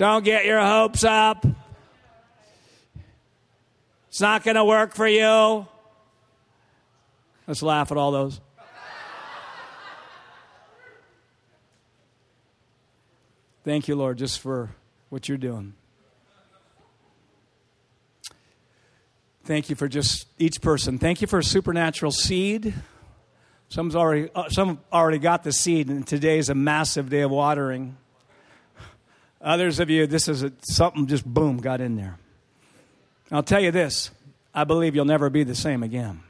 Don't 0.00 0.24
get 0.24 0.46
your 0.46 0.58
hopes 0.58 1.04
up. 1.04 1.44
It's 4.08 4.22
not 4.22 4.42
going 4.42 4.54
to 4.54 4.64
work 4.64 4.94
for 4.94 5.06
you. 5.06 5.68
Let's 7.46 7.62
laugh 7.62 7.92
at 7.92 7.98
all 7.98 8.10
those. 8.10 8.40
Thank 13.62 13.88
you, 13.88 13.94
Lord, 13.94 14.16
just 14.16 14.40
for 14.40 14.70
what 15.10 15.28
you're 15.28 15.36
doing. 15.36 15.74
Thank 19.44 19.68
you 19.68 19.76
for 19.76 19.86
just 19.86 20.28
each 20.38 20.62
person. 20.62 20.98
Thank 20.98 21.20
you 21.20 21.26
for 21.26 21.40
a 21.40 21.44
supernatural 21.44 22.12
seed. 22.12 22.72
Some's 23.68 23.94
already, 23.94 24.30
uh, 24.34 24.48
some 24.48 24.80
already 24.90 25.18
got 25.18 25.44
the 25.44 25.52
seed, 25.52 25.90
and 25.90 26.06
today 26.06 26.38
is 26.38 26.48
a 26.48 26.54
massive 26.54 27.10
day 27.10 27.20
of 27.20 27.30
watering. 27.30 27.98
Others 29.42 29.80
of 29.80 29.88
you, 29.88 30.06
this 30.06 30.28
is 30.28 30.42
a, 30.42 30.52
something 30.62 31.06
just 31.06 31.24
boom 31.24 31.58
got 31.58 31.80
in 31.80 31.96
there. 31.96 32.18
I'll 33.30 33.42
tell 33.42 33.60
you 33.60 33.70
this 33.70 34.10
I 34.54 34.64
believe 34.64 34.94
you'll 34.94 35.04
never 35.04 35.30
be 35.30 35.44
the 35.44 35.54
same 35.54 35.82
again. 35.82 36.20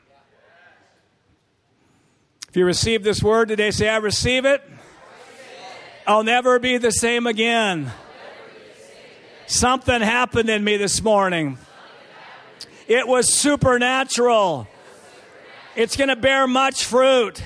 If 2.48 2.56
you 2.56 2.64
receive 2.64 3.04
this 3.04 3.22
word 3.22 3.48
today, 3.48 3.70
say, 3.70 3.88
I 3.88 3.98
receive 3.98 4.44
it. 4.44 4.62
I'll 6.06 6.24
never 6.24 6.58
be 6.58 6.78
the 6.78 6.90
same 6.90 7.26
again. 7.26 7.92
Something 9.46 10.00
happened 10.00 10.48
in 10.48 10.62
me 10.64 10.76
this 10.76 11.02
morning. 11.02 11.58
It 12.88 13.06
was 13.06 13.32
supernatural. 13.32 14.66
It's 15.76 15.96
going 15.96 16.08
to 16.08 16.16
bear 16.16 16.48
much 16.48 16.84
fruit. 16.84 17.40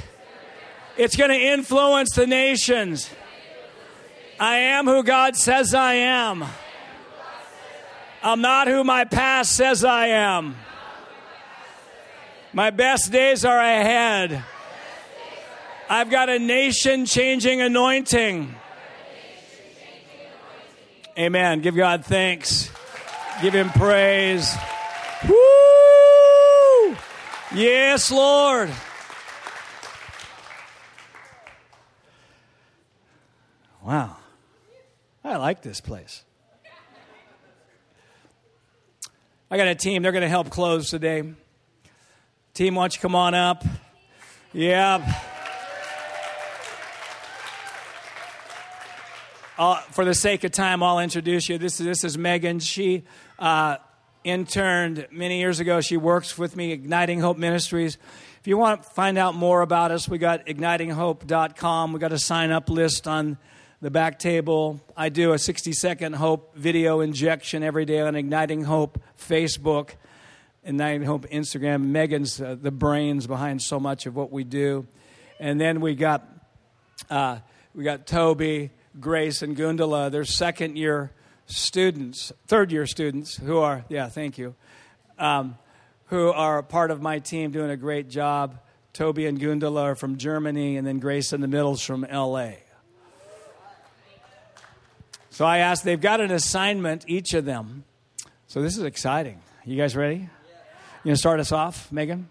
It's 0.97 1.17
going 1.17 1.31
to 1.31 1.39
influence 1.39 2.15
the 2.15 2.27
nations. 2.27 3.11
I 4.39 4.57
am 4.57 4.87
who 4.87 5.03
God 5.03 5.37
says 5.37 5.75
I 5.75 5.95
am. 5.95 6.45
I'm 8.23 8.41
not 8.41 8.69
who 8.69 8.83
my 8.85 9.05
past 9.05 9.53
says 9.53 9.85
I 9.85 10.09
am. 10.09 10.57
My 12.53 12.71
best 12.71 13.13
days 13.13 13.45
are 13.45 13.59
ahead. 13.59 14.43
I've 15.91 16.09
got 16.09 16.29
a 16.29 16.39
nation 16.39 17.05
changing 17.05 17.61
anointing. 17.61 18.55
Amen. 21.19 21.61
Give 21.61 21.77
God 21.77 22.05
thanks. 22.05 22.71
Give 23.43 23.55
Him 23.55 23.71
praise. 23.71 24.57
Woo! 25.29 26.97
Yes, 27.55 28.11
Lord. 28.11 28.71
Wow. 33.85 34.17
I 35.25 35.37
like 35.37 35.63
this 35.63 35.81
place. 35.81 36.23
I 39.51 39.57
got 39.57 39.69
a 39.69 39.75
team. 39.75 40.03
They're 40.03 40.13
going 40.13 40.23
to 40.23 40.29
help 40.29 40.51
close 40.51 40.91
today. 40.91 41.23
Team, 42.53 42.75
why 42.75 42.83
don't 42.83 42.95
you 42.95 43.01
come 43.01 43.15
on 43.15 43.35
up? 43.35 43.65
Yeah. 44.53 45.21
Uh, 49.57 49.81
for 49.93 50.05
the 50.05 50.15
sake 50.15 50.45
of 50.45 50.53
time, 50.53 50.83
I'll 50.83 50.99
introduce 50.99 51.49
you. 51.49 51.57
This 51.57 51.81
is, 51.81 51.87
this 51.87 52.05
is 52.05 52.19
Megan. 52.19 52.59
She, 52.59 53.05
uh, 53.39 53.77
interned 54.25 55.07
many 55.11 55.39
years 55.39 55.61
ago. 55.61 55.81
She 55.81 55.97
works 55.97 56.37
with 56.37 56.57
me, 56.57 56.73
Igniting 56.73 57.21
Hope 57.21 57.37
Ministries. 57.37 57.99
If 58.41 58.47
you 58.47 58.57
want 58.57 58.83
to 58.83 58.89
find 58.91 59.17
out 59.17 59.35
more 59.35 59.61
about 59.61 59.91
us, 59.91 60.09
we 60.09 60.19
got 60.19 60.47
ignitinghope.com. 60.47 61.93
We 61.93 61.99
got 61.99 62.13
a 62.13 62.19
sign 62.19 62.51
up 62.51 62.69
list 62.69 63.07
on 63.07 63.39
the 63.85 63.91
back 63.91 64.19
table. 64.19 64.81
I 64.97 65.11
do 65.11 65.35
a 65.35 65.39
60 65.39 65.75
second 65.75 66.15
hope 66.15 66.57
video 66.57 67.01
injection 67.01 67.63
every 67.63 67.85
day 67.85 68.01
on 68.01 68.17
Igniting 68.17 68.65
Hope 68.65 68.99
Facebook, 69.21 69.91
Igniting 70.65 71.05
Hope 71.05 71.29
Instagram. 71.29 71.83
Megan's 71.83 72.41
uh, 72.41 72.57
the 72.59 72.71
brains 72.71 73.27
behind 73.27 73.61
so 73.61 73.79
much 73.79 74.07
of 74.07 74.17
what 74.17 74.33
we 74.33 74.43
do. 74.43 74.87
And 75.39 75.61
then 75.61 75.83
we 75.83 75.97
got 75.97 76.27
uh, 77.11 77.41
we 77.75 77.85
got 77.85 78.07
Toby, 78.07 78.71
Grace, 78.99 79.43
and 79.43 79.55
Gundala. 79.55 80.11
They're 80.11 80.25
second 80.25 80.79
year 80.79 81.13
students, 81.45 82.33
third 82.47 82.73
year 82.73 82.87
students 82.87 83.37
who 83.37 83.59
are, 83.59 83.85
yeah, 83.91 84.09
thank 84.09 84.39
you, 84.39 84.55
um, 85.19 85.59
who 86.07 86.31
are 86.31 86.63
part 86.63 86.91
of 86.91 87.03
my 87.03 87.19
team 87.19 87.51
doing 87.51 87.71
a 87.71 87.77
great 87.77 88.09
job. 88.09 88.59
Toby 88.95 89.27
and 89.27 89.39
Gundala 89.39 89.83
are 89.83 89.95
from 89.95 90.17
Germany, 90.17 90.79
and 90.79 90.87
then 90.87 91.01
Grace 91.01 91.35
in 91.35 91.43
the 91.43 91.49
middle's 91.49 91.83
from 91.83 92.07
LA. 92.11 92.53
So 95.35 95.45
I 95.45 95.59
asked, 95.59 95.83
they've 95.83 96.01
got 96.01 96.21
an 96.21 96.31
assignment, 96.31 97.07
each 97.09 97.35
of 97.35 97.45
them. 97.45 97.83
So 98.47 98.63
this 98.63 98.77
is 98.77 98.85
exciting. 98.85 99.41
You 99.65 99.77
guys 99.77 99.97
ready? 99.97 100.15
You 100.19 100.29
gonna 101.07 101.17
start 101.17 101.41
us 101.41 101.51
off, 101.51 101.91
Megan? 101.91 102.29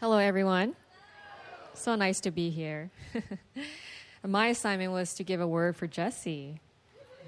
Hello, 0.00 0.16
everyone. 0.16 0.74
So 1.74 1.96
nice 1.96 2.20
to 2.20 2.30
be 2.30 2.48
here. 2.48 2.90
My 4.26 4.46
assignment 4.46 4.92
was 4.92 5.12
to 5.16 5.22
give 5.22 5.42
a 5.42 5.46
word 5.46 5.76
for 5.76 5.86
Jesse. 5.86 6.60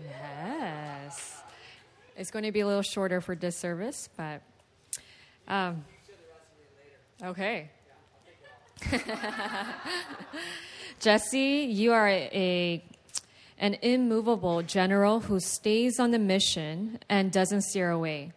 Yes. 0.03 0.92
It's 2.17 2.31
going 2.31 2.45
to 2.45 2.53
be 2.53 2.61
a 2.61 2.67
little 2.67 2.83
shorter 2.83 3.21
for 3.21 3.35
disservice, 3.35 4.09
but. 4.17 4.43
Um, 5.49 5.85
okay. 7.23 7.71
Jesse, 11.01 11.67
you 11.71 11.93
are 11.93 12.09
a, 12.09 12.85
an 13.59 13.75
immovable 13.83 14.63
general 14.63 15.21
who 15.21 15.41
stays 15.41 15.99
on 15.99 16.11
the 16.11 16.19
mission 16.19 16.99
and 17.09 17.33
doesn't 17.33 17.63
steer 17.63 17.91
away. 17.91 18.33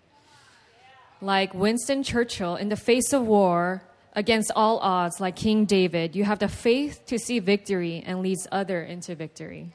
Like 1.21 1.53
Winston 1.53 2.03
Churchill, 2.03 2.55
in 2.55 2.69
the 2.69 2.76
face 2.76 3.11
of 3.13 3.23
war, 3.23 3.84
against 4.13 4.51
all 4.55 4.80
odds, 4.80 5.19
like 5.19 5.36
King 5.36 5.65
David, 5.65 6.15
you 6.15 6.23
have 6.23 6.39
the 6.39 6.47
faith 6.47 7.05
to 7.07 7.19
see 7.19 7.39
victory 7.39 8.03
and 8.05 8.21
leads 8.21 8.47
other 8.51 8.82
into 8.82 9.15
victory. 9.15 9.73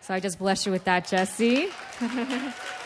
So 0.00 0.14
I 0.14 0.20
just 0.20 0.38
bless 0.38 0.66
you 0.66 0.72
with 0.72 0.84
that, 0.84 1.08
Jesse. 1.08 1.68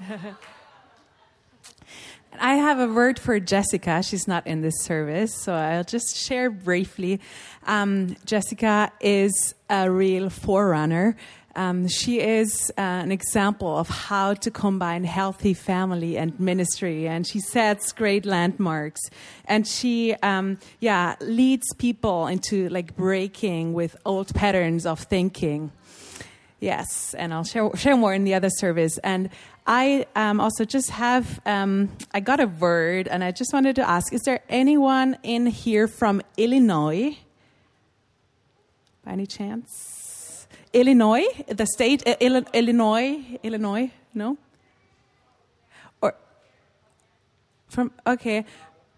I 2.40 2.54
have 2.54 2.78
a 2.78 2.86
word 2.88 3.18
for 3.18 3.40
Jessica. 3.40 4.02
She's 4.02 4.26
not 4.28 4.46
in 4.46 4.62
this 4.62 4.82
service, 4.82 5.34
so 5.34 5.52
I'll 5.52 5.84
just 5.84 6.16
share 6.16 6.48
briefly. 6.50 7.20
Um, 7.66 8.16
Jessica 8.24 8.92
is 9.00 9.54
a 9.68 9.90
real 9.90 10.30
forerunner 10.30 11.16
um, 11.56 11.88
she 11.88 12.20
is 12.20 12.72
uh, 12.78 12.80
an 12.80 13.10
example 13.10 13.76
of 13.76 13.88
how 13.88 14.34
to 14.34 14.50
combine 14.50 15.04
healthy 15.04 15.54
family 15.54 16.16
and 16.16 16.38
ministry, 16.38 17.08
and 17.08 17.26
she 17.26 17.40
sets 17.40 17.92
great 17.92 18.24
landmarks. 18.24 19.00
And 19.46 19.66
she, 19.66 20.14
um, 20.22 20.58
yeah, 20.78 21.16
leads 21.20 21.66
people 21.74 22.28
into 22.28 22.68
like 22.68 22.96
breaking 22.96 23.72
with 23.72 23.96
old 24.06 24.32
patterns 24.34 24.86
of 24.86 25.00
thinking. 25.00 25.72
Yes, 26.60 27.14
and 27.14 27.32
I'll 27.32 27.44
share, 27.44 27.74
share 27.74 27.96
more 27.96 28.14
in 28.14 28.24
the 28.24 28.34
other 28.34 28.50
service. 28.50 28.98
And 28.98 29.30
I 29.66 30.06
um, 30.16 30.40
also 30.40 30.64
just 30.64 30.90
have, 30.90 31.40
um, 31.46 31.90
I 32.12 32.20
got 32.20 32.40
a 32.40 32.46
word, 32.46 33.08
and 33.08 33.22
I 33.22 33.30
just 33.30 33.52
wanted 33.52 33.76
to 33.76 33.88
ask: 33.88 34.12
Is 34.12 34.22
there 34.22 34.40
anyone 34.48 35.18
in 35.22 35.46
here 35.46 35.86
from 35.86 36.22
Illinois? 36.36 37.16
By 39.04 39.12
any 39.12 39.26
chance? 39.26 40.46
Illinois, 40.72 41.24
the 41.48 41.66
state, 41.66 42.06
uh, 42.06 42.14
Illinois, 42.20 43.38
Illinois, 43.42 43.90
no? 44.14 44.36
Or 46.00 46.14
from, 47.68 47.90
okay. 48.06 48.44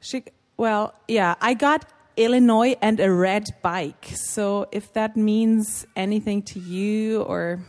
She, 0.00 0.24
well, 0.56 0.94
yeah, 1.08 1.36
I 1.40 1.54
got 1.54 1.86
Illinois 2.16 2.76
and 2.82 3.00
a 3.00 3.10
red 3.10 3.54
bike. 3.62 4.10
So 4.14 4.66
if 4.70 4.92
that 4.92 5.16
means 5.16 5.86
anything 5.96 6.42
to 6.42 6.58
you 6.58 7.22
or 7.22 7.60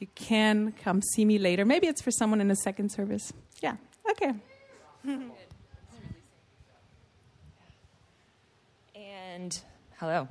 you 0.00 0.08
can 0.14 0.72
come 0.82 1.00
see 1.02 1.24
me 1.24 1.38
later. 1.38 1.64
Maybe 1.64 1.86
it's 1.86 2.02
for 2.02 2.10
someone 2.10 2.40
in 2.40 2.48
the 2.48 2.56
second 2.56 2.90
service. 2.90 3.32
Yeah, 3.62 3.76
okay. 4.10 4.32
and 8.94 9.60
hello. 9.98 10.26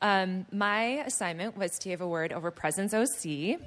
Um, 0.00 0.46
my 0.50 1.04
assignment 1.04 1.56
was 1.56 1.70
to 1.80 1.90
give 1.90 2.00
a 2.00 2.08
word 2.08 2.32
over 2.32 2.50
Presence 2.50 2.94
OC. 2.94 3.60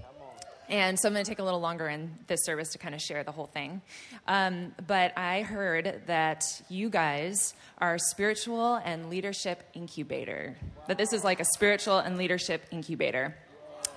And 0.69 0.97
so 0.99 1.07
I'm 1.07 1.13
going 1.13 1.23
to 1.23 1.29
take 1.29 1.39
a 1.39 1.43
little 1.43 1.59
longer 1.59 1.87
in 1.87 2.17
this 2.25 2.45
service 2.45 2.69
to 2.69 2.79
kind 2.79 2.95
of 2.95 3.01
share 3.01 3.23
the 3.23 3.31
whole 3.31 3.45
thing. 3.45 3.81
Um, 4.27 4.73
but 4.87 5.15
I 5.15 5.41
heard 5.41 6.01
that 6.07 6.43
you 6.69 6.89
guys 6.89 7.53
are 7.77 7.99
spiritual 7.99 8.75
and 8.83 9.09
leadership 9.09 9.61
incubator. 9.75 10.55
That 10.87 10.97
this 10.97 11.13
is 11.13 11.23
like 11.23 11.39
a 11.39 11.45
spiritual 11.45 11.99
and 11.99 12.17
leadership 12.17 12.63
incubator. 12.71 13.35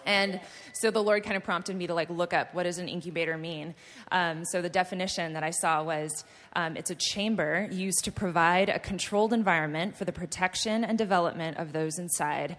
And 0.07 0.40
so 0.72 0.90
the 0.90 1.02
Lord 1.02 1.24
kind 1.24 1.36
of 1.36 1.44
prompted 1.44 1.76
me 1.76 1.86
to 1.88 1.94
like 1.94 2.09
look 2.09 2.32
up 2.32 2.54
what 2.54 2.62
does 2.62 2.78
an 2.78 2.88
incubator 2.88 3.36
mean. 3.36 3.74
Um, 4.11 4.44
so 4.44 4.62
the 4.62 4.70
definition 4.70 5.34
that 5.34 5.42
I 5.42 5.50
saw 5.50 5.82
was 5.82 6.24
um, 6.54 6.76
it's 6.76 6.90
a 6.90 6.94
chamber 6.94 7.68
used 7.70 8.04
to 8.04 8.12
provide 8.12 8.68
a 8.68 8.78
controlled 8.78 9.32
environment 9.32 9.96
for 9.96 10.04
the 10.04 10.12
protection 10.12 10.84
and 10.84 10.96
development 10.96 11.59
of 11.59 11.72
those 11.72 11.98
inside. 11.98 12.57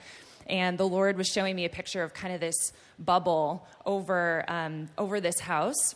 And 0.48 0.78
the 0.78 0.88
Lord 0.88 1.18
was 1.18 1.28
showing 1.28 1.56
me 1.56 1.66
a 1.66 1.70
picture 1.70 2.04
of 2.04 2.14
kind 2.14 2.34
of 2.34 2.40
this 2.40 2.72
bubble 3.00 3.68
over 3.86 4.46
um, 4.48 4.90
over 4.98 5.20
this 5.20 5.40
house, 5.40 5.96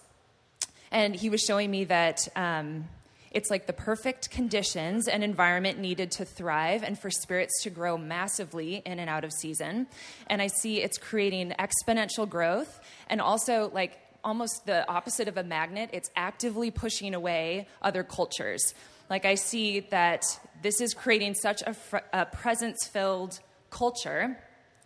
and 0.92 1.16
He 1.16 1.30
was 1.30 1.42
showing 1.42 1.72
me 1.72 1.86
that 1.86 2.28
um, 2.36 2.88
it's 3.32 3.50
like 3.50 3.66
the 3.66 3.74
perfect 3.74 4.30
conditions 4.30 5.08
and 5.08 5.24
environment 5.24 5.80
needed 5.80 6.12
to 6.12 6.26
thrive 6.26 6.84
and 6.84 7.00
for 7.00 7.10
spirits 7.10 7.64
to 7.64 7.70
grow 7.70 7.98
massively 7.98 8.82
in 8.86 9.00
and 9.00 9.10
out 9.10 9.24
of 9.24 9.32
season. 9.32 9.88
And 10.28 10.42
I 10.42 10.48
see 10.48 10.82
it's 10.82 10.98
creating 10.98 11.54
exponential 11.58 12.30
growth 12.30 12.80
and 13.10 13.22
also 13.22 13.72
like 13.74 13.98
almost 14.24 14.66
the 14.66 14.88
opposite 14.90 15.28
of 15.28 15.38
a 15.38 15.44
magnet, 15.44 15.90
it's 15.94 16.12
actively 16.16 16.72
pushing 16.72 17.14
away 17.14 17.68
other 17.82 18.04
cultures. 18.04 18.74
Like 19.10 19.26
I 19.26 19.36
see 19.36 19.82
that 19.92 20.24
this 20.62 20.80
is 20.80 20.94
creating 20.94 21.36
such 21.36 21.64
a, 21.66 21.74
fr- 21.74 21.98
a 22.14 22.26
presence 22.26 22.86
filled 22.86 23.40
culture 23.70 24.38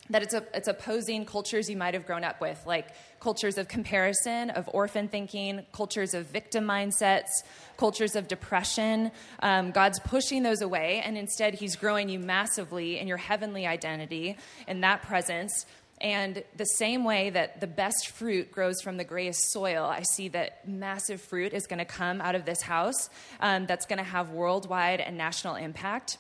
that 0.10 0.22
it's, 0.22 0.34
a, 0.34 0.44
it's 0.54 0.68
opposing 0.68 1.26
cultures 1.26 1.70
you 1.70 1.78
might 1.78 1.94
have 1.94 2.06
grown 2.06 2.24
up 2.24 2.40
with, 2.40 2.62
like 2.66 2.90
cultures 3.20 3.58
of 3.58 3.68
comparison, 3.68 4.52
of 4.52 4.70
orphan 4.72 5.08
thinking, 5.08 5.66
cultures 5.72 6.14
of 6.14 6.28
victim 6.28 6.66
mindsets, 6.66 7.30
cultures 7.78 8.16
of 8.16 8.28
depression. 8.28 9.12
Um, 9.40 9.72
God's 9.72 10.00
pushing 10.00 10.44
those 10.44 10.62
away, 10.62 11.02
and 11.04 11.18
instead, 11.18 11.56
He's 11.56 11.76
growing 11.76 12.10
you 12.10 12.20
massively 12.20 13.00
in 13.00 13.08
your 13.08 13.18
heavenly 13.18 13.66
identity, 13.66 14.38
in 14.68 14.82
that 14.82 15.02
presence. 15.02 15.66
And 16.02 16.44
the 16.56 16.66
same 16.66 17.04
way 17.06 17.30
that 17.30 17.62
the 17.62 17.68
best 17.68 18.10
fruit 18.10 18.52
grows 18.52 18.82
from 18.82 18.98
the 18.98 19.06
grayest 19.06 19.40
soil, 19.52 19.86
I 19.86 20.04
see 20.04 20.28
that 20.30 20.68
massive 20.68 21.22
fruit 21.22 21.54
is 21.54 21.68
going 21.68 21.80
to 21.80 21.86
come 21.86 22.20
out 22.20 22.36
of 22.36 22.46
this 22.46 22.62
house 22.62 23.10
um, 23.40 23.66
that's 23.66 23.86
going 23.86 23.98
to 23.98 24.04
have 24.04 24.32
worldwide 24.32 25.00
and 25.00 25.18
national 25.18 25.56
impact. 25.56 26.18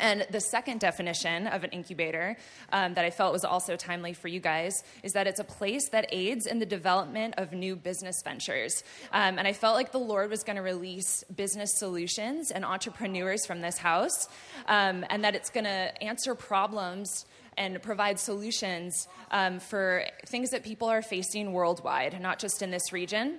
And 0.00 0.26
the 0.30 0.40
second 0.40 0.80
definition 0.80 1.46
of 1.46 1.62
an 1.62 1.70
incubator 1.70 2.36
um, 2.72 2.94
that 2.94 3.04
I 3.04 3.10
felt 3.10 3.32
was 3.32 3.44
also 3.44 3.76
timely 3.76 4.12
for 4.12 4.28
you 4.28 4.40
guys 4.40 4.82
is 5.02 5.12
that 5.12 5.26
it's 5.26 5.40
a 5.40 5.44
place 5.44 5.88
that 5.90 6.06
aids 6.10 6.46
in 6.46 6.58
the 6.58 6.66
development 6.66 7.34
of 7.36 7.52
new 7.52 7.76
business 7.76 8.16
ventures. 8.24 8.82
Um, 9.12 9.38
and 9.38 9.46
I 9.46 9.52
felt 9.52 9.76
like 9.76 9.92
the 9.92 9.98
Lord 9.98 10.30
was 10.30 10.42
going 10.42 10.56
to 10.56 10.62
release 10.62 11.22
business 11.24 11.78
solutions 11.78 12.50
and 12.50 12.64
entrepreneurs 12.64 13.46
from 13.46 13.60
this 13.60 13.78
house, 13.78 14.28
um, 14.66 15.04
and 15.10 15.24
that 15.24 15.34
it's 15.34 15.50
going 15.50 15.64
to 15.64 16.02
answer 16.02 16.34
problems 16.34 17.26
and 17.56 17.82
provide 17.82 18.18
solutions 18.18 19.06
um, 19.30 19.60
for 19.60 20.04
things 20.26 20.50
that 20.50 20.64
people 20.64 20.88
are 20.88 21.02
facing 21.02 21.52
worldwide, 21.52 22.18
not 22.20 22.38
just 22.38 22.62
in 22.62 22.70
this 22.70 22.92
region. 22.92 23.38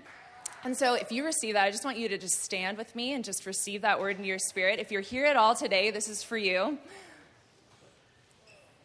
And 0.63 0.77
so, 0.77 0.93
if 0.93 1.11
you 1.11 1.25
receive 1.25 1.55
that, 1.55 1.65
I 1.65 1.71
just 1.71 1.83
want 1.83 1.97
you 1.97 2.07
to 2.09 2.19
just 2.19 2.43
stand 2.43 2.77
with 2.77 2.95
me 2.95 3.13
and 3.13 3.23
just 3.23 3.47
receive 3.47 3.81
that 3.81 3.99
word 3.99 4.19
in 4.19 4.23
your 4.23 4.37
spirit. 4.37 4.77
If 4.77 4.91
you're 4.91 5.01
here 5.01 5.25
at 5.25 5.35
all 5.35 5.55
today, 5.55 5.89
this 5.89 6.07
is 6.07 6.21
for 6.21 6.37
you. 6.37 6.77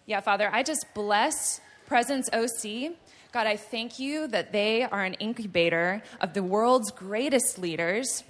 Yeah, 0.06 0.20
Father, 0.20 0.48
I 0.50 0.62
just 0.62 0.86
bless 0.94 1.60
Presence 1.86 2.30
OC. 2.32 2.94
God, 3.30 3.46
I 3.46 3.56
thank 3.56 3.98
you 3.98 4.26
that 4.28 4.52
they 4.52 4.84
are 4.84 5.04
an 5.04 5.14
incubator 5.14 6.02
of 6.18 6.32
the 6.32 6.42
world's 6.42 6.90
greatest 6.90 7.58
leaders. 7.58 8.24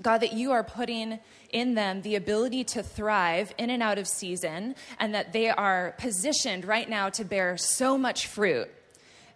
God, 0.00 0.18
that 0.18 0.32
you 0.32 0.52
are 0.52 0.62
putting 0.62 1.18
in 1.50 1.74
them 1.74 2.02
the 2.02 2.14
ability 2.14 2.62
to 2.62 2.84
thrive 2.84 3.52
in 3.58 3.70
and 3.70 3.82
out 3.82 3.98
of 3.98 4.06
season, 4.06 4.76
and 5.00 5.12
that 5.14 5.32
they 5.32 5.48
are 5.48 5.96
positioned 5.98 6.64
right 6.64 6.88
now 6.88 7.08
to 7.08 7.24
bear 7.24 7.56
so 7.56 7.98
much 7.98 8.28
fruit. 8.28 8.68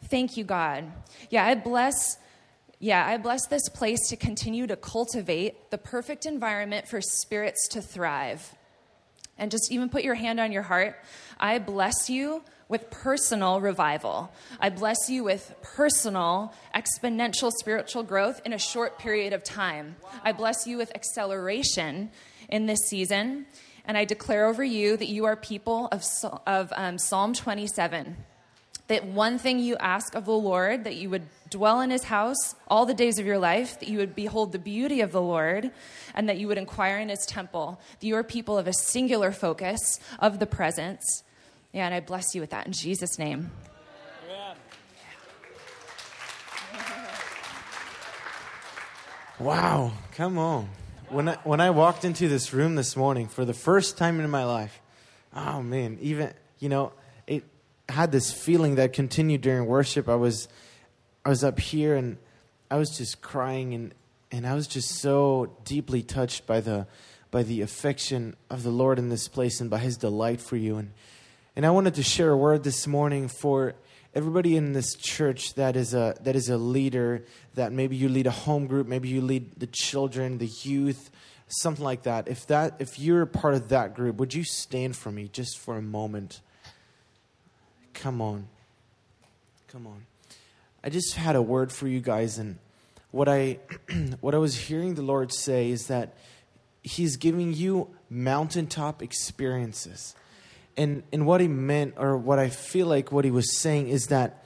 Thank 0.05 0.37
you, 0.37 0.45
God. 0.45 0.85
Yeah, 1.31 1.45
I 1.45 1.57
bless. 1.57 2.19
Yeah, 2.85 3.07
I 3.07 3.17
bless 3.17 3.47
this 3.47 3.69
place 3.69 4.09
to 4.09 4.17
continue 4.17 4.67
to 4.67 4.75
cultivate 4.75 5.71
the 5.71 5.79
perfect 5.79 6.27
environment 6.27 6.89
for 6.89 7.01
spirits 7.01 7.69
to 7.69 7.81
thrive. 7.81 8.57
And 9.39 9.53
just 9.53 9.71
even 9.71 9.89
put 9.89 10.03
your 10.03 10.17
hand 10.17 10.41
on 10.41 10.51
your 10.51 10.63
heart. 10.63 10.97
I 11.39 11.61
bless 11.61 12.11
you 12.11 12.43
with 12.69 12.91
personal 12.91 13.61
revival. 13.61 14.33
I 14.59 14.71
bless 14.71 15.09
you 15.09 15.23
with 15.23 15.55
personal, 15.63 16.53
exponential 16.75 17.53
spiritual 17.53 18.03
growth 18.03 18.41
in 18.45 18.53
a 18.53 18.59
short 18.59 18.99
period 18.99 19.33
of 19.33 19.45
time. 19.45 19.95
I 20.25 20.33
bless 20.33 20.67
you 20.67 20.77
with 20.77 20.93
acceleration 20.93 22.11
in 22.49 22.67
this 22.67 22.81
season. 22.89 23.47
And 23.85 23.97
I 23.97 24.05
declare 24.05 24.47
over 24.47 24.65
you 24.65 24.97
that 24.97 25.09
you 25.09 25.25
are 25.27 25.37
people 25.37 25.87
of, 25.93 26.03
of 26.49 26.73
um, 26.75 26.99
Psalm 26.99 27.33
27. 27.33 28.17
That 28.93 29.05
one 29.05 29.39
thing 29.39 29.59
you 29.59 29.77
ask 29.79 30.15
of 30.15 30.27
the 30.27 30.33
Lord, 30.33 30.85
that 30.85 30.97
you 30.97 31.09
would 31.11 31.27
dwell 31.51 31.81
in 31.81 31.91
his 31.91 32.05
house 32.05 32.55
all 32.69 32.87
the 32.87 32.95
days 32.95 33.19
of 33.19 33.27
your 33.27 33.39
life, 33.39 33.81
that 33.81 33.89
you 33.89 33.99
would 33.99 34.15
behold 34.15 34.53
the 34.53 34.59
beauty 34.59 35.01
of 35.01 35.13
the 35.13 35.23
Lord, 35.23 35.71
and 36.15 36.29
that 36.29 36.39
you 36.39 36.47
would 36.49 36.59
inquire 36.59 36.99
in 36.99 37.09
his 37.09 37.25
temple. 37.27 37.81
That 38.01 38.07
you 38.07 38.17
are 38.17 38.23
people 38.23 38.59
of 38.59 38.67
a 38.67 38.73
singular 38.73 39.33
focus 39.33 39.99
of 40.19 40.39
the 40.39 40.47
presence 40.47 41.25
yeah, 41.73 41.87
and 41.87 41.95
I 41.95 42.01
bless 42.01 42.35
you 42.35 42.43
with 42.43 42.51
that 42.51 42.67
in 42.67 42.73
Jesus' 42.73 43.19
name. 43.19 43.51
Wow, 49.39 49.93
come 50.15 50.39
on. 50.39 50.69
When 51.09 51.31
I, 51.31 51.37
when 51.45 51.61
I 51.61 51.71
walked 51.71 52.05
into 52.05 52.29
this 52.29 52.53
room 52.53 52.75
this 52.75 52.95
morning 52.95 53.27
for 53.27 53.45
the 53.45 53.55
first 53.55 53.99
time 53.99 54.21
in 54.21 54.31
my 54.31 54.45
life, 54.45 54.81
oh 55.35 55.63
man, 55.63 55.99
even, 56.01 56.33
you 56.59 56.69
know, 56.69 56.93
had 57.93 58.11
this 58.11 58.33
feeling 58.33 58.77
that 58.77 58.93
continued 58.93 59.43
during 59.43 59.67
worship. 59.67 60.09
I 60.09 60.15
was, 60.15 60.49
I 61.25 61.29
was 61.29 61.45
up 61.45 61.61
here 61.61 61.95
and 61.95 62.17
I 62.71 62.77
was 62.77 62.97
just 62.97 63.21
crying 63.21 63.75
and, 63.75 63.95
and 64.31 64.47
I 64.47 64.55
was 64.55 64.67
just 64.67 64.97
so 65.01 65.57
deeply 65.65 66.03
touched 66.03 66.47
by 66.47 66.61
the, 66.61 66.87
by 67.31 67.43
the 67.43 67.61
affection 67.61 68.35
of 68.49 68.63
the 68.63 68.71
Lord 68.71 68.99
in 68.99 69.11
this 69.11 69.29
place 69.29 69.61
and 69.61 69.69
by 69.69 69.79
his 69.79 69.97
delight 69.99 70.41
for 70.41 70.57
you. 70.57 70.79
And, 70.79 70.93
and 71.55 71.67
I 71.67 71.71
wanted 71.71 71.95
to 71.95 72.03
share 72.03 72.31
a 72.31 72.37
word 72.37 72.65
this 72.65 72.87
morning 72.87 73.29
for 73.29 73.75
everybody 74.15 74.57
in 74.57 74.73
this 74.73 74.95
church 74.95 75.55
that 75.55 75.77
is 75.77 75.95
a 75.95 76.15
that 76.23 76.37
is 76.37 76.49
a 76.49 76.57
leader 76.57 77.25
that 77.55 77.73
maybe 77.73 77.97
you 77.97 78.11
lead 78.11 78.27
a 78.27 78.31
home 78.31 78.67
group 78.67 78.87
maybe 78.87 79.09
you 79.09 79.23
lead 79.23 79.51
the 79.59 79.67
children 79.67 80.37
the 80.37 80.51
youth 80.63 81.11
something 81.49 81.83
like 81.83 82.03
that 82.03 82.29
if 82.29 82.47
that 82.47 82.75
if 82.79 82.99
you're 82.99 83.25
part 83.25 83.55
of 83.55 83.71
that 83.71 83.95
group 83.95 84.17
would 84.17 84.35
you 84.35 84.45
stand 84.45 84.95
for 84.95 85.11
me 85.11 85.29
just 85.33 85.59
for 85.59 85.79
a 85.79 85.83
moment 85.83 86.43
come 87.95 88.21
on. 88.21 88.49
Come 89.69 89.87
on. 89.87 90.07
I 90.85 90.91
just 90.91 91.15
had 91.15 91.37
a 91.37 91.43
word 91.43 91.73
for 91.73 91.89
you 91.89 92.01
guys 92.01 92.39
and 92.39 92.59
what 93.11 93.29
i 93.29 93.59
what 94.21 94.35
i 94.35 94.39
was 94.39 94.57
hearing 94.57 94.95
the 94.95 95.03
lord 95.03 95.33
say 95.33 95.71
is 95.71 95.87
that 95.87 96.15
he's 96.83 97.17
giving 97.17 97.53
you 97.53 97.89
mountaintop 98.11 99.03
experiences. 99.03 100.15
And 100.77 101.03
and 101.13 101.27
what 101.27 101.41
he 101.41 101.49
meant 101.49 101.95
or 101.97 102.17
what 102.17 102.39
I 102.39 102.49
feel 102.49 102.87
like 102.87 103.13
what 103.13 103.25
he 103.25 103.31
was 103.31 103.59
saying 103.59 103.89
is 103.89 104.07
that 104.07 104.42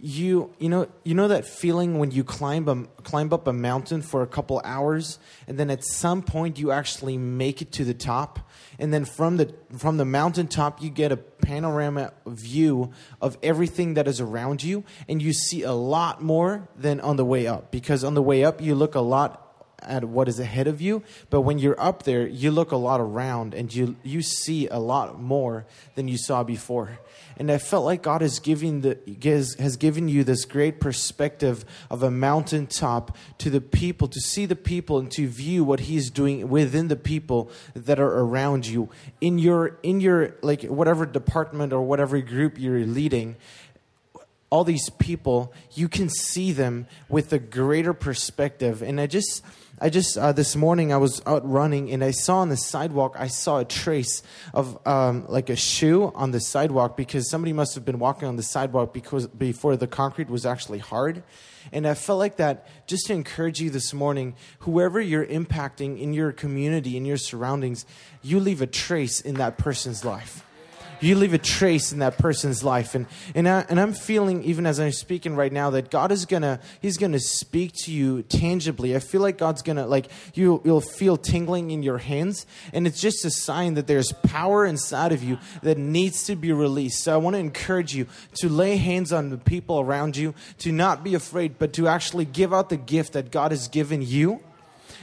you 0.00 0.52
you 0.58 0.68
know 0.68 0.88
you 1.02 1.12
know 1.12 1.26
that 1.26 1.44
feeling 1.44 1.98
when 1.98 2.12
you 2.12 2.22
climb 2.22 2.68
a 2.68 2.84
climb 3.02 3.32
up 3.32 3.48
a 3.48 3.52
mountain 3.52 4.00
for 4.00 4.22
a 4.22 4.26
couple 4.28 4.60
hours 4.64 5.18
and 5.48 5.58
then 5.58 5.70
at 5.70 5.84
some 5.84 6.22
point 6.22 6.56
you 6.56 6.70
actually 6.70 7.18
make 7.18 7.60
it 7.60 7.72
to 7.72 7.84
the 7.84 7.94
top 7.94 8.38
and 8.78 8.94
then 8.94 9.04
from 9.04 9.38
the 9.38 9.52
from 9.76 9.96
the 9.96 10.04
mountaintop 10.04 10.80
you 10.80 10.88
get 10.88 11.10
a 11.10 11.16
panorama 11.16 12.12
view 12.26 12.92
of 13.20 13.36
everything 13.42 13.94
that 13.94 14.06
is 14.06 14.20
around 14.20 14.62
you 14.62 14.84
and 15.08 15.20
you 15.20 15.32
see 15.32 15.62
a 15.62 15.72
lot 15.72 16.22
more 16.22 16.68
than 16.76 17.00
on 17.00 17.16
the 17.16 17.24
way 17.24 17.48
up 17.48 17.72
because 17.72 18.04
on 18.04 18.14
the 18.14 18.22
way 18.22 18.44
up 18.44 18.60
you 18.60 18.76
look 18.76 18.94
a 18.94 19.00
lot 19.00 19.47
at 19.88 20.04
what 20.04 20.28
is 20.28 20.38
ahead 20.38 20.66
of 20.66 20.80
you 20.80 21.02
but 21.30 21.40
when 21.40 21.58
you're 21.58 21.80
up 21.80 22.04
there 22.04 22.26
you 22.26 22.50
look 22.50 22.72
a 22.72 22.76
lot 22.76 23.00
around 23.00 23.54
and 23.54 23.74
you 23.74 23.96
you 24.02 24.22
see 24.22 24.68
a 24.68 24.78
lot 24.78 25.20
more 25.20 25.66
than 25.94 26.08
you 26.08 26.18
saw 26.18 26.42
before. 26.42 26.98
And 27.36 27.50
i 27.50 27.58
felt 27.58 27.84
like 27.84 28.02
god 28.02 28.20
has 28.20 28.38
given 28.38 28.82
the 28.82 28.98
has, 29.22 29.54
has 29.54 29.76
given 29.76 30.08
you 30.08 30.24
this 30.24 30.44
great 30.44 30.80
perspective 30.80 31.64
of 31.90 32.02
a 32.02 32.10
mountaintop 32.10 33.16
to 33.38 33.50
the 33.50 33.60
people 33.60 34.08
to 34.08 34.20
see 34.20 34.46
the 34.46 34.56
people 34.56 34.98
and 34.98 35.10
to 35.12 35.26
view 35.26 35.64
what 35.64 35.80
he's 35.80 36.10
doing 36.10 36.48
within 36.48 36.88
the 36.88 36.96
people 36.96 37.50
that 37.74 37.98
are 38.00 38.20
around 38.20 38.66
you. 38.66 38.88
In 39.20 39.38
your 39.38 39.78
in 39.82 40.00
your 40.00 40.36
like 40.42 40.62
whatever 40.64 41.06
department 41.06 41.72
or 41.72 41.82
whatever 41.82 42.20
group 42.20 42.58
you're 42.58 42.84
leading 42.84 43.36
all 44.50 44.64
these 44.64 44.90
people 44.90 45.52
you 45.74 45.88
can 45.88 46.08
see 46.08 46.52
them 46.52 46.86
with 47.08 47.32
a 47.32 47.38
greater 47.38 47.92
perspective 47.92 48.82
and 48.82 49.00
i 49.00 49.06
just 49.06 49.42
I 49.80 49.90
just 49.90 50.18
uh, 50.18 50.32
this 50.32 50.56
morning 50.56 50.92
I 50.92 50.96
was 50.96 51.22
out 51.24 51.48
running 51.48 51.92
and 51.92 52.02
I 52.02 52.10
saw 52.10 52.38
on 52.38 52.48
the 52.48 52.56
sidewalk 52.56 53.14
I 53.16 53.28
saw 53.28 53.58
a 53.58 53.64
trace 53.64 54.22
of 54.52 54.76
um, 54.86 55.24
like 55.28 55.50
a 55.50 55.56
shoe 55.56 56.10
on 56.16 56.32
the 56.32 56.40
sidewalk 56.40 56.96
because 56.96 57.30
somebody 57.30 57.52
must 57.52 57.76
have 57.76 57.84
been 57.84 58.00
walking 58.00 58.26
on 58.26 58.34
the 58.34 58.42
sidewalk 58.42 58.92
because 58.92 59.28
before 59.28 59.76
the 59.76 59.86
concrete 59.86 60.28
was 60.28 60.44
actually 60.44 60.80
hard. 60.80 61.22
And 61.70 61.86
I 61.86 61.94
felt 61.94 62.18
like 62.18 62.36
that 62.36 62.66
just 62.88 63.06
to 63.06 63.12
encourage 63.12 63.60
you 63.60 63.70
this 63.70 63.92
morning, 63.94 64.34
whoever 64.60 65.00
you're 65.00 65.26
impacting 65.26 66.00
in 66.00 66.12
your 66.12 66.32
community, 66.32 66.96
in 66.96 67.04
your 67.04 67.18
surroundings, 67.18 67.86
you 68.22 68.40
leave 68.40 68.60
a 68.60 68.66
trace 68.66 69.20
in 69.20 69.34
that 69.34 69.58
person's 69.58 70.04
life 70.04 70.44
you 71.00 71.14
leave 71.14 71.34
a 71.34 71.38
trace 71.38 71.92
in 71.92 72.00
that 72.00 72.18
person's 72.18 72.62
life. 72.64 72.94
And, 72.94 73.06
and, 73.34 73.48
I, 73.48 73.64
and 73.68 73.80
I'm 73.80 73.92
feeling, 73.92 74.42
even 74.44 74.66
as 74.66 74.80
I'm 74.80 74.92
speaking 74.92 75.36
right 75.36 75.52
now, 75.52 75.70
that 75.70 75.90
God 75.90 76.12
is 76.12 76.26
going 76.26 76.42
to, 76.42 76.60
He's 76.80 76.96
going 76.96 77.12
to 77.12 77.20
speak 77.20 77.72
to 77.84 77.92
you 77.92 78.22
tangibly. 78.22 78.96
I 78.96 78.98
feel 78.98 79.20
like 79.20 79.38
God's 79.38 79.62
going 79.62 79.76
to, 79.76 79.86
like, 79.86 80.08
you, 80.34 80.60
you'll 80.64 80.80
feel 80.80 81.16
tingling 81.16 81.70
in 81.70 81.82
your 81.82 81.98
hands. 81.98 82.46
And 82.72 82.86
it's 82.86 83.00
just 83.00 83.24
a 83.24 83.30
sign 83.30 83.74
that 83.74 83.86
there's 83.86 84.12
power 84.12 84.66
inside 84.66 85.12
of 85.12 85.22
you 85.22 85.38
that 85.62 85.78
needs 85.78 86.24
to 86.24 86.36
be 86.36 86.52
released. 86.52 87.04
So 87.04 87.14
I 87.14 87.16
want 87.16 87.34
to 87.34 87.40
encourage 87.40 87.94
you 87.94 88.06
to 88.36 88.48
lay 88.48 88.76
hands 88.76 89.12
on 89.12 89.30
the 89.30 89.38
people 89.38 89.80
around 89.80 90.16
you, 90.16 90.34
to 90.58 90.72
not 90.72 91.04
be 91.04 91.14
afraid, 91.14 91.58
but 91.58 91.72
to 91.74 91.88
actually 91.88 92.24
give 92.24 92.52
out 92.52 92.68
the 92.68 92.76
gift 92.76 93.12
that 93.12 93.30
God 93.30 93.52
has 93.52 93.68
given 93.68 94.02
you 94.02 94.40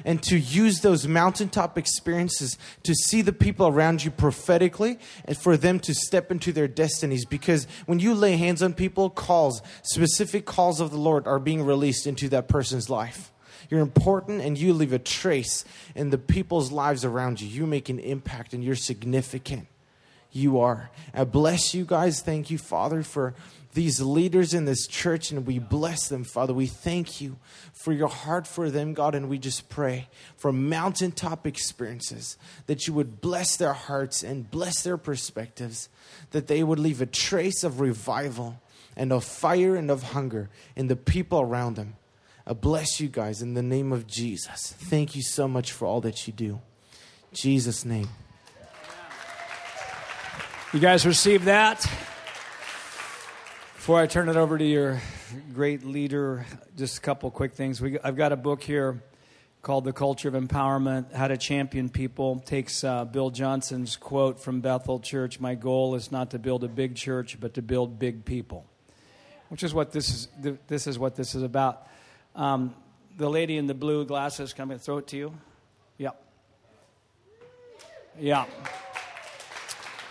and 0.04 0.22
to 0.24 0.38
use 0.38 0.82
those 0.82 1.08
mountaintop 1.08 1.78
experiences 1.78 2.58
to 2.84 2.93
see 2.93 3.22
the 3.22 3.34
people 3.34 3.68
around 3.68 4.04
you 4.04 4.12
prophetically 4.12 5.00
and 5.26 5.38
for 5.38 5.56
them 5.58 5.80
to 5.80 5.93
step 5.93 6.32
into 6.32 6.52
their 6.52 6.68
destinies. 6.68 7.26
Because 7.26 7.68
when 7.86 8.00
you 8.00 8.14
lay 8.14 8.38
hands 8.38 8.62
on 8.62 8.74
people, 8.74 9.10
calls, 9.10 9.62
specific 9.84 10.46
calls 10.46 10.80
of 10.80 10.91
the 10.91 10.98
Lord 10.98 11.28
are 11.28 11.39
being 11.39 11.64
released 11.64 12.08
into 12.08 12.30
that 12.30 12.48
person's 12.48 12.89
life. 12.89 13.32
You're 13.70 13.82
important 13.82 14.41
and 14.41 14.58
you 14.58 14.74
leave 14.74 14.93
a 14.93 15.00
trace 15.00 15.66
in 15.96 16.10
the 16.10 16.18
people's 16.18 16.72
lives 16.72 17.04
around 17.04 17.41
you. 17.41 17.48
You 17.48 17.66
make 17.66 17.89
an 17.89 18.00
impact 18.00 18.54
and 18.54 18.64
you're 18.64 18.76
significant. 18.76 19.68
You 20.32 20.60
are. 20.60 20.91
I 21.14 21.24
bless 21.24 21.74
you 21.74 21.86
guys. 21.86 22.22
Thank 22.22 22.52
you, 22.52 22.58
Father, 22.58 23.04
for 23.04 23.34
these 23.76 24.01
leaders 24.01 24.53
in 24.53 24.63
this 24.65 24.88
church 24.88 25.32
and 25.32 25.45
we 25.45 25.59
bless 25.59 26.07
them, 26.07 26.23
Father. 26.23 26.53
We 26.53 26.65
thank 26.65 27.19
you 27.19 27.36
for 27.73 27.91
your 27.91 28.07
heart 28.07 28.47
for 28.47 28.71
them, 28.71 28.93
God, 28.93 29.13
and 29.13 29.30
we 29.30 29.38
just 29.38 29.67
pray 29.69 30.07
for 30.38 30.51
mountaintop 30.53 31.45
experiences 31.45 32.38
that 32.67 32.88
you 32.88 32.93
would 32.93 33.19
bless 33.19 33.57
their 33.57 33.73
hearts 33.73 34.23
and 34.23 34.49
bless 34.49 34.82
their 34.82 34.97
perspectives, 34.97 35.89
that 36.32 36.47
they 36.47 36.63
would 36.63 36.80
leave 36.80 37.01
a 37.01 37.05
trace 37.05 37.63
of 37.63 37.82
revival 37.82 38.61
and 38.95 39.11
of 39.11 39.26
fire 39.26 39.76
and 39.76 39.91
of 39.91 40.03
hunger 40.03 40.49
in 40.78 40.88
the 40.88 40.95
people 40.95 41.41
around 41.41 41.76
them. 41.76 41.97
I 42.47 42.53
bless 42.53 43.01
you 43.01 43.09
guys 43.09 43.41
in 43.41 43.55
the 43.55 43.61
name 43.61 43.91
of 43.91 44.07
Jesus. 44.07 44.73
Thank 44.78 45.17
you 45.17 45.21
so 45.21 45.49
much 45.49 45.73
for 45.73 45.86
all 45.86 45.99
that 46.01 46.28
you 46.28 46.34
do. 46.34 46.53
In 46.53 46.61
Jesus' 47.34 47.84
name. 47.84 48.07
You 50.71 50.80
guys 50.80 51.05
receive 51.05 51.45
that? 51.45 51.86
Before 53.86 54.01
I 54.01 54.07
turn 54.07 54.29
it 54.29 54.36
over 54.36 54.57
to 54.57 54.65
your 54.65 54.99
great 55.53 55.86
leader, 55.86 56.43
just 56.75 56.97
a 56.97 57.01
couple 57.01 57.29
quick 57.29 57.53
things. 57.53 57.79
We, 57.79 57.99
I've 57.99 58.15
got 58.15 58.31
a 58.31 58.36
book 58.36 58.63
here 58.63 59.03
called 59.61 59.83
The 59.83 59.93
Culture 59.93 60.27
of 60.27 60.33
Empowerment 60.33 61.13
How 61.13 61.27
to 61.27 61.38
Champion 61.38 61.89
People. 61.89 62.39
Takes 62.39 62.83
uh, 62.83 63.05
Bill 63.05 63.29
Johnson's 63.29 63.95
quote 63.95 64.39
from 64.39 64.59
Bethel 64.61 64.99
Church 64.99 65.39
My 65.39 65.53
goal 65.53 65.93
is 65.93 66.11
not 66.11 66.31
to 66.31 66.39
build 66.39 66.63
a 66.63 66.67
big 66.67 66.95
church, 66.95 67.39
but 67.39 67.53
to 67.53 67.61
build 67.61 67.99
big 67.99 68.25
people, 68.25 68.65
which 69.49 69.61
is 69.61 69.71
what 69.71 69.91
this 69.91 70.09
is, 70.09 70.57
this 70.65 70.88
is, 70.88 70.97
what 70.97 71.15
this 71.15 71.36
is 71.36 71.43
about. 71.43 71.88
Um, 72.36 72.73
the 73.15 73.29
lady 73.29 73.55
in 73.55 73.67
the 73.67 73.75
blue 73.75 74.03
glasses, 74.03 74.51
can 74.51 74.71
I 74.71 74.79
throw 74.79 74.97
it 74.97 75.05
to 75.09 75.17
you? 75.17 75.33
Yeah. 75.99 76.09
Yeah. 78.19 78.45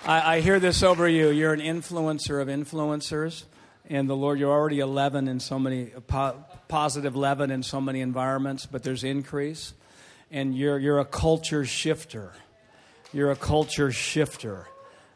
I 0.07 0.39
hear 0.39 0.61
this 0.61 0.85
over 0.85 1.09
you. 1.09 1.31
You're 1.31 1.55
an 1.55 1.61
influencer 1.61 2.41
of 2.41 2.47
influencers 2.47 3.43
And 3.89 4.09
the 4.09 4.17
Lord, 4.17 4.39
you're 4.39 4.51
already 4.51 4.81
11 4.81 5.29
in 5.29 5.41
so 5.41 5.59
many, 5.59 5.87
po- 6.07 6.43
positive 6.69 7.15
11 7.15 7.51
in 7.51 7.63
so 7.63 7.81
many 7.81 8.01
environments, 8.01 8.65
but 8.65 8.83
there's 8.83 9.05
increase. 9.05 9.75
And 10.31 10.57
you're, 10.57 10.79
you're 10.79 10.99
a 10.99 11.05
culture 11.05 11.67
shifter. 11.67 12.33
You're 13.13 13.31
a 13.31 13.37
culture 13.37 13.93
shifter. 13.93 14.67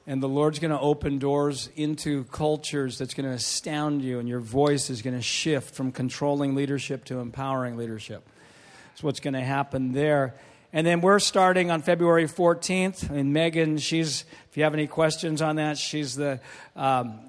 And 0.06 0.22
the 0.22 0.28
Lord's 0.28 0.58
going 0.58 0.70
to 0.70 0.80
open 0.80 1.18
doors 1.18 1.70
into 1.76 2.24
cultures 2.24 2.98
that's 2.98 3.14
going 3.14 3.28
to 3.28 3.34
astound 3.34 4.02
you, 4.02 4.18
and 4.18 4.28
your 4.28 4.40
voice 4.40 4.90
is 4.90 5.02
going 5.02 5.16
to 5.16 5.22
shift 5.22 5.74
from 5.74 5.92
controlling 5.92 6.54
leadership 6.54 7.04
to 7.06 7.20
empowering 7.20 7.76
leadership. 7.76 8.26
That's 8.90 9.02
what's 9.02 9.20
going 9.20 9.34
to 9.34 9.40
happen 9.40 9.92
there. 9.92 10.34
And 10.72 10.86
then 10.86 11.00
we're 11.00 11.18
starting 11.18 11.70
on 11.70 11.80
February 11.80 12.26
14th. 12.26 13.08
And 13.08 13.32
Megan, 13.32 13.78
she's, 13.78 14.24
if 14.50 14.56
you 14.56 14.64
have 14.64 14.74
any 14.74 14.86
questions 14.86 15.40
on 15.40 15.56
that, 15.56 15.78
she's 15.78 16.14
the, 16.14 16.40
um, 16.76 17.20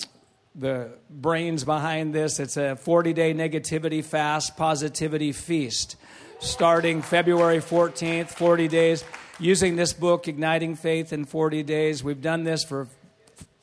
the 0.59 0.91
brains 1.09 1.63
behind 1.63 2.13
this. 2.13 2.39
It's 2.39 2.57
a 2.57 2.75
40 2.75 3.13
day 3.13 3.33
negativity 3.33 4.03
fast, 4.03 4.57
positivity 4.57 5.31
feast, 5.31 5.95
starting 6.39 7.01
February 7.01 7.59
14th, 7.59 8.29
40 8.29 8.67
days, 8.67 9.03
using 9.39 9.77
this 9.77 9.93
book, 9.93 10.27
Igniting 10.27 10.75
Faith 10.75 11.13
in 11.13 11.25
40 11.25 11.63
Days. 11.63 12.03
We've 12.03 12.21
done 12.21 12.43
this 12.43 12.63
for 12.63 12.87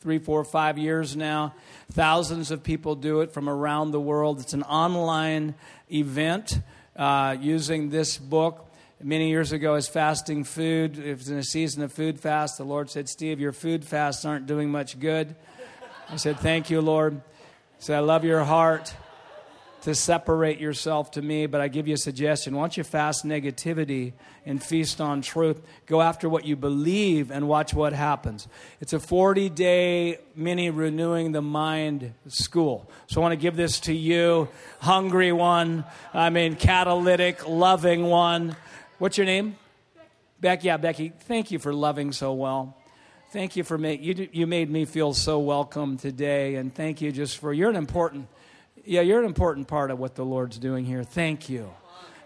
three, 0.01 0.18
four, 0.18 0.42
five 0.44 0.78
years 0.78 1.16
now. 1.16 1.55
Thousands 1.92 2.51
of 2.51 2.62
people 2.62 2.94
do 2.94 3.20
it 3.20 3.32
from 3.32 3.49
around 3.49 3.90
the 3.90 4.01
world. 4.01 4.40
It's 4.40 4.55
an 4.55 4.62
online 4.62 5.55
event 5.92 6.59
uh, 6.97 7.36
using 7.38 7.90
this 7.90 8.16
book 8.16 8.70
many 9.03 9.28
years 9.28 9.53
ago 9.53 9.74
as 9.74 9.86
fasting 9.86 10.44
food. 10.44 10.99
It 10.99 11.18
was 11.18 11.28
in 11.28 11.36
a 11.36 11.42
season 11.42 11.82
of 11.82 11.92
food 11.92 12.18
fast. 12.18 12.57
The 12.57 12.64
Lord 12.64 12.88
said, 12.88 13.09
Steve, 13.09 13.38
your 13.38 13.53
food 13.53 13.84
fasts 13.84 14.24
aren't 14.24 14.47
doing 14.47 14.70
much 14.70 14.99
good. 14.99 15.36
I 16.09 16.16
said, 16.16 16.38
Thank 16.38 16.70
you, 16.70 16.80
Lord. 16.80 17.14
He 17.14 17.82
said, 17.82 17.96
I 17.96 18.00
love 18.00 18.24
your 18.24 18.44
heart 18.44 18.94
to 19.82 19.94
separate 19.94 20.59
yourself 20.59 21.12
to 21.12 21.22
me, 21.22 21.46
but 21.46 21.61
I 21.61 21.68
give 21.68 21.86
you 21.86 21.94
a 21.94 21.98
suggestion. 21.98 22.57
Why 22.57 22.62
don't 22.62 22.76
you 22.76 22.84
fast 22.84 23.24
negativity 23.24 24.14
and 24.44 24.62
feast 24.62 25.00
on 25.00 25.20
truth? 25.20 25.61
Go 25.86 26.00
after 26.00 26.28
what 26.28 26.44
you 26.44 26.57
believe 26.57 27.30
and 27.30 27.48
watch 27.48 27.74
what 27.74 27.92
happens. 27.92 28.48
It's 28.80 28.92
a 28.92 29.00
40 29.00 29.48
day 29.48 30.18
mini 30.34 30.70
renewing 30.70 31.32
the 31.32 31.42
mind 31.42 32.14
school. 32.28 32.90
So 33.09 33.20
I 33.20 33.22
want 33.22 33.32
to 33.32 33.36
give 33.36 33.57
this 33.57 33.80
to 33.80 33.92
you, 33.92 34.48
hungry 34.80 35.32
one, 35.32 35.84
I 36.14 36.30
mean, 36.30 36.57
catalytic, 36.57 37.48
loving 37.48 38.04
one. 38.07 38.57
What's 38.98 39.18
your 39.18 39.26
name? 39.26 39.57
Becky. 40.40 40.66
Yeah, 40.66 40.76
Becky. 40.76 41.12
Thank 41.20 41.50
you 41.50 41.59
for 41.59 41.72
loving 41.72 42.12
so 42.12 42.32
well. 42.32 42.76
Thank 43.31 43.57
you 43.57 43.64
for 43.64 43.77
making 43.77 44.05
you. 44.07 44.29
You 44.31 44.47
made 44.47 44.70
me 44.70 44.85
feel 44.85 45.12
so 45.12 45.41
welcome 45.41 45.97
today, 45.97 46.55
and 46.55 46.72
thank 46.72 47.01
you 47.01 47.11
just 47.11 47.39
for 47.39 47.53
you're 47.53 47.68
an 47.68 47.74
important. 47.74 48.29
Yeah, 48.85 49.01
you're 49.01 49.18
an 49.18 49.24
important 49.24 49.66
part 49.66 49.91
of 49.91 49.99
what 49.99 50.14
the 50.14 50.24
Lord's 50.24 50.59
doing 50.59 50.85
here. 50.85 51.03
Thank 51.03 51.49
you, 51.49 51.68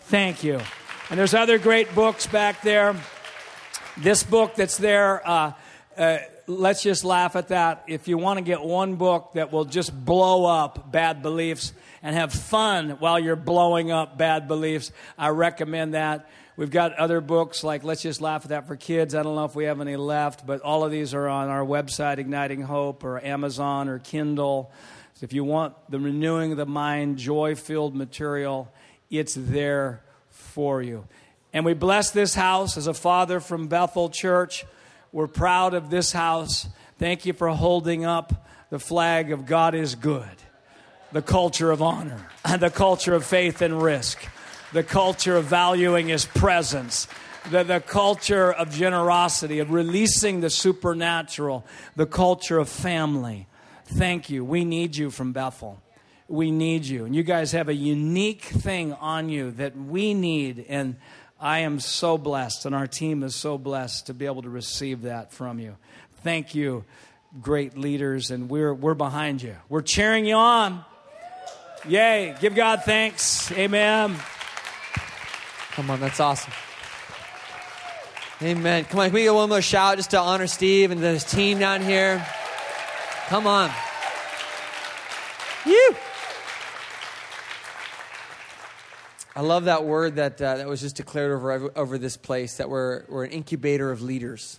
thank 0.00 0.44
you. 0.44 0.60
And 1.08 1.18
there's 1.18 1.32
other 1.32 1.58
great 1.58 1.94
books 1.94 2.26
back 2.26 2.60
there. 2.60 2.94
This 3.96 4.22
book 4.22 4.54
that's 4.56 4.76
there. 4.76 5.26
Uh, 5.26 5.52
uh, 5.96 6.18
let's 6.46 6.82
just 6.82 7.02
laugh 7.02 7.34
at 7.34 7.48
that. 7.48 7.84
If 7.88 8.06
you 8.06 8.18
want 8.18 8.36
to 8.36 8.44
get 8.44 8.60
one 8.60 8.96
book 8.96 9.32
that 9.34 9.50
will 9.50 9.64
just 9.64 9.92
blow 10.04 10.44
up 10.44 10.92
bad 10.92 11.22
beliefs 11.22 11.72
and 12.02 12.14
have 12.14 12.30
fun 12.30 12.90
while 12.98 13.18
you're 13.18 13.36
blowing 13.36 13.90
up 13.90 14.18
bad 14.18 14.48
beliefs, 14.48 14.92
I 15.16 15.30
recommend 15.30 15.94
that. 15.94 16.28
We've 16.60 16.70
got 16.70 16.92
other 16.96 17.22
books 17.22 17.64
like 17.64 17.84
Let's 17.84 18.02
Just 18.02 18.20
Laugh 18.20 18.44
at 18.44 18.50
That 18.50 18.66
for 18.66 18.76
Kids. 18.76 19.14
I 19.14 19.22
don't 19.22 19.34
know 19.34 19.46
if 19.46 19.54
we 19.54 19.64
have 19.64 19.80
any 19.80 19.96
left, 19.96 20.44
but 20.44 20.60
all 20.60 20.84
of 20.84 20.92
these 20.92 21.14
are 21.14 21.26
on 21.26 21.48
our 21.48 21.64
website, 21.64 22.18
Igniting 22.18 22.60
Hope, 22.60 23.02
or 23.02 23.18
Amazon, 23.24 23.88
or 23.88 23.98
Kindle. 23.98 24.70
So 25.14 25.24
if 25.24 25.32
you 25.32 25.42
want 25.42 25.74
the 25.88 25.98
renewing 25.98 26.50
of 26.50 26.58
the 26.58 26.66
mind, 26.66 27.16
joy 27.16 27.54
filled 27.54 27.96
material, 27.96 28.70
it's 29.08 29.34
there 29.34 30.02
for 30.28 30.82
you. 30.82 31.06
And 31.54 31.64
we 31.64 31.72
bless 31.72 32.10
this 32.10 32.34
house 32.34 32.76
as 32.76 32.86
a 32.86 32.92
father 32.92 33.40
from 33.40 33.68
Bethel 33.68 34.10
Church. 34.10 34.66
We're 35.12 35.28
proud 35.28 35.72
of 35.72 35.88
this 35.88 36.12
house. 36.12 36.68
Thank 36.98 37.24
you 37.24 37.32
for 37.32 37.48
holding 37.48 38.04
up 38.04 38.46
the 38.68 38.78
flag 38.78 39.32
of 39.32 39.46
God 39.46 39.74
is 39.74 39.94
good, 39.94 40.28
the 41.10 41.22
culture 41.22 41.70
of 41.70 41.80
honor, 41.80 42.28
and 42.44 42.60
the 42.60 42.68
culture 42.68 43.14
of 43.14 43.24
faith 43.24 43.62
and 43.62 43.80
risk 43.80 44.28
the 44.72 44.82
culture 44.82 45.36
of 45.36 45.44
valuing 45.44 46.08
his 46.08 46.24
presence, 46.24 47.08
the, 47.50 47.62
the 47.62 47.80
culture 47.80 48.52
of 48.52 48.70
generosity, 48.70 49.58
of 49.58 49.70
releasing 49.70 50.40
the 50.40 50.50
supernatural, 50.50 51.64
the 51.96 52.06
culture 52.06 52.58
of 52.58 52.68
family. 52.68 53.46
Thank 53.84 54.30
you. 54.30 54.44
We 54.44 54.64
need 54.64 54.96
you 54.96 55.10
from 55.10 55.32
Bethel. 55.32 55.82
We 56.28 56.50
need 56.50 56.86
you. 56.86 57.04
And 57.06 57.16
you 57.16 57.24
guys 57.24 57.52
have 57.52 57.68
a 57.68 57.74
unique 57.74 58.44
thing 58.44 58.92
on 58.92 59.28
you 59.28 59.50
that 59.52 59.76
we 59.76 60.14
need. 60.14 60.66
And 60.68 60.96
I 61.40 61.60
am 61.60 61.80
so 61.80 62.18
blessed, 62.18 62.66
and 62.66 62.74
our 62.74 62.86
team 62.86 63.22
is 63.22 63.34
so 63.34 63.56
blessed 63.56 64.06
to 64.06 64.14
be 64.14 64.26
able 64.26 64.42
to 64.42 64.50
receive 64.50 65.02
that 65.02 65.32
from 65.32 65.58
you. 65.58 65.76
Thank 66.22 66.54
you, 66.54 66.84
great 67.40 67.78
leaders, 67.78 68.30
and 68.30 68.50
we're, 68.50 68.74
we're 68.74 68.94
behind 68.94 69.40
you. 69.40 69.56
We're 69.68 69.80
cheering 69.80 70.26
you 70.26 70.36
on. 70.36 70.84
Yay. 71.88 72.36
Give 72.40 72.54
God 72.54 72.82
thanks. 72.84 73.50
Amen. 73.52 74.16
Come 75.72 75.90
on, 75.90 76.00
that's 76.00 76.20
awesome. 76.20 76.52
Amen. 78.42 78.84
Come 78.84 79.00
on, 79.00 79.06
can 79.06 79.14
we 79.14 79.22
get 79.24 79.34
one 79.34 79.48
more 79.48 79.60
shout 79.60 79.96
just 79.96 80.10
to 80.10 80.18
honor 80.18 80.46
Steve 80.46 80.90
and 80.90 81.00
his 81.00 81.24
team 81.24 81.58
down 81.58 81.82
here? 81.82 82.26
Come 83.28 83.46
on. 83.46 83.70
You. 85.66 85.94
I 89.36 89.42
love 89.42 89.66
that 89.66 89.84
word 89.84 90.16
that, 90.16 90.40
uh, 90.42 90.56
that 90.56 90.66
was 90.66 90.80
just 90.80 90.96
declared 90.96 91.32
over, 91.32 91.70
over 91.78 91.98
this 91.98 92.16
place 92.16 92.56
that 92.56 92.68
we're, 92.68 93.04
we're 93.08 93.24
an 93.24 93.30
incubator 93.30 93.90
of 93.90 94.02
leaders. 94.02 94.58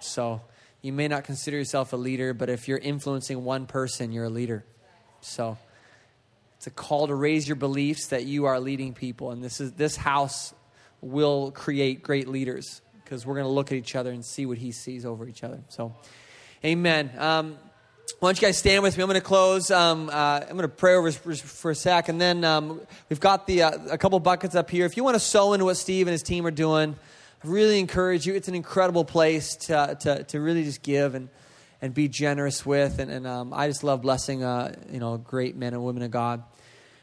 So 0.00 0.40
you 0.80 0.92
may 0.92 1.06
not 1.06 1.24
consider 1.24 1.58
yourself 1.58 1.92
a 1.92 1.96
leader, 1.96 2.34
but 2.34 2.48
if 2.48 2.66
you're 2.66 2.78
influencing 2.78 3.44
one 3.44 3.66
person, 3.66 4.10
you're 4.10 4.24
a 4.24 4.30
leader. 4.30 4.64
So 5.20 5.56
it's 6.62 6.68
a 6.68 6.70
call 6.70 7.08
to 7.08 7.14
raise 7.16 7.48
your 7.48 7.56
beliefs 7.56 8.06
that 8.06 8.24
you 8.24 8.44
are 8.44 8.60
leading 8.60 8.94
people. 8.94 9.32
And 9.32 9.42
this, 9.42 9.60
is, 9.60 9.72
this 9.72 9.96
house 9.96 10.54
will 11.00 11.50
create 11.50 12.04
great 12.04 12.28
leaders 12.28 12.82
because 13.02 13.26
we're 13.26 13.34
going 13.34 13.46
to 13.46 13.52
look 13.52 13.72
at 13.72 13.78
each 13.78 13.96
other 13.96 14.12
and 14.12 14.24
see 14.24 14.46
what 14.46 14.58
he 14.58 14.70
sees 14.70 15.04
over 15.04 15.26
each 15.26 15.42
other. 15.42 15.58
So, 15.66 15.92
amen. 16.64 17.10
Um, 17.18 17.58
why 18.20 18.28
don't 18.28 18.40
you 18.40 18.46
guys 18.46 18.58
stand 18.58 18.84
with 18.84 18.96
me? 18.96 19.02
I'm 19.02 19.08
going 19.08 19.20
to 19.20 19.26
close. 19.26 19.72
Um, 19.72 20.08
uh, 20.08 20.12
I'm 20.42 20.56
going 20.56 20.60
to 20.60 20.68
pray 20.68 20.94
over 20.94 21.10
for, 21.10 21.34
for 21.34 21.72
a 21.72 21.74
sec, 21.74 22.08
and 22.08 22.20
then 22.20 22.44
um, 22.44 22.80
we've 23.08 23.18
got 23.18 23.48
the 23.48 23.62
uh, 23.64 23.78
a 23.90 23.98
couple 23.98 24.20
buckets 24.20 24.54
up 24.54 24.70
here. 24.70 24.86
If 24.86 24.96
you 24.96 25.02
want 25.02 25.16
to 25.16 25.20
sow 25.20 25.54
into 25.54 25.64
what 25.64 25.78
Steve 25.78 26.06
and 26.06 26.12
his 26.12 26.22
team 26.22 26.46
are 26.46 26.52
doing, 26.52 26.94
I 27.42 27.48
really 27.48 27.80
encourage 27.80 28.24
you. 28.24 28.34
It's 28.34 28.46
an 28.46 28.54
incredible 28.54 29.04
place 29.04 29.56
to 29.66 29.96
to, 30.02 30.22
to 30.22 30.40
really 30.40 30.62
just 30.62 30.82
give 30.82 31.16
and 31.16 31.28
and 31.82 31.92
be 31.92 32.08
generous 32.08 32.64
with. 32.64 33.00
And, 33.00 33.10
and 33.10 33.26
um, 33.26 33.52
I 33.52 33.66
just 33.66 33.84
love 33.84 34.00
blessing 34.00 34.42
uh, 34.42 34.74
you 34.90 35.00
know 35.00 35.18
great 35.18 35.56
men 35.56 35.74
and 35.74 35.84
women 35.84 36.02
of 36.02 36.10
God. 36.10 36.42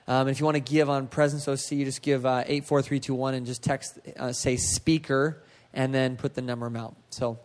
Um, 0.08 0.28
if 0.28 0.40
you 0.40 0.46
want 0.46 0.56
to 0.56 0.62
give 0.62 0.90
on 0.90 1.06
Presence 1.06 1.48
OC, 1.48 1.74
you 1.74 1.86
just 1.86 2.02
give 2.02 2.26
uh, 2.26 2.44
84321 2.48 3.34
and 3.36 3.46
just 3.46 3.62
text, 3.62 4.00
uh, 4.18 4.32
say 4.32 4.58
speaker, 4.58 5.44
and 5.72 5.94
then 5.94 6.16
put 6.18 6.34
the 6.34 6.42
number 6.42 6.66
amount. 6.66 6.96
So, 7.12 7.38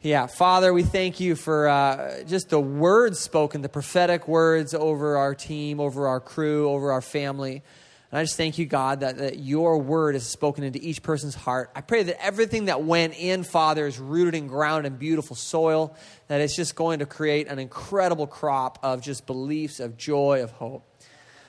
yeah, 0.00 0.26
Father, 0.26 0.72
we 0.72 0.82
thank 0.82 1.20
you 1.20 1.36
for 1.36 1.68
uh, 1.68 2.24
just 2.24 2.48
the 2.48 2.58
words 2.58 3.20
spoken, 3.20 3.62
the 3.62 3.68
prophetic 3.68 4.26
words 4.26 4.74
over 4.74 5.18
our 5.18 5.36
team, 5.36 5.78
over 5.78 6.08
our 6.08 6.18
crew, 6.18 6.68
over 6.68 6.90
our 6.90 7.00
family. 7.00 7.62
And 8.10 8.18
I 8.18 8.24
just 8.24 8.36
thank 8.36 8.58
you, 8.58 8.66
God, 8.66 9.00
that, 9.00 9.18
that 9.18 9.38
your 9.38 9.78
word 9.78 10.16
is 10.16 10.26
spoken 10.26 10.64
into 10.64 10.80
each 10.82 11.02
person's 11.02 11.36
heart. 11.36 11.70
I 11.76 11.80
pray 11.80 12.02
that 12.02 12.24
everything 12.24 12.64
that 12.64 12.82
went 12.82 13.14
in, 13.16 13.44
Father, 13.44 13.86
is 13.86 14.00
rooted 14.00 14.34
and 14.34 14.48
ground 14.48 14.84
in 14.84 14.96
beautiful 14.96 15.36
soil, 15.36 15.94
that 16.26 16.40
it's 16.40 16.56
just 16.56 16.74
going 16.74 16.98
to 16.98 17.06
create 17.06 17.46
an 17.46 17.60
incredible 17.60 18.26
crop 18.26 18.80
of 18.82 19.00
just 19.00 19.26
beliefs, 19.26 19.78
of 19.78 19.96
joy, 19.96 20.42
of 20.42 20.50
hope. 20.50 20.84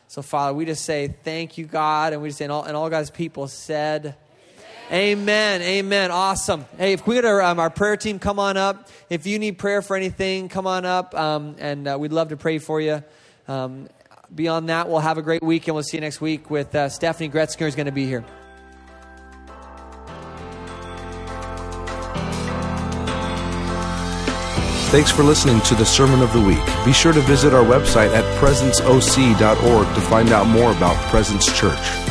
So, 0.07 0.21
Father, 0.21 0.53
we 0.53 0.65
just 0.65 0.85
say 0.85 1.15
thank 1.23 1.57
you, 1.57 1.65
God. 1.65 2.13
And 2.13 2.21
we 2.21 2.29
just 2.29 2.37
say, 2.37 2.45
and 2.45 2.51
all, 2.51 2.63
and 2.63 2.77
all 2.77 2.89
God's 2.89 3.09
people 3.09 3.47
said, 3.47 4.15
Amen. 4.91 5.61
Amen. 5.61 6.11
Awesome. 6.11 6.65
Hey, 6.77 6.91
if 6.91 7.07
we 7.07 7.15
get 7.15 7.23
our, 7.23 7.41
um, 7.41 7.59
our 7.59 7.69
prayer 7.69 7.95
team 7.95 8.19
come 8.19 8.39
on 8.39 8.57
up. 8.57 8.89
If 9.09 9.25
you 9.25 9.39
need 9.39 9.57
prayer 9.57 9.81
for 9.81 9.95
anything, 9.95 10.49
come 10.49 10.67
on 10.67 10.85
up. 10.85 11.15
Um, 11.15 11.55
and 11.59 11.87
uh, 11.87 11.97
we'd 11.97 12.11
love 12.11 12.27
to 12.29 12.37
pray 12.37 12.57
for 12.57 12.81
you. 12.81 13.01
Um, 13.47 13.87
beyond 14.33 14.69
that, 14.69 14.89
we'll 14.89 14.99
have 14.99 15.17
a 15.17 15.21
great 15.21 15.43
week 15.43 15.67
and 15.67 15.75
we'll 15.75 15.83
see 15.83 15.97
you 15.97 16.01
next 16.01 16.21
week 16.21 16.49
with 16.49 16.73
uh, 16.75 16.87
Steffany 16.87 17.31
Gretzinger 17.31 17.67
is 17.67 17.75
going 17.75 17.85
to 17.85 17.91
be 17.91 18.05
here. 18.05 18.23
Thanks 24.91 25.09
for 25.09 25.23
listening 25.23 25.61
to 25.61 25.75
the 25.75 25.85
Sermon 25.85 26.21
of 26.21 26.33
the 26.33 26.41
Week. 26.41 26.59
Be 26.83 26.91
sure 26.91 27.13
to 27.13 27.21
visit 27.21 27.53
our 27.53 27.63
website 27.63 28.13
at 28.13 28.25
presenceoc.org 28.41 29.95
to 29.95 30.01
find 30.01 30.29
out 30.29 30.47
more 30.47 30.71
about 30.73 30.97
Presence 31.09 31.45
Church. 31.57 32.10